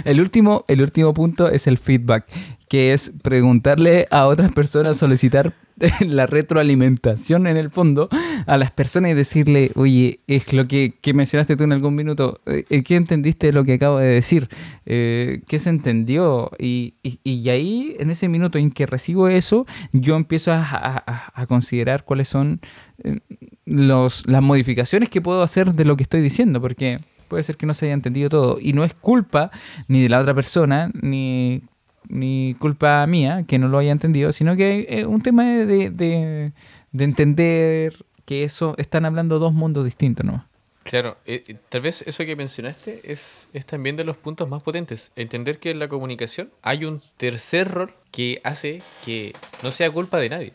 El 0.05 0.21
último, 0.21 0.65
el 0.67 0.81
último 0.81 1.13
punto 1.13 1.49
es 1.49 1.67
el 1.67 1.77
feedback, 1.77 2.25
que 2.67 2.93
es 2.93 3.11
preguntarle 3.21 4.07
a 4.11 4.25
otras 4.27 4.51
personas, 4.53 4.97
solicitar 4.97 5.53
la 5.99 6.25
retroalimentación 6.25 7.45
en 7.47 7.57
el 7.57 7.69
fondo 7.69 8.09
a 8.47 8.57
las 8.57 8.71
personas 8.71 9.11
y 9.11 9.13
decirle, 9.13 9.71
oye, 9.75 10.19
es 10.27 10.53
lo 10.53 10.67
que, 10.67 10.93
que 11.01 11.13
mencionaste 11.13 11.55
tú 11.57 11.65
en 11.65 11.73
algún 11.73 11.95
minuto, 11.95 12.39
eh, 12.45 12.81
¿qué 12.83 12.95
entendiste 12.95 13.47
de 13.47 13.53
lo 13.53 13.65
que 13.65 13.73
acabo 13.73 13.99
de 13.99 14.07
decir? 14.07 14.47
Eh, 14.85 15.41
¿Qué 15.47 15.59
se 15.59 15.69
entendió? 15.69 16.49
Y, 16.57 16.95
y- 17.03 17.19
y 17.23 17.49
ahí, 17.49 17.95
en 17.99 18.09
ese 18.09 18.29
minuto 18.29 18.57
en 18.57 18.71
que 18.71 18.85
recibo 18.85 19.27
eso, 19.27 19.65
yo 19.91 20.15
empiezo 20.15 20.51
a, 20.53 20.63
a- 20.63 21.31
a- 21.35 21.45
considerar 21.47 22.03
cuáles 22.05 22.29
son 22.29 22.61
eh, 23.03 23.19
los, 23.65 24.25
las 24.27 24.41
modificaciones 24.41 25.09
que 25.09 25.21
puedo 25.21 25.41
hacer 25.41 25.73
de 25.73 25.85
lo 25.85 25.97
que 25.97 26.03
estoy 26.03 26.21
diciendo, 26.21 26.61
porque 26.61 26.99
puede 27.29 27.43
ser 27.43 27.55
que 27.55 27.65
no 27.65 27.73
se 27.73 27.85
haya 27.85 27.93
entendido 27.93 28.29
todo. 28.29 28.57
Y 28.59 28.73
no 28.73 28.83
es 28.83 28.93
culpa 28.93 29.51
ni 29.87 30.01
de 30.03 30.09
la 30.09 30.19
otra 30.19 30.33
persona, 30.33 30.89
ni, 31.01 31.61
ni 32.09 32.55
culpa 32.59 33.05
mía 33.07 33.45
que 33.47 33.57
no 33.59 33.67
lo 33.69 33.77
haya 33.77 33.91
entendido, 33.91 34.31
sino 34.33 34.55
que 34.55 34.85
es 34.89 35.05
un 35.05 35.21
tema 35.21 35.45
de, 35.45 35.89
de- 35.91 36.51
de 36.91 37.03
entender 37.03 37.93
que 38.25 38.43
eso 38.43 38.75
están 38.77 39.05
hablando 39.05 39.39
dos 39.39 39.53
mundos 39.53 39.85
distintos, 39.85 40.25
¿no? 40.25 40.45
Claro, 40.83 41.17
eh, 41.27 41.43
eh, 41.47 41.55
tal 41.69 41.81
vez 41.81 42.03
eso 42.07 42.25
que 42.25 42.35
mencionaste 42.35 43.01
es, 43.11 43.47
es 43.53 43.65
también 43.67 43.95
de 43.95 44.03
los 44.03 44.17
puntos 44.17 44.49
más 44.49 44.63
potentes. 44.63 45.11
Entender 45.15 45.59
que 45.59 45.69
en 45.69 45.77
la 45.77 45.87
comunicación 45.87 46.49
hay 46.63 46.85
un 46.85 47.01
tercer 47.17 47.67
rol 47.69 47.91
que 48.11 48.41
hace 48.43 48.81
que 49.05 49.33
no 49.61 49.69
sea 49.69 49.91
culpa 49.91 50.17
de 50.17 50.29
nadie. 50.29 50.53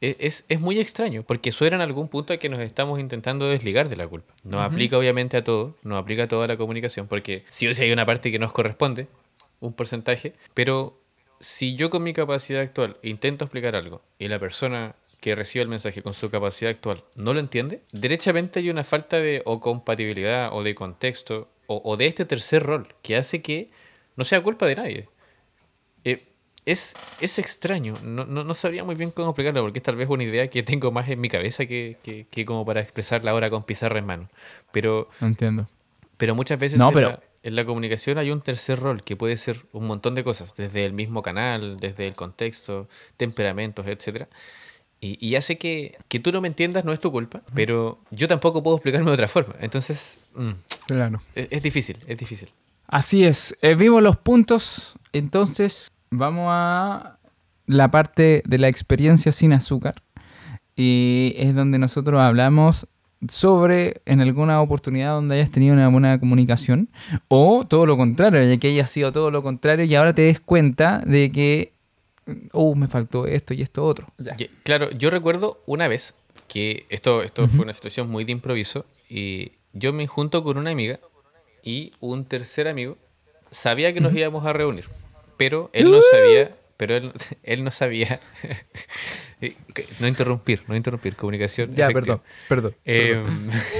E- 0.00 0.16
Es, 0.20 0.44
es 0.48 0.60
muy 0.60 0.78
extraño, 0.78 1.22
porque 1.22 1.52
suena 1.52 1.76
en 1.76 1.82
algún 1.82 2.08
punto 2.08 2.32
a 2.32 2.36
que 2.36 2.48
nos 2.48 2.60
estamos 2.60 3.00
intentando 3.00 3.48
desligar 3.48 3.88
de 3.88 3.96
la 3.96 4.06
culpa. 4.06 4.34
No 4.44 4.62
aplica 4.62 4.98
obviamente 4.98 5.36
a 5.36 5.44
todo, 5.44 5.76
no 5.82 5.96
aplica 5.96 6.24
a 6.24 6.28
toda 6.28 6.46
la 6.46 6.56
comunicación, 6.56 7.06
porque 7.08 7.44
sí 7.48 7.66
o 7.66 7.74
sí 7.74 7.82
hay 7.82 7.92
una 7.92 8.04
parte 8.06 8.30
que 8.30 8.38
nos 8.38 8.52
corresponde, 8.52 9.08
un 9.60 9.72
porcentaje, 9.72 10.34
pero 10.54 11.00
si 11.40 11.74
yo 11.76 11.90
con 11.90 12.02
mi 12.02 12.12
capacidad 12.12 12.60
actual 12.62 12.96
intento 13.02 13.44
explicar 13.44 13.74
algo 13.76 14.02
y 14.18 14.28
la 14.28 14.38
persona 14.38 14.94
que 15.20 15.34
recibe 15.34 15.62
el 15.62 15.68
mensaje 15.68 16.02
con 16.02 16.12
su 16.14 16.30
capacidad 16.30 16.70
actual 16.70 17.02
no 17.16 17.32
lo 17.34 17.40
entiende, 17.40 17.82
derechamente 17.92 18.60
hay 18.60 18.70
una 18.70 18.84
falta 18.84 19.16
de 19.18 19.42
o 19.46 19.60
compatibilidad 19.60 20.50
o 20.52 20.62
de 20.62 20.74
contexto 20.74 21.48
o, 21.66 21.80
o 21.84 21.96
de 21.96 22.06
este 22.06 22.24
tercer 22.26 22.62
rol 22.62 22.94
que 23.02 23.16
hace 23.16 23.40
que 23.42 23.70
no 24.14 24.24
sea 24.24 24.42
culpa 24.42 24.66
de 24.66 24.76
nadie. 24.76 25.08
Eh, 26.04 26.22
es, 26.66 26.94
es 27.20 27.38
extraño, 27.38 27.94
no, 28.02 28.24
no, 28.26 28.44
no 28.44 28.52
sabría 28.54 28.84
muy 28.84 28.94
bien 28.96 29.10
cómo 29.12 29.30
explicarlo 29.30 29.62
porque 29.62 29.78
es 29.78 29.82
tal 29.82 29.96
vez 29.96 30.08
una 30.10 30.24
idea 30.24 30.48
que 30.50 30.62
tengo 30.62 30.90
más 30.90 31.08
en 31.08 31.20
mi 31.20 31.28
cabeza 31.28 31.64
que, 31.66 31.96
que, 32.02 32.26
que 32.30 32.44
como 32.44 32.64
para 32.66 32.80
expresarla 32.80 33.30
ahora 33.30 33.48
con 33.48 33.62
pizarra 33.62 33.98
en 34.00 34.06
mano. 34.06 34.28
Pero 34.72 35.08
entiendo. 35.20 35.68
pero 36.18 36.34
muchas 36.34 36.58
veces 36.58 36.78
No, 36.78 36.88
en, 36.88 36.94
pero- 36.94 37.08
La, 37.10 37.20
en 37.44 37.54
la 37.56 37.64
comunicación 37.64 38.18
hay 38.18 38.30
un 38.32 38.40
tercer 38.40 38.80
rol 38.80 39.02
que 39.04 39.14
puede 39.16 39.36
ser 39.36 39.56
un 39.72 39.86
montón 39.86 40.14
de 40.16 40.24
cosas, 40.24 40.56
desde 40.56 40.84
el 40.84 40.92
mismo 40.92 41.22
canal, 41.22 41.76
desde 41.78 42.08
el 42.08 42.14
contexto, 42.16 42.88
temperamentos, 43.16 43.86
etcétera. 43.86 44.28
Y, 45.00 45.24
y 45.24 45.36
hace 45.36 45.56
que, 45.58 45.96
que 46.08 46.18
tú 46.18 46.32
no 46.32 46.40
me 46.40 46.48
entiendas, 46.48 46.84
no 46.84 46.92
es 46.92 46.98
tu 46.98 47.12
culpa, 47.12 47.42
pero 47.54 48.00
yo 48.10 48.26
tampoco 48.26 48.62
puedo 48.64 48.76
explicarme 48.76 49.10
de 49.10 49.14
otra 49.14 49.28
forma. 49.28 49.54
Entonces, 49.60 50.18
mm, 50.34 50.50
Claro. 50.86 51.22
es, 51.36 51.46
es 51.50 51.62
difícil, 51.62 51.98
es 52.08 52.16
difícil. 52.18 52.48
Así 52.88 53.24
es. 53.24 53.54
Eh, 53.62 53.74
vimos 53.76 54.02
los 54.02 54.16
puntos. 54.16 54.94
Entonces, 55.12 55.88
vamos 56.10 56.46
a 56.50 57.18
la 57.66 57.90
parte 57.90 58.42
de 58.46 58.58
la 58.58 58.68
experiencia 58.68 59.32
sin 59.32 59.52
azúcar. 59.52 60.02
Y 60.74 61.34
es 61.36 61.54
donde 61.54 61.78
nosotros 61.78 62.20
hablamos 62.20 62.86
sobre 63.28 64.02
en 64.04 64.20
alguna 64.20 64.60
oportunidad 64.60 65.12
donde 65.12 65.36
hayas 65.36 65.50
tenido 65.50 65.74
una 65.74 65.88
buena 65.88 66.20
comunicación 66.20 66.88
o 67.28 67.66
todo 67.66 67.86
lo 67.86 67.96
contrario, 67.96 68.42
ya 68.42 68.58
que 68.58 68.68
haya 68.68 68.86
sido 68.86 69.10
todo 69.10 69.30
lo 69.30 69.42
contrario 69.42 69.84
y 69.84 69.94
ahora 69.94 70.14
te 70.14 70.22
des 70.22 70.40
cuenta 70.40 71.02
de 71.06 71.32
que, 71.32 71.72
oh, 72.52 72.74
me 72.74 72.88
faltó 72.88 73.26
esto 73.26 73.54
y 73.54 73.62
esto 73.62 73.84
otro. 73.84 74.08
Ya. 74.18 74.36
Claro, 74.62 74.90
yo 74.90 75.10
recuerdo 75.10 75.62
una 75.66 75.88
vez 75.88 76.14
que 76.46 76.86
esto, 76.90 77.22
esto 77.22 77.48
fue 77.48 77.62
una 77.62 77.72
situación 77.72 78.10
muy 78.10 78.24
de 78.24 78.32
improviso 78.32 78.84
y 79.08 79.52
yo 79.72 79.92
me 79.92 80.06
junto 80.06 80.44
con 80.44 80.58
una 80.58 80.70
amiga 80.70 81.00
y 81.62 81.92
un 82.00 82.24
tercer 82.24 82.68
amigo 82.68 82.96
sabía 83.50 83.92
que 83.92 84.00
nos 84.00 84.14
íbamos 84.14 84.44
a 84.44 84.52
reunir, 84.52 84.84
pero 85.36 85.70
él 85.72 85.90
no 85.90 86.00
sabía, 86.02 86.56
pero 86.76 86.96
él, 86.96 87.12
él 87.42 87.64
no 87.64 87.70
sabía, 87.70 88.20
eh, 89.40 89.54
no 90.00 90.08
interrumpir, 90.08 90.62
no 90.68 90.76
interrumpir, 90.76 91.16
comunicación. 91.16 91.74
Ya, 91.74 91.86
efectiva. 91.88 92.18
perdón, 92.18 92.22
perdón. 92.48 92.76
Eh, 92.84 93.22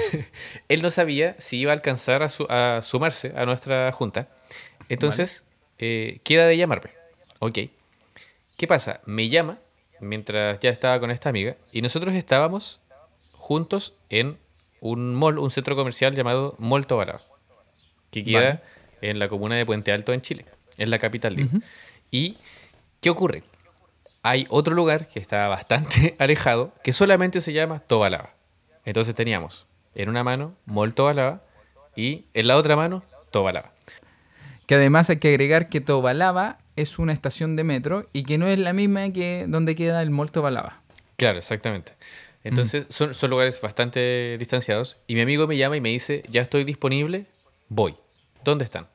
él 0.69 0.83
no 0.83 0.91
sabía 0.91 1.35
si 1.39 1.59
iba 1.59 1.73
a 1.73 1.75
alcanzar 1.75 2.23
a, 2.23 2.29
su- 2.29 2.47
a 2.49 2.81
sumarse 2.83 3.33
a 3.37 3.45
nuestra 3.47 3.91
junta. 3.93 4.29
Entonces, 4.89 5.45
eh, 5.79 6.21
queda 6.25 6.47
de 6.47 6.57
llamarme. 6.57 6.91
Ok. 7.41 7.59
¿Qué 8.57 8.67
pasa? 8.67 9.01
Me 9.05 9.29
llama 9.29 9.59
mientras 10.01 10.59
ya 10.61 10.71
estaba 10.71 10.99
con 11.01 11.11
esta 11.11 11.29
amiga 11.29 11.57
y 11.73 11.83
nosotros 11.83 12.15
estábamos 12.15 12.81
juntos 13.33 13.95
en 14.11 14.39
un 14.81 15.15
mall, 15.15 15.39
un 15.39 15.51
centro 15.51 15.75
comercial 15.77 16.15
llamado 16.15 16.55
Mall 16.59 16.87
Tobalaba, 16.87 17.23
que 18.11 18.23
queda 18.25 18.41
Vale. 18.41 18.61
en 19.03 19.19
la 19.19 19.29
comuna 19.29 19.57
de 19.57 19.67
Puente 19.67 19.93
Alto, 19.93 20.13
en 20.13 20.21
Chile, 20.21 20.45
en 20.79 20.91
la 20.91 20.99
capital, 20.99 21.37
digo. 21.37 21.51
¿Y 22.11 22.37
qué 23.01 23.11
ocurre? 23.11 23.43
Hay 24.23 24.47
otro 24.49 24.75
lugar 24.75 25.09
que 25.09 25.19
está 25.19 25.49
bastante 25.49 26.17
alejado 26.19 26.73
que 26.83 26.93
solamente 26.93 27.41
se 27.41 27.53
llama 27.53 27.81
Tobalaba. 27.81 28.35
Entonces 28.85 29.15
teníamos 29.15 29.67
en 29.95 30.09
una 30.09 30.23
mano 30.23 30.55
Mall 30.67 30.95
Tobalaba 30.95 31.43
y 31.97 32.27
en 32.35 32.47
la 32.47 32.57
otra 32.57 32.77
mano 32.77 33.03
Tobalaba. 33.31 33.73
Que 34.67 34.75
además 34.75 35.11
hay 35.11 35.19
que 35.19 35.29
agregar 35.29 35.69
que 35.69 35.81
Tobalaba 35.81 36.59
es 36.77 36.99
una 36.99 37.13
estación 37.13 37.57
de 37.57 37.65
metro 37.65 38.09
y 38.13 38.25
que 38.25 38.39
no 38.39 38.47
es 38.47 38.59
la 38.59 38.73
misma 38.73 39.11
que 39.13 39.47
donde 39.49 39.75
queda 39.75 40.03
el 40.03 40.11
Mall 40.11 40.31
Tobalaba. 40.31 40.81
Claro, 41.17 41.39
exactamente. 41.39 41.93
Entonces 42.45 42.87
son, 42.91 43.15
son 43.15 43.31
lugares 43.31 43.61
bastante 43.61 44.37
distanciados 44.39 44.99
y 45.09 45.15
mi 45.15 45.23
amigo 45.23 45.49
me 45.49 45.57
llama 45.57 45.77
y 45.77 45.81
me 45.81 45.89
dice, 45.89 46.23
ya 46.29 46.43
estoy 46.43 46.63
disponible, 46.63 47.27
voy. 47.69 47.97
¿Dónde 48.45 48.65
están? 48.65 48.87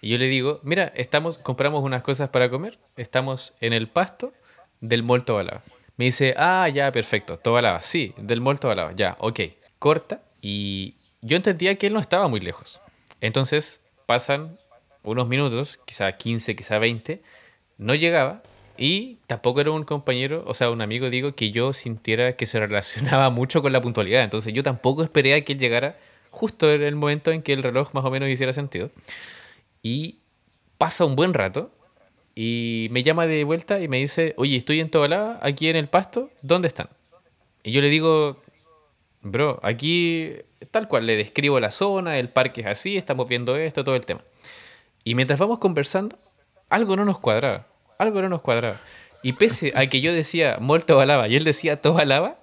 Y 0.00 0.10
yo 0.10 0.18
le 0.18 0.26
digo, 0.26 0.60
mira, 0.62 0.92
estamos, 0.94 1.38
compramos 1.38 1.82
unas 1.82 2.02
cosas 2.02 2.28
para 2.28 2.50
comer, 2.50 2.78
estamos 2.96 3.54
en 3.60 3.72
el 3.72 3.88
pasto 3.88 4.32
del 4.80 5.02
Mall 5.02 5.24
Tobalaba. 5.24 5.62
Me 5.96 6.06
dice, 6.06 6.34
ah, 6.36 6.68
ya, 6.68 6.92
perfecto, 6.92 7.38
Tobalaba, 7.38 7.80
sí, 7.82 8.12
del 8.16 8.40
Mall 8.40 8.60
Tobalaba, 8.60 8.92
ya, 8.94 9.16
ok. 9.20 9.40
Corta 9.78 10.22
y 10.40 10.94
yo 11.22 11.36
entendía 11.36 11.76
que 11.76 11.86
él 11.86 11.92
no 11.92 12.00
estaba 12.00 12.28
muy 12.28 12.40
lejos. 12.40 12.80
Entonces 13.20 13.82
pasan 14.06 14.58
unos 15.02 15.28
minutos, 15.28 15.78
quizá 15.84 16.12
15, 16.12 16.56
quizá 16.56 16.78
20, 16.78 17.22
no 17.78 17.94
llegaba 17.94 18.42
y 18.76 19.18
tampoco 19.26 19.60
era 19.60 19.70
un 19.70 19.84
compañero, 19.84 20.44
o 20.46 20.54
sea, 20.54 20.70
un 20.70 20.82
amigo, 20.82 21.08
digo, 21.08 21.34
que 21.34 21.50
yo 21.50 21.72
sintiera 21.72 22.36
que 22.36 22.46
se 22.46 22.60
relacionaba 22.66 23.30
mucho 23.30 23.62
con 23.62 23.72
la 23.72 23.80
puntualidad. 23.80 24.22
Entonces 24.22 24.52
yo 24.52 24.62
tampoco 24.62 25.02
esperé 25.02 25.34
a 25.34 25.44
que 25.44 25.52
él 25.52 25.58
llegara 25.58 25.98
justo 26.30 26.70
en 26.70 26.82
el 26.82 26.96
momento 26.96 27.30
en 27.30 27.42
que 27.42 27.52
el 27.52 27.62
reloj 27.62 27.94
más 27.94 28.04
o 28.04 28.10
menos 28.10 28.28
hiciera 28.28 28.52
sentido. 28.52 28.90
Y 29.86 30.18
pasa 30.78 31.04
un 31.04 31.14
buen 31.14 31.32
rato 31.32 31.70
y 32.34 32.88
me 32.90 33.04
llama 33.04 33.28
de 33.28 33.44
vuelta 33.44 33.78
y 33.80 33.86
me 33.86 33.98
dice, 33.98 34.34
oye, 34.36 34.56
estoy 34.56 34.80
en 34.80 34.90
Tobalaba, 34.90 35.38
aquí 35.42 35.68
en 35.68 35.76
el 35.76 35.86
pasto, 35.88 36.28
¿dónde 36.42 36.66
están? 36.66 36.88
Y 37.62 37.70
yo 37.70 37.80
le 37.80 37.88
digo, 37.88 38.42
bro, 39.22 39.60
aquí 39.62 40.32
tal 40.72 40.88
cual, 40.88 41.06
le 41.06 41.14
describo 41.16 41.60
la 41.60 41.70
zona, 41.70 42.18
el 42.18 42.30
parque 42.30 42.62
es 42.62 42.66
así, 42.66 42.96
estamos 42.96 43.28
viendo 43.28 43.54
esto, 43.54 43.84
todo 43.84 43.94
el 43.94 44.04
tema. 44.04 44.22
Y 45.04 45.14
mientras 45.14 45.38
vamos 45.38 45.60
conversando, 45.60 46.16
algo 46.68 46.96
no 46.96 47.04
nos 47.04 47.20
cuadraba, 47.20 47.68
algo 47.96 48.20
no 48.22 48.28
nos 48.28 48.42
cuadraba. 48.42 48.80
Y 49.22 49.34
pese 49.34 49.72
a 49.76 49.86
que 49.88 50.00
yo 50.00 50.12
decía 50.12 50.58
Mall 50.60 50.84
Tobalaba 50.84 51.28
y 51.28 51.36
él 51.36 51.44
decía 51.44 51.80
Tobalaba, 51.80 52.40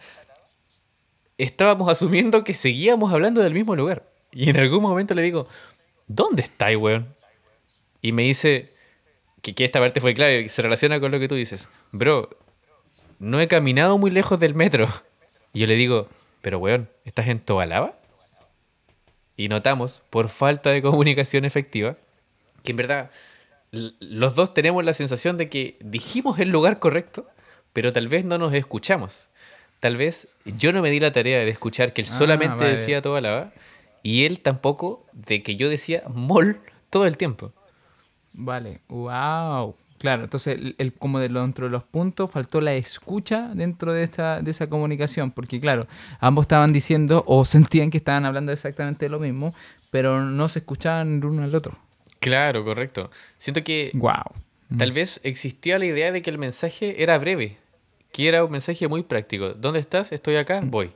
estábamos 1.38 1.90
asumiendo 1.90 2.46
que 2.46 2.54
seguíamos 2.54 3.12
hablando 3.12 3.42
del 3.42 3.54
mismo 3.54 3.76
lugar. 3.76 4.10
Y 4.32 4.50
en 4.50 4.58
algún 4.58 4.82
momento 4.82 5.14
le 5.14 5.24
digo, 5.24 5.48
¿dónde 6.08 6.44
estáis, 6.44 6.78
weón? 6.78 7.14
Y 8.04 8.12
me 8.12 8.22
dice 8.22 8.70
que, 9.42 9.56
que 9.56 9.66
esta 9.66 9.80
parte 9.80 10.00
fue 10.02 10.14
clave, 10.14 10.44
que 10.44 10.50
se 10.50 10.62
relaciona 10.62 11.00
con 11.00 11.12
lo 11.12 11.20
que 11.20 11.28
tú 11.28 11.34
dices. 11.36 11.70
Bro, 11.92 12.30
no 13.18 13.40
he 13.42 13.48
caminado 13.48 13.98
muy 13.98 14.12
lejos 14.12 14.40
del 14.40 14.54
metro. 14.54 14.88
Y 15.54 15.62
yo 15.62 15.68
le 15.68 15.76
digo, 15.76 16.08
pero 16.42 16.60
weón, 16.60 16.90
¿estás 17.06 17.28
en 17.30 17.40
Tobalaba? 17.40 17.98
Y 19.38 19.48
notamos, 19.48 20.04
por 20.10 20.30
falta 20.30 20.70
de 20.72 20.82
comunicación 20.82 21.46
efectiva, 21.46 21.96
que 22.64 22.72
en 22.72 22.78
verdad 22.78 23.10
los 23.72 24.36
dos 24.36 24.54
tenemos 24.54 24.86
la 24.86 24.94
sensación 24.94 25.38
de 25.38 25.50
que 25.50 25.78
dijimos 25.80 26.38
el 26.40 26.50
lugar 26.50 26.80
correcto, 26.80 27.28
pero 27.72 27.92
tal 27.92 28.08
vez 28.08 28.24
no 28.26 28.38
nos 28.38 28.54
escuchamos. 28.54 29.30
Tal 29.80 29.98
vez 29.98 30.28
yo 30.46 30.72
no 30.72 30.82
me 30.82 30.92
di 30.92 31.00
la 31.00 31.12
tarea 31.12 31.40
de 31.40 31.50
escuchar 31.50 31.94
que 31.94 32.02
él 32.02 32.08
Ah, 32.12 32.18
solamente 32.18 32.64
vale. 32.64 32.72
decía 32.72 33.02
toda 33.02 33.20
la 33.22 33.32
va 33.32 33.54
y 34.04 34.26
él 34.26 34.40
tampoco 34.42 35.06
de 35.14 35.42
que 35.44 35.56
yo 35.56 35.70
decía 35.70 36.04
mol 36.08 36.60
todo 36.90 37.06
el 37.08 37.18
tiempo. 37.18 37.52
Vale, 38.34 38.80
wow. 38.90 39.76
Claro, 40.00 40.24
entonces 40.26 40.56
el, 40.60 40.76
el- 40.80 40.94
como 40.94 41.20
de 41.20 41.30
lo- 41.30 41.42
dentro 41.42 41.66
de 41.68 41.72
los 41.72 41.84
puntos 41.84 42.30
faltó 42.30 42.60
la 42.60 42.74
escucha 42.74 43.52
dentro 43.54 43.94
de 43.94 44.04
esta 44.04 44.42
de 44.42 44.52
esa 44.52 44.68
comunicación, 44.68 45.32
porque 45.32 45.62
claro, 45.62 45.88
ambos 46.20 46.44
estaban 46.44 46.74
diciendo 46.74 47.24
o 47.28 47.46
sentían 47.46 47.90
que 47.90 47.98
estaban 47.98 48.26
hablando 48.26 48.52
exactamente 48.52 49.06
de 49.06 49.10
lo 49.10 49.20
mismo, 49.20 49.54
pero 49.92 50.22
no 50.26 50.48
se 50.50 50.60
escuchaban 50.60 51.18
el 51.20 51.26
uno 51.26 51.44
al 51.44 51.56
otro. 51.56 51.78
Claro, 52.20 52.66
correcto. 52.66 53.10
Siento 53.38 53.64
que 53.64 53.92
Wow. 53.94 54.24
tal 54.78 54.92
vez 54.92 55.20
existía 55.24 55.78
la 55.80 55.86
idea 55.86 56.12
de 56.12 56.22
que 56.22 56.30
el 56.30 56.38
mensaje 56.38 57.02
era 57.04 57.18
breve, 57.18 57.58
que 58.12 58.28
era 58.28 58.44
un 58.44 58.52
mensaje 58.52 58.88
muy 58.88 59.04
práctico. 59.04 59.50
¿Dónde 59.54 59.80
estás? 59.80 60.12
Estoy 60.12 60.36
acá, 60.38 60.62
voy. 60.66 60.92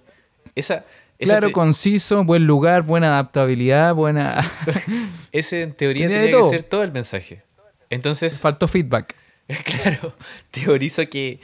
Esa, 0.56 0.76
esa 0.76 0.86
Claro, 1.20 1.48
te- 1.48 1.54
conciso, 1.54 2.24
buen 2.24 2.46
lugar, 2.46 2.84
buena 2.84 3.08
adaptabilidad, 3.08 3.96
buena 3.96 4.40
ese 5.32 5.62
en 5.64 5.74
teoría 5.74 6.08
Tenía 6.08 6.30
que 6.30 6.44
ser 6.50 6.64
todo 6.64 6.84
el 6.84 6.92
mensaje. 6.92 7.42
Entonces, 7.90 8.40
faltó 8.40 8.68
feedback. 8.68 9.16
Claro, 9.84 10.14
teorizo 10.52 11.08
que 11.10 11.40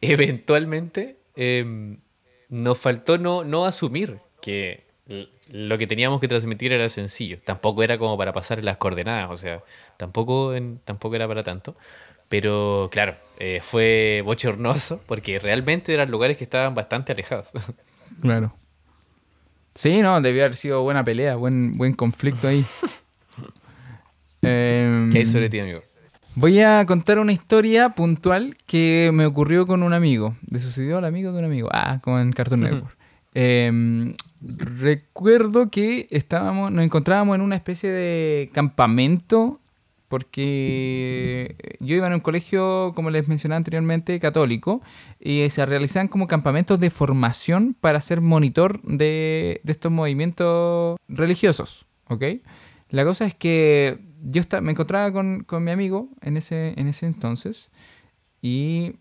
eventualmente 0.00 1.16
em, 1.36 1.98
nos 2.48 2.78
faltó 2.78 3.18
no, 3.18 3.44
no 3.44 3.64
asumir 3.64 4.18
que 4.40 4.84
lo 5.50 5.76
que 5.78 5.86
teníamos 5.86 6.20
que 6.20 6.28
transmitir 6.28 6.72
era 6.72 6.88
sencillo. 6.88 7.38
Tampoco 7.44 7.82
era 7.82 7.98
como 7.98 8.16
para 8.16 8.32
pasar 8.32 8.62
las 8.62 8.76
coordenadas, 8.76 9.30
o 9.30 9.38
sea, 9.38 9.58
tampoco, 9.96 10.54
en- 10.54 10.78
tampoco 10.84 11.16
era 11.16 11.26
para 11.28 11.42
tanto. 11.42 11.76
Pero 12.28 12.88
claro, 12.92 13.16
eh, 13.38 13.60
fue 13.62 14.22
bochornoso 14.24 15.02
porque 15.06 15.38
realmente 15.38 15.92
eran 15.92 16.10
lugares 16.10 16.36
que 16.36 16.44
estaban 16.44 16.74
bastante 16.74 17.12
alejados. 17.12 17.48
Claro. 18.20 18.54
Sí, 19.74 20.02
no, 20.02 20.20
debió 20.20 20.44
haber 20.44 20.56
sido 20.56 20.82
buena 20.82 21.04
pelea, 21.04 21.36
buen, 21.36 21.72
buen 21.72 21.94
conflicto 21.94 22.48
ahí. 22.48 22.64
Em, 24.44 25.12
¿Qué 25.12 25.18
hay 25.18 25.26
sobre 25.26 25.48
ti, 25.48 25.60
amigo? 25.60 25.82
Voy 26.34 26.60
a 26.60 26.84
contar 26.84 27.20
una 27.20 27.30
historia 27.30 27.90
puntual 27.90 28.56
que 28.66 29.10
me 29.14 29.24
ocurrió 29.24 29.68
con 29.68 29.84
un 29.84 29.92
amigo. 29.92 30.34
Le 30.50 30.58
sucedió 30.58 30.98
al 30.98 31.04
amigo 31.04 31.30
de 31.30 31.38
un 31.38 31.44
amigo. 31.44 31.68
Ah, 31.70 32.00
como 32.02 32.18
en 32.18 32.32
Cartoon 32.32 32.60
Network. 32.62 32.96
Em, 33.34 34.14
recuerdo 34.40 35.70
que 35.70 36.08
estábamos, 36.10 36.72
nos 36.72 36.84
encontrábamos 36.84 37.36
en 37.36 37.42
una 37.42 37.54
especie 37.54 37.90
de 37.90 38.50
campamento 38.52 39.60
porque 40.12 41.56
yo 41.80 41.96
iba 41.96 42.06
en 42.06 42.12
un 42.12 42.20
colegio, 42.20 42.92
como 42.94 43.08
les 43.08 43.28
mencionaba 43.28 43.56
anteriormente, 43.56 44.20
católico, 44.20 44.82
y 45.18 45.48
se 45.48 45.64
realizaban 45.64 46.08
como 46.08 46.26
campamentos 46.26 46.78
de 46.78 46.90
formación 46.90 47.74
para 47.80 47.98
ser 48.02 48.20
monitor 48.20 48.82
de, 48.82 49.62
estos 49.66 49.90
movimientos 49.90 50.98
religiosos, 51.08 51.86
¿ok? 52.08 52.24
La 52.90 53.06
cosa 53.06 53.24
es 53.24 53.34
que 53.34 54.00
yo 54.22 54.42
me 54.60 54.72
encontraba 54.72 55.10
con, 55.14 55.46
mi 55.64 55.70
amigo 55.70 56.10
en 56.20 56.36
ese 56.36 57.06
entonces 57.06 57.70
y 58.42 58.96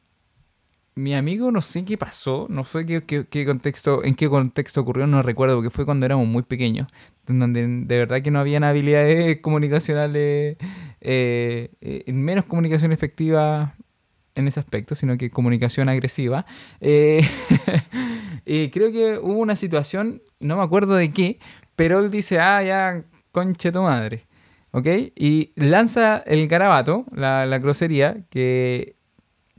mi 0.96 1.14
amigo 1.16 1.52
no 1.52 1.62
sé 1.62 1.86
qué 1.86 1.98
pasó, 1.98 2.48
no 2.50 2.64
sé 2.64 2.86
qué, 2.86 3.46
contexto, 3.46 4.04
en 4.04 4.16
qué 4.16 4.28
contexto 4.30 4.82
ocurrió, 4.82 5.08
no 5.08 5.22
recuerdo, 5.22 5.56
porque 5.56 5.70
fue 5.70 5.86
cuando 5.86 6.06
éramos 6.06 6.28
muy 6.28 6.44
pequeños, 6.44 6.88
donde 7.28 7.66
de 7.66 7.98
verdad 7.98 8.22
que 8.22 8.32
no 8.32 8.40
habían 8.40 8.64
habilidades 8.64 9.38
comunicacionales, 9.42 10.58
eh, 11.00 11.70
eh, 11.82 12.14
menos 12.14 12.46
comunicación 12.46 12.92
efectiva 12.92 13.76
en 14.36 14.48
ese 14.48 14.60
aspecto, 14.60 14.96
sino 14.96 15.18
que 15.18 15.30
comunicación 15.30 15.90
agresiva. 15.90 16.46
Eh, 16.82 17.22
y 18.46 18.70
creo 18.70 18.92
que 18.92 19.18
hubo 19.18 19.40
una 19.40 19.56
situación, 19.56 20.22
no 20.40 20.58
me 20.58 20.64
acuerdo 20.64 20.96
de 20.96 21.12
qué, 21.12 21.40
pero 21.76 22.00
él 22.00 22.12
dice, 22.12 22.40
ah, 22.40 22.62
ya, 22.64 23.04
conche 23.32 23.72
tu 23.72 23.82
madre. 23.82 24.26
¿Ok? 24.74 24.88
Y 25.16 25.52
lanza 25.56 26.20
el 26.20 26.48
garabato, 26.48 27.06
la, 27.12 27.46
la 27.46 27.60
grosería, 27.60 28.26
que, 28.30 28.96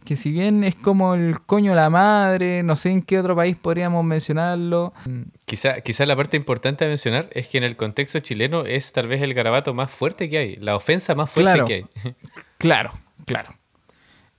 que 0.05 0.16
si 0.16 0.30
bien 0.30 0.64
es 0.64 0.74
como 0.74 1.14
el 1.14 1.40
coño 1.40 1.74
la 1.74 1.88
madre, 1.90 2.62
no 2.62 2.76
sé 2.76 2.90
en 2.90 3.03
qué 3.03 3.18
otro 3.18 3.34
país 3.36 3.57
podríamos 3.57 4.05
mencionarlo. 4.07 4.92
Quizá, 5.44 5.80
quizá 5.80 6.05
la 6.07 6.16
parte 6.16 6.36
importante 6.36 6.84
a 6.84 6.88
mencionar 6.88 7.28
es 7.32 7.48
que 7.48 7.59
en 7.59 7.64
el 7.64 7.76
contexto 7.76 8.18
chileno 8.20 8.64
es 8.66 8.92
tal 8.92 9.07
vez 9.09 9.22
el 9.22 9.34
garabato 9.34 9.74
más 9.74 9.90
fuerte 9.90 10.28
que 10.28 10.38
hay, 10.38 10.57
la 10.57 10.76
ofensa 10.76 11.14
más 11.14 11.30
fuerte 11.30 11.53
Claro. 11.53 11.66
que 11.66 11.74
hay. 11.74 11.86
Claro, 12.59 12.90
claro. 13.26 13.50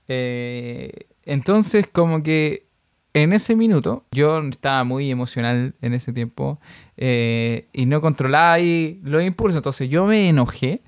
Eh, 0.08 0.90
entonces, 1.24 1.86
como 1.86 2.22
que 2.22 2.66
en 3.12 3.32
ese 3.32 3.54
minuto, 3.54 4.04
yo 4.10 4.40
estaba 4.40 4.82
muy 4.84 5.10
emocional 5.10 5.74
en 5.80 5.94
ese 5.94 6.12
tiempo 6.12 6.58
eh, 6.96 7.68
y 7.72 7.86
no 7.86 8.00
controlaba 8.00 8.54
ahí 8.54 9.00
los 9.04 9.22
impulsos. 9.22 9.58
Entonces 9.58 9.88
yo 9.88 10.04
me 10.06 10.28
enojé 10.28 10.82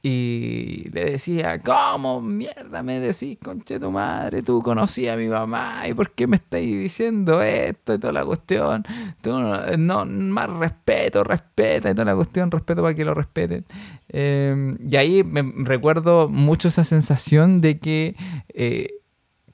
y 0.00 0.88
le 0.92 1.12
decía, 1.12 1.60
¿cómo 1.60 2.20
mierda 2.20 2.82
me 2.84 3.00
decís, 3.00 3.36
conche 3.42 3.80
tu 3.80 3.90
madre? 3.90 4.42
Tú 4.42 4.62
conocías 4.62 5.14
a 5.14 5.16
mi 5.16 5.26
mamá 5.26 5.88
y 5.88 5.94
¿por 5.94 6.12
qué 6.12 6.28
me 6.28 6.36
estáis 6.36 6.78
diciendo 6.78 7.42
esto 7.42 7.94
y 7.94 7.98
toda 7.98 8.12
la 8.12 8.24
cuestión? 8.24 8.84
Tú 9.20 9.32
no, 9.38 10.04
más 10.06 10.50
respeto, 10.50 11.24
respeta 11.24 11.90
y 11.90 11.94
toda 11.94 12.04
la 12.04 12.14
cuestión, 12.14 12.50
respeto 12.50 12.82
para 12.82 12.94
que 12.94 13.04
lo 13.04 13.14
respeten. 13.14 13.66
Eh, 14.08 14.76
y 14.88 14.96
ahí 14.96 15.24
me 15.24 15.42
recuerdo 15.64 16.28
mucho 16.28 16.68
esa 16.68 16.84
sensación 16.84 17.60
de 17.60 17.78
que, 17.78 18.14
eh, 18.50 18.90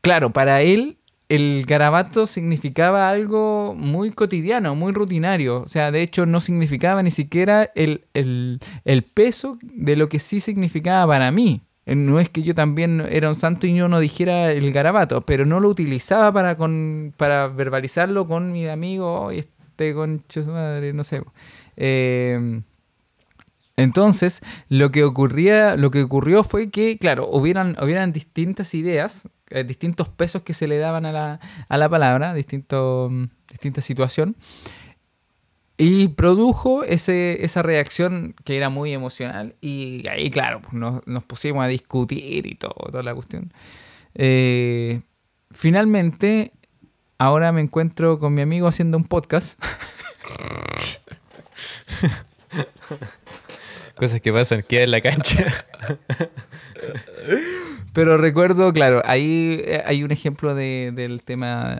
claro, 0.03 0.31
para 0.31 0.61
él 0.61 0.99
el 1.29 1.65
garabato 1.67 2.27
significaba 2.27 3.09
algo 3.09 3.75
muy 3.77 4.11
cotidiano, 4.11 4.75
muy 4.75 4.93
rutinario. 4.93 5.63
O 5.63 5.69
sea, 5.69 5.91
de 5.91 6.03
hecho 6.03 6.27
no 6.27 6.41
significaba 6.41 7.03
ni 7.03 7.11
siquiera 7.11 7.71
el, 7.75 8.05
el- 8.15 8.61
el 8.85 9.03
peso 9.03 9.59
de 9.63 9.97
lo 9.97 10.09
que 10.09 10.19
sí 10.19 10.41
significaba 10.41 11.07
para 11.15 11.31
mí. 11.31 11.63
Eh, 11.87 11.95
No 11.95 12.21
es 12.21 12.29
que 12.29 12.43
yo 12.43 12.55
también 12.55 13.01
era 13.11 13.29
un 13.29 13.35
santo 13.37 13.67
y 13.67 13.75
yo 13.75 13.89
no 13.89 14.01
dijera 14.01 14.53
el 14.53 14.73
garabato, 14.73 15.23
pero 15.23 15.45
no 15.47 15.61
lo 15.61 15.69
utilizaba 15.69 16.33
para, 16.33 16.57
con, 16.57 17.13
para 17.17 17.49
verbalizarlo 17.49 18.27
con 18.27 18.53
mi 18.53 18.67
amigo, 18.69 19.21
"Oye, 19.23 19.41
este 19.41 19.93
concho 19.95 20.43
su 20.45 20.51
madre, 20.53 20.93
no 20.93 21.05
sé. 21.05 21.23
Eh, 21.77 22.61
entonces, 23.77 24.41
lo 24.69 24.93
que 24.93 25.05
ocurría, 25.05 25.77
lo 25.77 25.91
que 25.91 26.03
ocurrió 26.03 26.45
fue 26.45 26.71
que, 26.71 26.97
claro, 26.99 27.29
hubieran, 27.29 27.77
hubieran 27.83 28.13
distintas 28.13 28.75
ideas, 28.75 29.29
eh, 29.51 29.65
distintos 29.65 30.09
pesos 30.09 30.43
que 30.43 30.55
se 30.55 30.69
le 30.69 30.79
daban 30.79 31.07
a 31.07 31.13
la, 31.13 31.41
a 31.69 31.79
la 31.79 31.89
palabra, 31.89 32.35
distinto, 32.35 33.09
mm, 33.11 33.25
distinta 33.51 33.81
situación. 33.81 34.37
Y 35.77 36.09
produjo 36.09 36.85
ese, 36.85 37.45
esa 37.45 37.63
reacción 37.63 38.37
que 38.45 38.57
era 38.57 38.69
muy 38.69 38.93
emocional. 38.93 39.57
Y 39.61 40.07
ahí, 40.07 40.31
claro, 40.31 40.61
pues, 40.63 40.75
nos, 40.75 41.05
nos 41.07 41.25
pusimos 41.25 41.65
a 41.65 41.69
discutir 41.69 42.47
y 42.47 42.55
todo, 42.55 42.75
toda 42.75 43.03
la 43.03 43.13
cuestión. 43.13 43.53
Eh, 44.15 45.01
finalmente, 45.51 46.53
ahora 47.19 47.51
me 47.51 47.61
encuentro 47.61 48.21
con 48.21 48.35
mi 48.35 48.43
amigo 48.43 48.69
haciendo 48.69 48.97
un 48.97 49.05
podcast. 49.05 49.61
Cosas 53.97 54.21
que 54.21 54.33
pasan, 54.33 54.63
queda 54.63 54.83
en 54.83 54.91
la 54.91 55.01
cancha. 55.01 55.65
Pero 57.93 58.17
recuerdo, 58.19 58.73
claro, 58.73 59.03
ahí 59.05 59.61
eh, 59.65 59.83
hay 59.87 60.03
un 60.03 60.11
ejemplo 60.11 60.55
de- 60.55 60.91
del 60.95 61.23
tema 61.25 61.79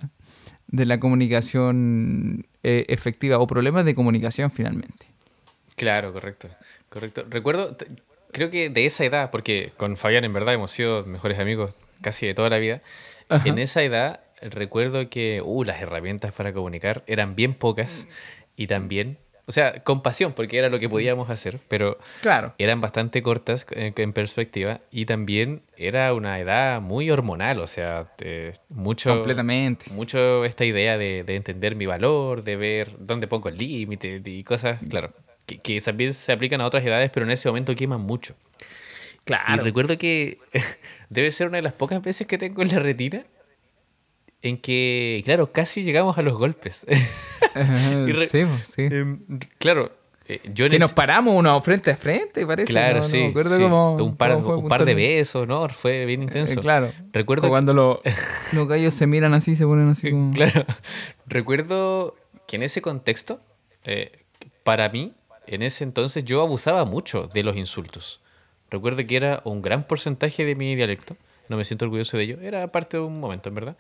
de 0.69 0.87
la 0.87 1.01
comunicación 1.01 2.47
eh, 2.63 2.85
efectiva 2.89 3.39
o 3.39 3.47
problemas 3.47 3.85
de 3.85 3.95
comunicación 3.95 4.51
finalmente. 4.51 5.07
Claro, 5.77 6.13
correcto. 6.13 6.49
Correcto. 6.89 7.25
Recuerdo, 7.29 7.77
creo 8.33 8.51
que 8.51 8.71
de 8.71 8.87
esa 8.87 9.05
edad, 9.05 9.31
porque 9.33 9.73
con 9.77 9.97
Fabián 9.97 10.25
en 10.25 10.33
verdad 10.33 10.55
hemos 10.55 10.71
sido 10.71 11.05
mejores 11.05 11.39
amigos 11.41 11.73
casi 12.01 12.27
de 12.27 12.35
toda 12.35 12.49
la 12.51 12.59
vida. 12.59 12.81
Ajá. 13.29 13.49
En 13.49 13.59
esa 13.59 13.83
edad 13.83 14.21
recuerdo 14.41 15.09
que 15.09 15.43
uh, 15.45 15.65
las 15.65 15.81
herramientas 15.81 16.33
para 16.33 16.53
comunicar 16.53 17.03
eran 17.09 17.35
bien 17.35 17.55
pocas 17.55 18.07
y 18.57 18.69
también, 18.69 19.19
o 19.47 19.53
sea, 19.53 19.83
con 19.85 20.03
pasión, 20.03 20.33
porque 20.33 20.57
era 20.59 20.69
lo 20.71 20.79
que 20.79 20.89
podíamos 20.89 21.29
hacer, 21.31 21.59
pero 21.69 21.99
Claro. 22.23 22.55
eran 22.59 22.81
bastante 22.81 23.23
cortas 23.23 23.67
en, 23.71 23.93
en 23.97 24.13
perspectiva 24.13 24.81
y 24.91 25.05
también 25.07 25.63
era 25.77 26.13
una 26.15 26.39
edad 26.41 26.81
muy 26.81 27.11
hormonal, 27.11 27.59
o 27.61 27.67
sea, 27.67 28.11
eh, 28.21 28.55
mucho... 28.69 29.11
Completamente. 29.15 29.91
Mucho 29.91 30.45
esta 30.45 30.65
idea 30.65 30.97
de, 30.97 31.25
de 31.25 31.37
entender 31.37 31.77
mi 31.77 31.87
valor, 31.87 32.43
de 32.43 32.57
ver 32.57 32.91
dónde 32.99 33.27
pongo 33.27 33.49
el 33.49 33.57
límite 33.59 34.21
y 34.25 34.45
cosas, 34.45 34.81
claro, 34.89 35.13
que, 35.47 35.59
que 35.59 35.81
también 35.81 36.15
se 36.15 36.33
aplican 36.33 36.61
a 36.61 36.67
otras 36.67 36.85
edades, 36.85 37.11
pero 37.13 37.27
en 37.27 37.33
ese 37.33 37.49
momento 37.49 37.75
queman 37.75 38.01
mucho. 38.01 38.35
Y 38.47 39.25
Claro. 39.27 39.63
recuerdo 39.63 39.97
que 39.97 40.39
debe 41.09 41.31
ser 41.31 41.49
una 41.49 41.57
de 41.57 41.63
las 41.63 41.73
pocas 41.73 42.03
veces 42.03 42.27
que 42.27 42.37
tengo 42.39 42.61
en 42.63 42.69
la 42.69 42.79
retina 42.79 43.25
en 44.45 44.59
que, 44.59 45.23
claro, 45.25 45.51
casi 45.53 45.83
llegamos 45.83 46.17
a 46.19 46.23
los 46.23 46.35
golpes. 46.39 46.87
Y 47.57 48.13
re- 48.13 48.27
sí, 48.29 48.45
po, 48.45 48.51
sí. 48.75 48.83
Em, 48.83 49.21
claro, 49.59 49.93
eh, 50.27 50.41
yo 50.55 50.69
Que 50.69 50.79
nos 50.79 50.93
paramos 50.93 51.35
uno 51.37 51.61
frente 51.61 51.91
a 51.93 51.97
frente, 51.97 52.45
parece. 52.47 52.73
Claro, 52.73 52.97
no, 52.99 53.03
no 53.05 53.09
sí. 53.09 53.25
acuerdo 53.25 53.57
sí. 53.57 53.63
cómo- 53.63 53.95
un 53.97 54.17
par, 54.17 54.41
cómo 54.41 54.57
un 54.57 54.67
par 54.69 54.85
de 54.85 54.95
besos, 54.95 55.47
¿no? 55.47 55.69
Fue 55.69 56.05
bien 56.07 56.21
Eh, 56.23 56.25
intenso. 56.25 56.61
claro. 56.61 56.91
Recuerdo 57.13 57.43
Como 57.43 57.51
que- 57.51 57.55
cuando 57.55 57.75
lo- 57.75 58.03
los 58.53 58.67
gallos 58.67 58.95
se 58.95 59.07
miran 59.07 59.35
así, 59.35 59.55
se 59.57 59.67
ponen 59.67 59.89
así 59.89 60.11
como... 60.13 60.33
Claro. 60.35 60.65
Recuerdo 61.27 62.17
que 62.49 62.57
en 62.57 62.63
ese 62.63 62.83
contexto, 62.83 63.41
eh, 63.85 64.13
para 64.65 64.89
mí, 64.89 65.13
en 65.47 65.63
ese 65.63 65.85
entonces 65.85 66.25
yo 66.25 66.43
abusaba 66.43 66.85
mucho 66.85 67.29
de 67.29 67.43
los 67.43 67.57
insultos. 67.57 68.21
Recuerdo 68.71 69.05
que 69.07 69.17
era 69.17 69.43
un 69.45 69.63
gran 69.63 69.87
porcentaje 69.87 70.45
de 70.45 70.55
mi 70.57 70.75
dialecto. 70.75 71.17
No 71.49 71.57
me 71.57 71.65
siento 71.65 71.85
orgulloso 71.85 72.17
de 72.17 72.25
ello. 72.25 72.39
Era 72.41 72.67
parte 72.73 72.97
de 72.97 73.03
un 73.03 73.21
momento, 73.21 73.51
en 73.51 73.55
verdad. 73.55 73.77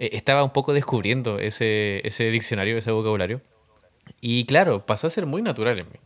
Eh, 0.00 0.10
estaba 0.14 0.42
un 0.42 0.50
poco 0.52 0.72
descubriendo 0.72 1.38
ese, 1.38 2.00
ese 2.04 2.30
diccionario, 2.30 2.76
ese 2.76 2.90
vocabulario. 2.90 3.40
Y 4.20 4.44
claro, 4.46 4.84
pasó 4.86 5.06
a 5.06 5.10
ser 5.10 5.26
muy 5.26 5.42
natural 5.42 5.78
en 5.78 5.86
mí. 5.86 5.98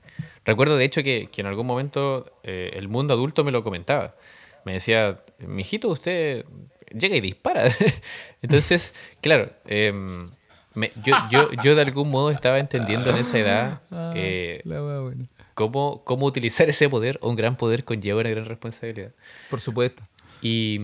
Recuerdo 0.44 0.76
de 0.76 0.84
hecho 0.84 1.02
que, 1.02 1.28
que 1.32 1.40
en 1.40 1.46
algún 1.46 1.66
momento 1.66 2.26
eh, 2.42 2.72
el 2.74 2.88
mundo 2.88 3.14
adulto 3.14 3.44
me 3.44 3.50
lo 3.52 3.64
comentaba. 3.64 4.14
Me 4.66 4.74
decía, 4.74 5.20
mijito, 5.38 5.88
usted 5.88 6.44
llega 6.92 7.16
y 7.16 7.20
dispara. 7.22 7.68
Entonces, 8.42 8.94
claro, 9.22 9.50
em, 9.66 10.30
me- 10.74 10.90
yo, 11.02 11.14
yo, 11.30 11.48
yo 11.62 11.74
de 11.74 11.82
algún 11.82 12.10
modo 12.10 12.30
estaba 12.30 12.58
entendiendo 12.58 13.10
en 13.10 13.16
esa 13.16 13.38
edad 13.38 13.80
eh, 14.14 14.60
wea 14.64 14.80
buena. 15.00 15.24
cómo, 15.54 16.02
cómo 16.04 16.26
utilizar 16.26 16.68
ese 16.68 16.88
poder. 16.90 17.18
Un 17.22 17.36
gran 17.36 17.56
poder 17.56 17.84
conlleva 17.84 18.20
una 18.20 18.30
gran 18.30 18.44
responsabilidad. 18.44 19.12
Por 19.50 19.60
supuesto. 19.60 20.02
Y, 20.46 20.78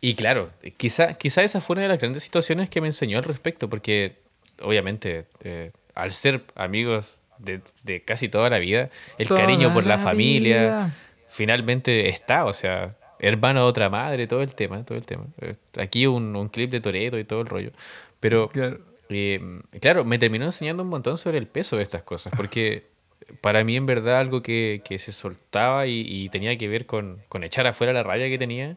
y 0.00 0.14
claro, 0.16 0.50
quizá, 0.76 1.14
quizá 1.14 1.44
esa 1.44 1.60
fue 1.60 1.74
una 1.74 1.82
de 1.82 1.88
las 1.88 1.98
grandes 2.00 2.24
situaciones 2.24 2.68
que 2.68 2.80
me 2.80 2.88
enseñó 2.88 3.18
al 3.18 3.24
respecto, 3.24 3.70
porque 3.70 4.16
obviamente 4.62 5.26
eh, 5.44 5.70
al 5.94 6.12
ser 6.12 6.42
amigos 6.56 7.20
de, 7.38 7.60
de 7.84 8.02
casi 8.02 8.28
toda 8.28 8.50
la 8.50 8.58
vida, 8.58 8.90
el 9.16 9.28
Toda 9.28 9.40
cariño 9.42 9.72
por 9.72 9.84
la, 9.86 9.96
la 9.96 10.02
familia 10.02 10.62
vida. 10.62 10.94
finalmente 11.28 12.08
está, 12.08 12.44
o 12.46 12.52
sea, 12.52 12.96
hermano 13.20 13.60
de 13.60 13.66
otra 13.66 13.88
madre, 13.90 14.26
todo 14.26 14.42
el 14.42 14.54
tema, 14.54 14.84
todo 14.84 14.98
el 14.98 15.06
tema. 15.06 15.24
Eh, 15.40 15.54
Aquí 15.78 16.06
un, 16.06 16.34
un 16.34 16.48
clip 16.48 16.70
de 16.70 16.80
Toreto 16.80 17.16
y 17.16 17.24
todo 17.24 17.42
el 17.42 17.46
rollo. 17.46 17.70
Pero 18.18 18.48
Claro. 18.48 18.80
eh, 19.08 19.40
claro, 19.80 20.04
me 20.04 20.18
terminó 20.18 20.46
enseñando 20.46 20.82
un 20.82 20.88
montón 20.88 21.16
sobre 21.16 21.38
el 21.38 21.46
peso 21.46 21.76
de 21.76 21.84
estas 21.84 22.02
cosas, 22.02 22.32
porque 22.36 22.89
para 23.40 23.64
mí 23.64 23.76
en 23.76 23.86
verdad 23.86 24.18
algo 24.20 24.42
que, 24.42 24.82
que 24.84 24.98
se 24.98 25.12
soltaba 25.12 25.86
y, 25.86 26.04
y 26.06 26.28
tenía 26.28 26.56
que 26.58 26.68
ver 26.68 26.86
con, 26.86 27.22
con 27.28 27.44
echar 27.44 27.66
afuera 27.66 27.92
la 27.92 28.02
rabia 28.02 28.28
que 28.28 28.38
tenía, 28.38 28.76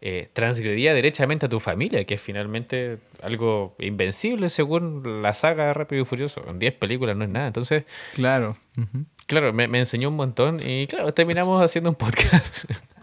eh, 0.00 0.28
transgredía 0.32 0.92
derechamente 0.92 1.46
a 1.46 1.48
tu 1.48 1.60
familia, 1.60 2.04
que 2.04 2.14
es 2.14 2.20
finalmente 2.20 2.98
algo 3.22 3.74
invencible 3.78 4.48
según 4.50 5.22
la 5.22 5.32
saga 5.32 5.66
de 5.68 5.74
Rápido 5.74 6.02
y 6.02 6.04
Furioso. 6.04 6.44
En 6.46 6.58
10 6.58 6.74
películas 6.74 7.16
no 7.16 7.24
es 7.24 7.30
nada. 7.30 7.46
Entonces, 7.46 7.84
Claro. 8.14 8.56
Claro, 9.26 9.54
me, 9.54 9.68
me 9.68 9.78
enseñó 9.78 10.10
un 10.10 10.16
montón 10.16 10.58
y 10.62 10.86
claro, 10.86 11.14
terminamos 11.14 11.62
haciendo 11.62 11.88
un 11.90 11.96
podcast. 11.96 12.64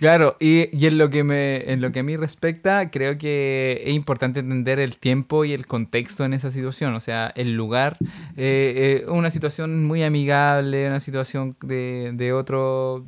Claro, 0.00 0.38
y, 0.40 0.74
y 0.74 0.86
en 0.86 0.96
lo 0.96 1.10
que 1.10 1.24
me, 1.24 1.70
en 1.70 1.82
lo 1.82 1.92
que 1.92 1.98
a 2.00 2.02
mí 2.02 2.16
respecta, 2.16 2.90
creo 2.90 3.18
que 3.18 3.82
es 3.84 3.92
importante 3.92 4.40
entender 4.40 4.78
el 4.78 4.96
tiempo 4.96 5.44
y 5.44 5.52
el 5.52 5.66
contexto 5.66 6.24
en 6.24 6.32
esa 6.32 6.50
situación. 6.50 6.94
O 6.94 7.00
sea, 7.00 7.30
el 7.36 7.54
lugar, 7.54 7.98
eh, 8.34 9.02
eh, 9.04 9.10
una 9.10 9.28
situación 9.28 9.84
muy 9.84 10.02
amigable, 10.02 10.86
una 10.86 11.00
situación 11.00 11.54
de, 11.62 12.12
de 12.14 12.32
otro, 12.32 13.04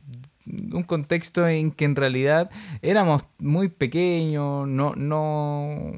un 0.46 0.82
contexto 0.82 1.48
en 1.48 1.70
que 1.70 1.86
en 1.86 1.96
realidad 1.96 2.50
éramos 2.82 3.24
muy 3.38 3.68
pequeños, 3.68 4.68
no, 4.68 4.92
no, 4.94 5.92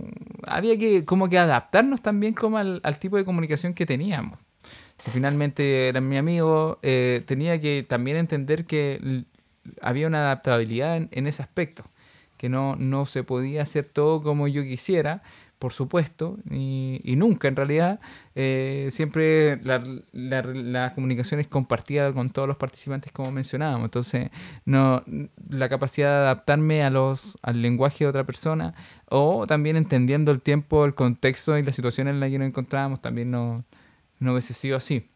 había 0.45 0.79
que 0.79 1.05
como 1.05 1.29
que 1.29 1.39
adaptarnos 1.39 2.03
también 2.03 2.35
como 2.35 2.57
al, 2.59 2.81
al 2.85 3.01
tipo 3.01 3.17
de 3.17 3.25
comunicación 3.25 3.75
que 3.75 3.85
teníamos. 3.85 4.39
Si 4.99 5.11
finalmente 5.11 5.89
era 5.89 6.01
mi 6.01 6.17
amigo, 6.17 6.79
eh, 6.83 7.23
tenía 7.27 7.61
que 7.61 7.85
también 7.87 8.17
entender 8.17 8.65
que 8.65 9.25
había 9.81 10.07
una 10.07 10.19
adaptabilidad 10.27 10.97
en, 10.97 11.09
en 11.13 11.27
ese 11.27 11.43
aspecto, 11.43 11.85
que 12.37 12.49
no, 12.49 12.77
no 12.77 13.07
se 13.07 13.23
podía 13.25 13.63
hacer 13.63 13.85
todo 13.85 14.23
como 14.23 14.49
yo 14.49 14.63
quisiera, 14.63 15.23
por 15.59 15.73
supuesto, 15.73 16.37
y, 16.51 17.01
y 17.05 17.17
nunca 17.17 17.49
en 17.49 17.57
realidad. 17.57 18.01
eh, 18.35 18.89
siempre 18.91 19.57
la, 19.63 19.83
la- 20.13 20.43
la 20.43 20.95
comunicación 20.95 21.41
es 21.41 21.47
compartida 21.47 22.13
con 22.13 22.29
todos 22.31 22.47
los 22.49 22.57
participantes 22.59 23.13
como 23.13 23.31
mencionábamos, 23.31 23.87
entonces 23.87 24.29
no, 24.67 25.03
la 25.49 25.69
capacidad 25.71 26.09
de 26.11 26.17
adaptarme 26.25 26.83
a 26.85 26.91
los, 26.91 27.39
al 27.43 27.63
lenguaje 27.63 28.05
de 28.05 28.11
otra 28.11 28.25
persona 28.25 28.75
o 29.09 29.47
también 29.47 29.77
entendiendo 29.77 30.33
el 30.33 30.43
tiempo, 30.43 30.85
el 30.85 30.95
contexto 30.95 31.57
y 31.57 31.63
la 31.63 31.73
situación 31.73 32.09
en 32.09 32.21
la 32.21 32.29
que 32.29 32.39
nos 32.39 32.49
encontrábamos 32.49 33.01
también 33.01 33.31
no, 33.31 33.65
no 34.19 34.33
hubiese 34.33 34.53
sido 34.53 34.77
así. 34.77 35.09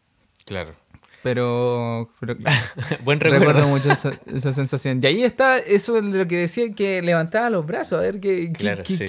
Claro. 0.45 0.73
Pero, 1.23 2.09
pero 2.19 2.35
Buen 3.03 3.19
recuerdo. 3.19 3.45
recuerdo. 3.47 3.67
mucho 3.67 3.91
esa, 3.91 4.11
esa 4.33 4.53
sensación. 4.53 4.99
Y 5.03 5.07
ahí 5.07 5.23
está 5.23 5.57
eso 5.57 5.93
de 6.01 6.01
lo 6.01 6.27
que 6.27 6.37
decía 6.37 6.71
que 6.73 7.01
levantaba 7.01 7.49
los 7.49 7.65
brazos. 7.65 7.99
A 7.99 8.01
ver, 8.03 8.19
¿qué, 8.19 8.51
Claro, 8.53 8.83
qué- 8.83 8.95
sí. 8.95 9.05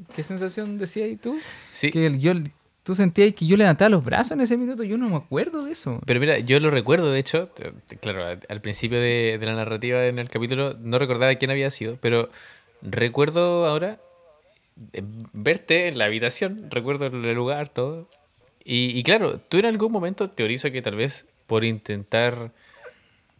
qué 0.00 0.02
qué 0.16 0.22
sensación 0.22 0.76
decías 0.78 1.06
ahí 1.06 1.16
tú? 1.16 1.38
Sí, 1.72 1.90
Que 1.90 2.06
el- 2.06 2.20
yo, 2.20 2.32
tú 2.82 2.94
sentías 2.94 3.32
que 3.32 3.46
yo 3.46 3.56
levantaba 3.56 3.88
los 3.88 4.04
brazos 4.04 4.32
en 4.32 4.42
ese 4.42 4.58
minuto. 4.58 4.82
Yo 4.84 4.98
no 4.98 5.08
me 5.08 5.16
acuerdo 5.16 5.64
de 5.64 5.72
eso. 5.72 6.00
Pero 6.04 6.20
mira, 6.20 6.38
yo 6.38 6.60
lo 6.60 6.68
recuerdo, 6.70 7.10
de 7.10 7.20
hecho, 7.20 7.50
claro, 8.00 8.26
al 8.26 8.40
al 8.48 8.60
principio 8.60 9.00
de, 9.00 9.38
de 9.40 9.46
la 9.46 9.54
narrativa 9.54 10.04
en 10.06 10.18
el 10.18 10.28
capítulo 10.28 10.76
no 10.78 10.98
recordaba 10.98 11.34
quién 11.36 11.50
había 11.50 11.70
sido, 11.70 11.96
pero 12.00 12.28
recuerdo 12.82 13.64
ahora 13.66 13.98
eh, 14.92 15.02
verte 15.32 15.88
en 15.88 15.96
la 15.96 16.04
habitación, 16.06 16.66
recuerdo 16.70 17.06
el 17.06 17.34
lugar, 17.34 17.68
todo. 17.70 18.08
Y, 18.66 18.98
y 18.98 19.02
claro, 19.02 19.38
tú 19.38 19.58
en 19.58 19.66
algún 19.66 19.92
momento 19.92 20.30
teorizo 20.30 20.70
que 20.70 20.82
tal 20.82 20.96
vez 20.96 21.26
por 21.46 21.64
intentar 21.64 22.52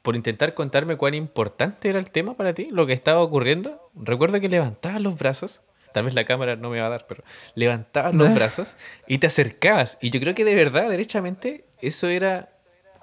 por 0.02 0.16
intentar 0.16 0.52
contarme 0.52 0.96
cuán 0.96 1.14
importante 1.14 1.88
era 1.88 1.98
el 1.98 2.10
tema 2.10 2.36
para 2.36 2.52
ti, 2.52 2.68
lo 2.70 2.86
que 2.86 2.92
estaba 2.92 3.22
ocurriendo, 3.22 3.90
recuerdo 3.94 4.38
que 4.38 4.50
levantabas 4.50 5.00
los 5.00 5.16
brazos, 5.16 5.62
tal 5.94 6.04
vez 6.04 6.14
la 6.14 6.26
cámara 6.26 6.56
no 6.56 6.68
me 6.68 6.78
va 6.78 6.88
a 6.88 6.90
dar, 6.90 7.06
pero 7.06 7.24
levantabas 7.54 8.14
los 8.14 8.34
brazos 8.34 8.76
y 9.06 9.16
te 9.16 9.28
acercabas. 9.28 9.96
Y 10.02 10.10
yo 10.10 10.20
creo 10.20 10.34
que 10.34 10.44
de 10.44 10.54
verdad, 10.54 10.90
derechamente, 10.90 11.64
eso 11.80 12.08
era 12.08 12.50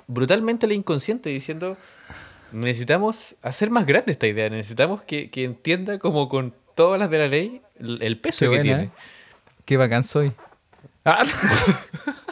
brutalmente 0.06 0.68
el 0.68 0.74
inconsciente 0.74 1.32
diciendo, 1.32 1.76
necesitamos 2.52 3.36
hacer 3.42 3.72
más 3.72 3.88
grande 3.88 4.12
esta 4.12 4.28
idea, 4.28 4.50
necesitamos 4.52 5.02
que, 5.02 5.32
que 5.32 5.44
entienda 5.44 5.98
como 5.98 6.30
con 6.30 6.54
todas 6.76 7.00
las 7.00 7.10
de 7.10 7.18
la 7.18 7.28
ley 7.28 7.62
el 7.80 8.04
el 8.04 8.20
peso 8.20 8.40
Qué 8.40 8.46
que 8.46 8.50
buena, 8.50 8.64
tiene. 8.64 8.84
¿eh? 8.84 8.90
Qué 9.66 9.78
bacán 9.78 10.04
soy. 10.04 10.34
Ah, 11.04 11.24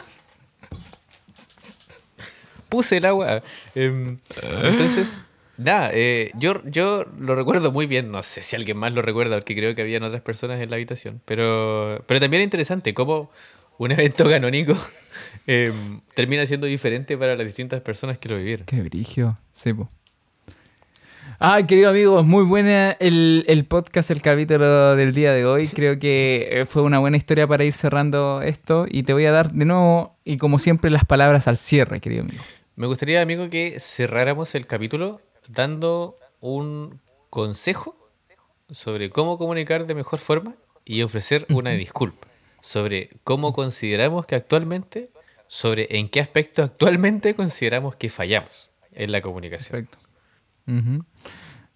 puse 2.70 2.96
el 2.96 3.04
agua. 3.04 3.42
Em, 3.74 4.16
entonces, 4.64 5.20
nada, 5.58 5.90
eh, 5.92 6.30
yo, 6.34 6.62
yo 6.64 7.04
lo 7.18 7.34
recuerdo 7.34 7.72
muy 7.72 7.86
bien. 7.86 8.10
No 8.10 8.22
sé 8.22 8.40
si 8.40 8.56
alguien 8.56 8.78
más 8.78 8.92
lo 8.94 9.02
recuerda, 9.02 9.36
porque 9.36 9.54
creo 9.54 9.74
que 9.74 9.82
habían 9.82 10.02
otras 10.02 10.22
personas 10.22 10.60
en 10.60 10.70
la 10.70 10.76
habitación. 10.76 11.20
Pero, 11.26 12.02
pero 12.06 12.20
también 12.20 12.42
es 12.42 12.46
interesante 12.46 12.94
cómo 12.94 13.30
un 13.76 13.92
evento 13.92 14.28
canónico 14.28 14.76
em, 15.46 16.00
termina 16.14 16.46
siendo 16.46 16.66
diferente 16.66 17.18
para 17.18 17.36
las 17.36 17.46
distintas 17.46 17.80
personas 17.82 18.18
que 18.18 18.28
lo 18.28 18.36
vivieron. 18.36 18.66
Qué 18.66 18.80
brigio. 18.82 19.38
Sí, 19.52 19.74
po. 19.74 19.90
Ay, 21.42 21.64
querido 21.64 21.88
amigo, 21.88 22.22
muy 22.22 22.44
buena 22.44 22.90
el, 23.00 23.46
el 23.48 23.64
podcast, 23.64 24.10
el 24.10 24.20
capítulo 24.20 24.94
del 24.94 25.14
día 25.14 25.32
de 25.32 25.46
hoy. 25.46 25.68
Creo 25.68 25.98
que 25.98 26.48
eh, 26.50 26.66
fue 26.66 26.82
una 26.82 26.98
buena 26.98 27.16
historia 27.16 27.46
para 27.46 27.64
ir 27.64 27.72
cerrando 27.72 28.42
esto. 28.42 28.84
Y 28.86 29.04
te 29.04 29.14
voy 29.14 29.24
a 29.24 29.32
dar 29.32 29.50
de 29.50 29.64
nuevo, 29.64 30.18
y 30.22 30.36
como 30.36 30.58
siempre, 30.58 30.90
las 30.90 31.06
palabras 31.06 31.48
al 31.48 31.56
cierre, 31.56 32.00
querido 32.00 32.24
amigo. 32.24 32.42
Me 32.80 32.86
gustaría, 32.86 33.20
amigo, 33.20 33.50
que 33.50 33.78
cerráramos 33.78 34.54
el 34.54 34.66
capítulo 34.66 35.20
dando 35.48 36.16
un 36.40 36.98
consejo 37.28 37.94
sobre 38.70 39.10
cómo 39.10 39.36
comunicar 39.36 39.86
de 39.86 39.94
mejor 39.94 40.18
forma 40.18 40.54
y 40.86 41.02
ofrecer 41.02 41.44
una 41.50 41.72
disculpa 41.72 42.26
sobre 42.62 43.10
cómo 43.22 43.52
consideramos 43.52 44.24
que 44.24 44.34
actualmente, 44.34 45.10
sobre 45.46 45.98
en 45.98 46.08
qué 46.08 46.20
aspecto 46.20 46.62
actualmente 46.62 47.34
consideramos 47.34 47.96
que 47.96 48.08
fallamos 48.08 48.70
en 48.92 49.12
la 49.12 49.20
comunicación. 49.20 49.86
Perfecto. 49.86 51.04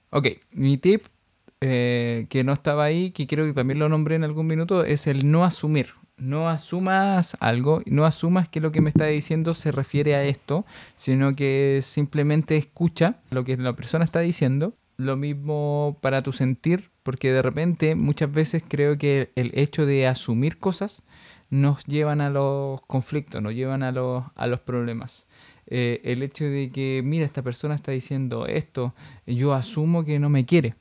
Ok, 0.09 0.29
mi 0.53 0.79
tip 0.79 1.05
eh, 1.61 2.25
que 2.31 2.45
no 2.45 2.55
estaba 2.55 2.85
ahí, 2.85 3.11
que 3.11 3.27
creo 3.27 3.45
que 3.45 3.53
también 3.53 3.79
lo 3.79 3.91
nombré 3.91 4.15
en 4.17 4.25
algún 4.25 4.47
minuto, 4.47 4.87
es 4.87 5.07
el 5.07 5.31
no 5.31 5.45
asumir. 5.45 5.89
No 6.17 6.49
asumas 6.49 7.37
algo, 7.41 7.83
no 7.87 8.05
asumas 8.05 8.49
que 8.49 8.61
lo 8.61 8.71
que 8.71 8.81
me 8.81 8.89
está 8.89 9.07
diciendo 9.07 9.53
se 9.53 9.73
refiere 9.73 10.15
a 10.15 10.25
esto, 10.25 10.65
sino 10.97 11.35
que 11.35 11.81
simplemente 11.83 12.57
escucha 12.57 13.17
lo 13.31 13.45
que 13.45 13.57
la 13.57 13.75
persona 13.75 14.05
está 14.05 14.21
diciendo. 14.21 14.75
Lo 14.97 15.17
mismo 15.17 15.99
para 16.01 16.23
tu 16.23 16.33
sentir, 16.33 16.91
porque 17.03 17.33
de 17.33 17.43
repente 17.43 17.97
muchas 17.97 18.33
veces 18.33 18.63
creo 18.67 18.97
que 18.97 19.33
el 19.35 19.51
hecho 19.55 19.87
de 19.87 20.07
asumir 20.07 20.59
cosas 20.59 21.03
nos 21.51 21.85
llevan 21.85 22.21
a 22.21 22.31
los 22.31 22.81
conflictos, 22.83 23.43
nos 23.43 23.55
llevan 23.55 23.83
a 23.83 23.91
los, 23.91 24.25
a 24.37 24.47
los 24.47 24.61
problemas. 24.61 25.27
Eh, 25.67 26.01
el 26.05 26.23
hecho 26.23 26.45
de 26.45 26.71
que, 26.71 27.03
mira, 27.05 27.25
esta 27.25 27.43
persona 27.43 27.75
está 27.75 27.93
diciendo 27.93 28.47
esto, 28.47 28.95
yo 29.27 29.55
asumo 29.55 30.05
que 30.05 30.19
no 30.19 30.29
me 30.29 30.47
quiere. 30.47 30.75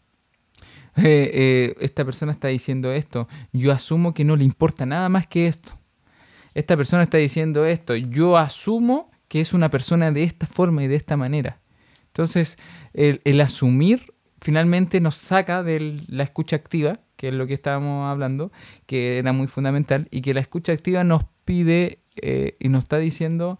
Eh, 1.03 1.31
eh, 1.33 1.75
esta 1.79 2.05
persona 2.05 2.31
está 2.31 2.49
diciendo 2.49 2.91
esto, 2.91 3.27
yo 3.51 3.71
asumo 3.71 4.13
que 4.13 4.23
no 4.23 4.35
le 4.35 4.43
importa 4.43 4.85
nada 4.85 5.09
más 5.09 5.25
que 5.25 5.47
esto. 5.47 5.71
Esta 6.53 6.77
persona 6.77 7.03
está 7.03 7.17
diciendo 7.17 7.65
esto, 7.65 7.95
yo 7.95 8.37
asumo 8.37 9.09
que 9.27 9.41
es 9.41 9.53
una 9.53 9.71
persona 9.71 10.11
de 10.11 10.21
esta 10.21 10.45
forma 10.45 10.83
y 10.83 10.87
de 10.87 10.95
esta 10.95 11.17
manera. 11.17 11.59
Entonces, 12.07 12.59
el, 12.93 13.41
asumir 13.41 14.13
finalmente 14.39 15.01
nos 15.01 15.15
saca 15.15 15.63
de 15.63 15.99
la 16.07 16.21
escucha 16.21 16.55
activa, 16.55 16.99
que 17.15 17.29
es 17.29 17.33
lo 17.33 17.47
que 17.47 17.55
estábamos 17.55 18.07
hablando, 18.07 18.51
que 18.85 19.17
era 19.17 19.33
muy 19.33 19.47
fundamental, 19.47 20.07
y 20.11 20.21
que 20.21 20.35
la 20.35 20.41
escucha 20.41 20.73
activa 20.73 21.03
nos 21.03 21.23
pide 21.43 22.03
eh, 22.17 22.55
y 22.59 22.69
nos 22.69 22.83
está 22.83 22.99
diciendo, 22.99 23.57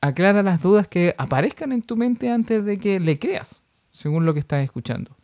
aclara 0.00 0.42
las 0.42 0.60
dudas 0.60 0.88
que 0.88 1.14
aparezcan 1.16 1.70
en 1.70 1.82
tu 1.82 1.96
mente 1.96 2.28
antes 2.28 2.64
de 2.64 2.78
que 2.78 2.98
le 2.98 3.20
creas, 3.20 3.62
según 3.92 4.26
lo 4.26 4.34
que 4.34 4.40
estás 4.40 4.64
escuchando. 4.64 5.16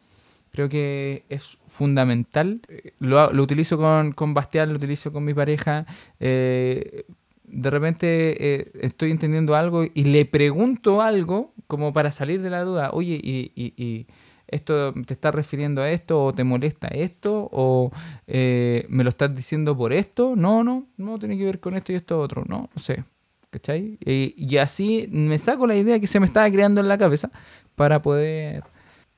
Creo 0.50 0.68
que 0.68 1.24
es 1.28 1.58
fundamental. 1.66 2.60
Lo, 2.98 3.32
lo 3.32 3.42
utilizo 3.42 3.76
con, 3.76 4.12
con, 4.12 4.34
Bastián, 4.34 4.70
lo 4.70 4.76
utilizo 4.76 5.12
con 5.12 5.24
mi 5.24 5.34
pareja. 5.34 5.86
Eh, 6.20 7.04
de 7.44 7.70
repente 7.70 8.36
eh, 8.38 8.72
estoy 8.80 9.10
entendiendo 9.10 9.54
algo 9.54 9.84
y 9.84 10.04
le 10.04 10.24
pregunto 10.26 11.00
algo 11.00 11.52
como 11.66 11.92
para 11.92 12.12
salir 12.12 12.42
de 12.42 12.50
la 12.50 12.62
duda. 12.62 12.90
Oye, 12.92 13.20
y, 13.22 13.52
y, 13.54 14.06
esto 14.50 14.94
te 15.06 15.12
está 15.12 15.30
refiriendo 15.30 15.82
a 15.82 15.90
esto 15.90 16.24
o 16.24 16.32
te 16.32 16.42
molesta 16.42 16.88
esto 16.88 17.50
o 17.52 17.92
eh, 18.26 18.86
me 18.88 19.04
lo 19.04 19.10
estás 19.10 19.34
diciendo 19.34 19.76
por 19.76 19.92
esto. 19.92 20.34
No, 20.36 20.64
no, 20.64 20.86
no 20.96 21.18
tiene 21.18 21.36
que 21.36 21.44
ver 21.44 21.60
con 21.60 21.76
esto 21.76 21.92
y 21.92 21.96
esto 21.96 22.18
otro. 22.18 22.44
No, 22.46 22.70
no 22.74 22.82
sé. 22.82 23.04
¿Cachai? 23.50 23.98
Y, 24.04 24.34
y 24.36 24.56
así 24.56 25.08
me 25.10 25.38
saco 25.38 25.66
la 25.66 25.76
idea 25.76 26.00
que 26.00 26.06
se 26.06 26.20
me 26.20 26.26
estaba 26.26 26.50
creando 26.50 26.80
en 26.80 26.88
la 26.88 26.98
cabeza 26.98 27.30
para 27.76 28.00
poder 28.00 28.64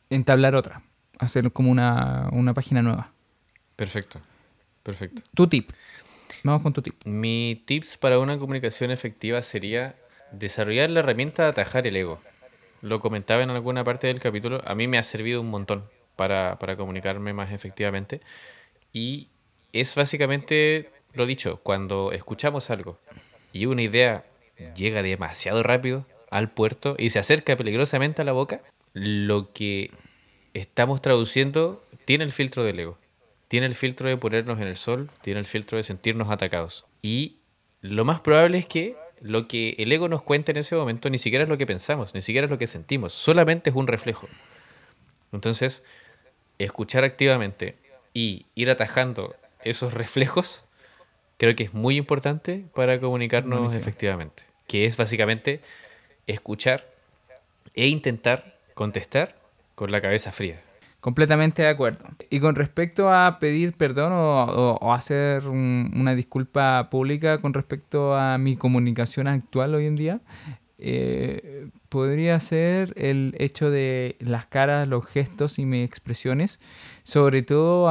entablar 0.09 0.57
otra 0.57 0.83
hacer 1.21 1.53
como 1.53 1.71
una, 1.71 2.29
una 2.33 2.55
página 2.55 2.83
nueva. 2.83 3.11
Perfecto, 3.77 4.21
perfecto. 4.83 5.23
Tu 5.35 5.47
tip. 5.47 5.71
Vamos 6.43 6.63
con 6.63 6.73
tu 6.73 6.83
tip. 6.83 6.95
Mi 7.05 7.63
tips 7.67 7.97
para 7.97 8.19
una 8.19 8.39
comunicación 8.39 8.91
efectiva 8.91 9.43
sería 9.43 9.95
desarrollar 10.33 10.91
la 10.91 11.01
herramienta 11.01 11.45
de 11.45 11.49
atajar 11.51 11.87
el 11.87 11.97
ego. 11.97 12.21
Lo 12.83 13.01
comentaba 13.01 13.43
en 13.43 13.51
alguna 13.51 13.85
parte 13.85 14.07
del 14.07 14.21
capítulo. 14.21 14.63
A 14.65 14.75
mí 14.75 14.89
me 14.89 14.99
ha 14.99 15.03
servido 15.03 15.41
un 15.41 15.51
montón 15.51 15.85
para, 16.17 16.59
para 16.59 16.77
comunicarme 16.77 17.33
más 17.33 17.53
efectivamente. 17.53 18.21
Y 18.93 19.29
es 19.73 19.95
básicamente 19.95 20.91
lo 21.15 21.27
dicho, 21.27 21.61
cuando 21.63 22.13
escuchamos 22.13 22.71
algo 22.71 22.99
y 23.53 23.67
una 23.67 23.83
idea 23.83 24.25
llega 24.77 25.03
demasiado 25.03 25.63
rápido 25.63 26.07
al 26.31 26.51
puerto 26.51 26.95
y 26.99 27.11
se 27.11 27.19
acerca 27.19 27.57
peligrosamente 27.57 28.23
a 28.23 28.25
la 28.25 28.33
boca, 28.33 28.61
lo 28.93 29.53
que 29.53 29.91
estamos 30.55 31.03
traduciendo 31.03 31.85
tiene 32.05 32.25
el 32.25 32.33
filtro 32.33 32.65
del 32.65 32.79
ego. 32.81 32.99
Tiene 33.49 33.67
el 33.67 33.75
filtro 33.75 34.09
de 34.09 34.17
ponernos 34.17 34.61
en 34.61 34.67
el 34.69 34.77
sol, 34.77 35.11
tiene 35.23 35.41
el 35.41 35.47
filtro 35.47 35.77
de 35.77 35.85
sentirnos 35.85 36.31
atacados. 36.31 36.87
Y 37.03 37.39
lo 37.81 38.05
más 38.05 38.21
probable 38.21 38.59
es 38.59 38.67
que 38.67 38.97
lo 39.21 39.49
que 39.49 39.75
el 39.79 39.91
ego 39.93 40.09
nos 40.09 40.23
cuenta 40.23 40.53
en 40.53 40.59
ese 40.59 40.77
momento 40.77 41.11
ni 41.11 41.19
siquiera 41.19 41.45
es 41.45 41.49
lo 41.51 41.59
que 41.59 41.67
pensamos, 41.67 42.15
ni 42.15 42.23
siquiera 42.23 42.47
es 42.47 42.51
lo 42.51 42.59
que 42.59 42.67
sentimos, 42.67 43.13
solamente 43.13 43.71
es 43.71 43.77
un 43.77 43.87
reflejo. 43.87 44.29
Entonces, 45.33 45.85
escuchar 46.59 47.05
activamente 47.05 47.77
y 48.15 48.47
ir 48.55 48.71
atajando 48.71 49.35
esos 49.63 49.95
reflejos, 49.95 50.65
creo 51.37 51.55
que 51.55 51.65
es 51.65 51.75
muy 51.75 51.97
importante 51.97 52.65
para 52.75 53.01
comunicarnos 53.01 53.59
Buenísimo. 53.59 53.81
efectivamente. 53.81 54.45
Que 54.67 54.87
es 54.87 54.97
básicamente 54.97 55.61
escuchar 56.27 56.87
e 57.75 57.89
intentar 57.89 58.59
contestar 58.75 59.40
con 59.81 59.91
la 59.91 60.03
cabeza 60.03 60.31
fría. 60.31 60.61
Completamente 61.01 61.63
de 61.63 61.69
acuerdo. 61.69 62.05
Y 62.29 62.41
con 62.41 62.55
respecto 62.55 63.09
a 63.09 63.39
pedir 63.39 63.73
perdón 63.73 64.13
o, 64.13 64.93
hacer 64.93 65.49
un, 65.49 65.91
una 65.97 66.15
disculpa 66.15 66.91
pública 66.91 67.41
con 67.41 67.55
respecto 67.55 68.15
a 68.15 68.37
mi 68.37 68.57
comunicación 68.57 69.27
actual 69.27 69.75
hoy 69.75 69.87
en 69.87 69.97
día, 69.97 70.21
eh, 70.77 71.71
podría 71.89 72.39
ser 72.41 72.93
el 72.99 73.35
hecho 73.39 73.71
de 73.71 74.17
las 74.19 74.45
caras, 74.45 74.87
los 74.87 75.07
gestos 75.07 75.59
y 75.59 75.65
mis 75.65 75.87
expresiones, 75.87 76.61
sobre 77.03 77.41
todo 77.41 77.89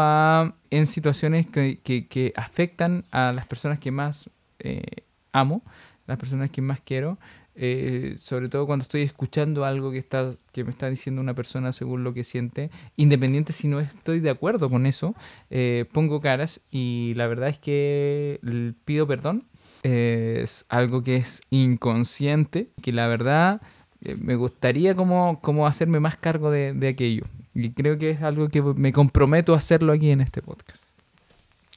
en 0.70 0.86
situaciones 0.86 1.48
que, 1.48 2.34
afectan 2.36 3.04
a 3.10 3.34
las 3.34 3.48
personas 3.48 3.80
que 3.80 3.90
más 3.90 4.30
eh, 4.60 4.84
amo, 5.32 5.64
las 6.06 6.20
personas 6.20 6.52
que 6.52 6.62
más 6.62 6.82
quiero, 6.82 7.18
eh, 7.62 8.16
sobre 8.18 8.48
todo 8.48 8.66
cuando 8.66 8.84
estoy 8.84 9.02
escuchando 9.02 9.66
algo 9.66 9.92
que, 9.92 9.98
está, 9.98 10.32
que 10.54 10.64
me 10.64 10.70
está 10.70 10.90
diciendo 10.90 11.22
una 11.22 11.34
persona 11.34 11.74
según 11.74 12.06
lo 12.06 12.14
que 12.14 12.24
siente, 12.24 12.72
independiente 12.96 13.52
si 13.52 13.68
no 13.68 13.82
estoy 13.82 14.22
de 14.22 14.30
acuerdo 14.30 14.70
con 14.70 14.86
eso, 14.86 15.14
eh, 15.50 15.84
pongo 15.92 16.22
caras 16.22 16.62
y 16.72 17.14
la 17.18 17.28
verdad 17.28 17.50
es 17.50 17.60
que 17.60 18.40
pido 18.86 19.06
perdón. 19.08 19.44
Es 19.84 20.66
algo 20.70 21.04
que 21.04 21.18
es 21.18 21.42
inconsciente, 21.50 22.70
que 22.82 22.94
la 22.94 23.08
verdad 23.08 23.62
eh, 24.02 24.16
me 24.16 24.36
gustaría 24.36 24.96
como, 24.96 25.42
como 25.42 25.68
hacerme 25.68 26.00
más 26.00 26.18
cargo 26.18 26.52
de, 26.52 26.74
de 26.74 26.88
aquello. 26.88 27.26
Y 27.54 27.72
creo 27.72 27.98
que 27.98 28.12
es 28.12 28.22
algo 28.22 28.48
que 28.48 28.62
me 28.62 28.94
comprometo 28.94 29.54
a 29.54 29.58
hacerlo 29.58 29.92
aquí 29.92 30.12
en 30.12 30.22
este 30.22 30.42
podcast. 30.42 30.86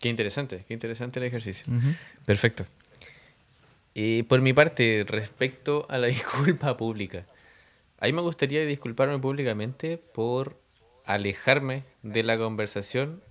Qué 0.01 0.09
interesante, 0.09 0.65
qué 0.69 0.75
interesante 0.75 1.19
el 1.19 1.27
ejercicio. 1.27 1.65
Uh 1.69 1.77
-huh. 1.77 1.97
Perfecto. 2.25 2.67
Y 3.95 4.23
por 4.25 4.41
mi 4.41 4.53
parte, 4.53 5.05
respecto 5.07 5.87
a 5.89 5.99
la 5.99 6.07
disculpa 6.09 6.77
pública, 6.77 7.27
a 7.99 8.07
mí 8.07 8.13
me 8.13 8.23
gustaría 8.23 8.65
disculparme 8.67 9.19
públicamente 9.19 9.99
por 9.99 10.61
alejarme 11.05 11.85
de 12.03 12.23
la 12.23 12.37
conversación, 12.37 13.23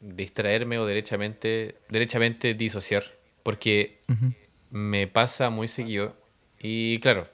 distraerme 0.00 0.78
o 0.78 0.86
derechamente, 0.86 1.76
derechamente 1.88 2.54
disociar, 2.54 3.04
porque 3.42 4.00
uh 4.08 4.12
-huh. 4.12 4.34
me 4.70 5.06
pasa 5.06 5.50
muy 5.50 5.68
seguido 5.68 6.16
y 6.58 6.98
claro, 7.00 7.28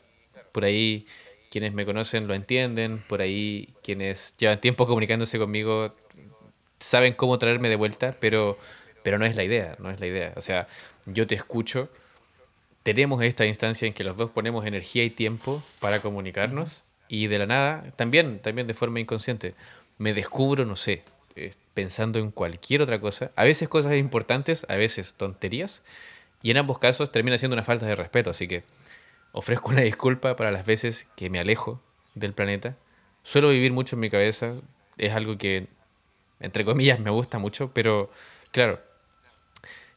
por 0.53 0.65
ahí 0.65 1.07
quienes 1.51 1.73
me 1.73 1.85
conocen 1.85 2.27
lo 2.27 2.35
entienden, 2.35 3.03
por 3.09 3.21
ahí 3.21 3.75
quienes 3.83 4.37
llevan 4.39 4.61
tiempo 4.61 4.87
comunicándose 4.87 5.39
conmigo 5.39 5.95
saben 6.79 7.15
cómo 7.15 7.39
traerme 7.39 7.69
de 7.69 7.77
vuelta, 7.77 8.17
pero, 8.21 8.59
pero 9.03 9.19
no 9.19 9.27
es 9.27 9.37
la 9.37 9.45
idea, 9.45 9.77
no 9.79 9.91
es 9.91 10.01
la 10.01 10.07
idea. 10.07 10.33
O 10.37 10.41
sea, 10.41 10.67
yo 11.07 11.27
te 11.27 11.35
escucho, 11.35 11.91
tenemos 12.83 13.23
esta 13.23 13.47
instancia 13.47 13.87
en 13.87 13.95
que 13.95 14.05
los 14.05 14.17
dos 14.17 14.31
ponemos 14.31 14.67
energía 14.67 15.05
y 15.05 15.11
tiempo 15.11 15.63
para 15.81 16.01
comunicarnos 16.01 16.85
y 17.09 17.27
de 17.27 17.39
la 17.39 17.47
nada, 17.47 17.91
también, 17.97 18.39
también 18.39 18.67
de 18.67 18.75
forma 18.75 19.01
inconsciente, 19.01 19.55
me 19.99 20.15
descubro, 20.15 20.65
no 20.65 20.77
sé, 20.77 21.03
eh, 21.37 21.53
pensando 21.75 22.19
en 22.19 22.31
cualquier 22.31 22.83
otra 22.83 23.01
cosa, 23.01 23.33
a 23.37 23.45
veces 23.45 23.69
cosas 23.69 23.95
importantes, 23.97 24.65
a 24.69 24.77
veces 24.77 25.15
tonterías, 25.15 25.83
y 26.43 26.51
en 26.51 26.57
ambos 26.57 26.79
casos 26.79 27.13
termina 27.13 27.37
siendo 27.37 27.55
una 27.55 27.65
falta 27.65 27.87
de 27.87 27.97
respeto, 27.97 28.31
así 28.31 28.49
que 28.49 28.63
ofrezco 29.33 29.71
una 29.71 29.83
disculpa 29.83 30.37
para 30.37 30.51
las 30.51 30.65
veces 30.65 31.09
que 31.17 31.31
me 31.31 31.39
alejo 31.39 31.83
del 32.15 32.33
planeta. 32.33 32.77
Suelo 33.23 33.51
vivir 33.51 33.73
mucho 33.73 33.97
en 33.97 34.01
mi 34.01 34.11
cabeza, 34.11 34.55
es 34.97 35.13
algo 35.13 35.37
que, 35.37 35.67
entre 36.39 36.65
comillas, 36.65 37.01
me 37.01 37.11
gusta 37.11 37.39
mucho, 37.39 37.73
pero 37.75 38.11
claro, 38.53 38.81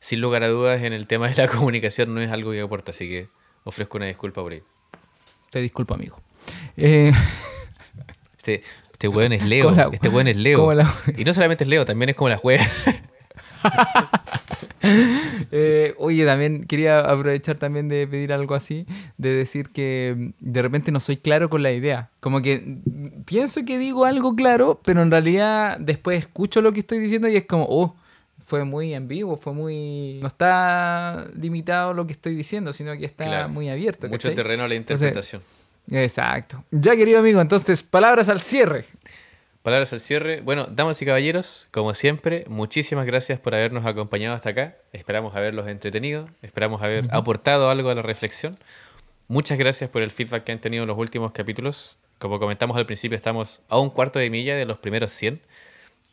sin 0.04 0.20
lugar 0.20 0.44
a 0.44 0.50
dudas, 0.50 0.84
en 0.84 0.92
el 0.92 1.08
tema 1.08 1.30
de 1.30 1.36
la 1.36 1.48
comunicación 1.58 2.14
no 2.14 2.20
es 2.20 2.30
algo 2.30 2.52
que 2.52 2.60
aporta, 2.60 2.92
así 2.92 3.08
que 3.08 3.30
ofrezco 3.64 3.96
una 3.96 4.08
disculpa 4.08 4.42
por 4.42 4.52
ahí. 4.52 4.62
Te 5.50 5.62
disculpo, 5.62 5.94
amigo. 5.94 6.20
Eh... 6.76 7.12
Este, 8.38 8.62
este 8.92 9.08
weón 9.08 9.32
es 9.32 9.42
Leo. 9.46 9.72
La... 9.72 9.90
Este 9.94 10.10
weón 10.10 10.28
es 10.28 10.36
Leo. 10.36 10.74
La... 10.74 10.94
Y 11.18 11.24
no 11.24 11.34
solamente 11.34 11.64
es 11.64 11.70
Leo, 11.70 11.86
también 11.86 12.10
es 12.10 12.16
como 12.18 12.28
la 12.28 12.36
juega. 12.36 12.70
eh, 15.54 15.94
oye, 15.98 16.26
también 16.26 16.66
quería 16.66 17.00
aprovechar 17.00 17.58
también 17.58 17.88
de 17.88 18.06
pedir 18.06 18.34
algo 18.34 18.54
así, 18.54 18.86
de 19.18 19.30
decir 19.30 19.70
que 19.70 20.34
de 20.42 20.62
repente 20.62 20.92
no 20.92 21.00
soy 21.00 21.16
claro 21.16 21.50
con 21.50 21.64
la 21.64 21.72
idea. 21.72 22.10
Como 22.20 22.42
que 22.42 22.82
pienso 23.24 23.64
que 23.64 23.78
digo 23.78 24.04
algo 24.04 24.36
claro, 24.36 24.82
pero 24.84 25.02
en 25.02 25.10
realidad 25.10 25.78
después 25.80 26.20
escucho 26.20 26.60
lo 26.60 26.74
que 26.74 26.82
estoy 26.82 27.00
diciendo 27.00 27.30
y 27.30 27.38
es 27.38 27.46
como, 27.46 27.66
oh, 27.70 27.96
fue 28.44 28.66
muy 28.66 28.94
en 28.94 29.08
vivo, 29.08 29.38
fue 29.38 29.54
muy... 29.54 30.20
No 30.22 30.28
está 30.28 31.28
limitado 31.40 31.94
lo 31.94 32.06
que 32.06 32.14
estoy 32.14 32.36
diciendo, 32.36 32.74
sino 32.74 32.96
que 32.98 33.06
está 33.06 33.26
claro. 33.26 33.50
muy 33.50 33.70
abierto. 33.70 34.08
Mucho 34.08 34.28
¿cachai? 34.30 34.36
terreno 34.36 34.64
a 34.64 34.68
la 34.68 34.76
interpretación. 34.76 35.42
Entonces, 35.88 36.04
exacto. 36.04 36.64
Ya, 36.72 36.96
querido 36.96 37.20
amigo, 37.20 37.40
entonces, 37.40 37.84
palabras 37.84 38.30
al 38.30 38.42
cierre. 38.42 38.86
Palabras 39.64 39.94
al 39.94 40.02
cierre. 40.02 40.42
Bueno, 40.42 40.66
damas 40.66 41.02
y 41.02 41.06
caballeros, 41.06 41.70
como 41.72 41.94
siempre, 41.94 42.44
muchísimas 42.50 43.06
gracias 43.06 43.40
por 43.40 43.56
habernos 43.56 43.86
acompañado 43.86 44.36
hasta 44.36 44.50
acá. 44.50 44.76
Esperamos 44.92 45.36
haberlos 45.36 45.68
entretenido, 45.70 46.28
esperamos 46.42 46.82
haber 46.82 47.06
uh 47.06 47.08
-huh. 47.08 47.18
aportado 47.18 47.70
algo 47.70 47.90
a 47.90 47.96
la 47.96 48.02
reflexión. 48.02 48.54
Muchas 49.30 49.58
gracias 49.58 49.90
por 49.90 50.02
el 50.02 50.12
feedback 50.12 50.44
que 50.44 50.52
han 50.52 50.60
tenido 50.60 50.84
en 50.84 50.90
los 50.90 50.98
últimos 50.98 51.32
capítulos. 51.32 51.98
Como 52.20 52.40
comentamos 52.40 52.76
al 52.76 52.86
principio, 52.86 53.16
estamos 53.16 53.62
a 53.70 53.80
un 53.80 53.90
cuarto 53.90 54.20
de 54.20 54.30
milla 54.30 54.58
de 54.58 54.66
los 54.66 54.80
primeros 54.80 55.14
100 55.14 55.42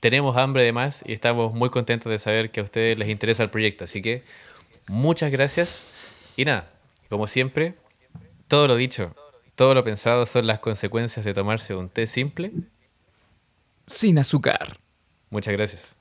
tenemos 0.00 0.36
hambre 0.36 0.62
de 0.64 0.72
más 0.72 1.04
y 1.06 1.12
estamos 1.12 1.52
muy 1.52 1.70
contentos 1.70 2.10
de 2.10 2.18
saber 2.18 2.50
que 2.50 2.60
a 2.60 2.62
ustedes 2.62 2.98
les 2.98 3.08
interesa 3.08 3.42
el 3.42 3.50
proyecto. 3.50 3.84
Así 3.84 4.02
que 4.02 4.24
muchas 4.88 5.30
gracias. 5.30 5.86
Y 6.36 6.44
nada, 6.44 6.70
como 7.08 7.26
siempre, 7.26 7.74
todo 8.48 8.66
lo 8.66 8.76
dicho, 8.76 9.14
todo 9.54 9.74
lo 9.74 9.84
pensado 9.84 10.26
son 10.26 10.46
las 10.46 10.58
consecuencias 10.58 11.24
de 11.24 11.34
tomarse 11.34 11.74
un 11.74 11.88
té 11.88 12.06
simple. 12.06 12.50
Sin 13.86 14.18
azúcar. 14.18 14.78
Muchas 15.28 15.52
gracias. 15.52 15.99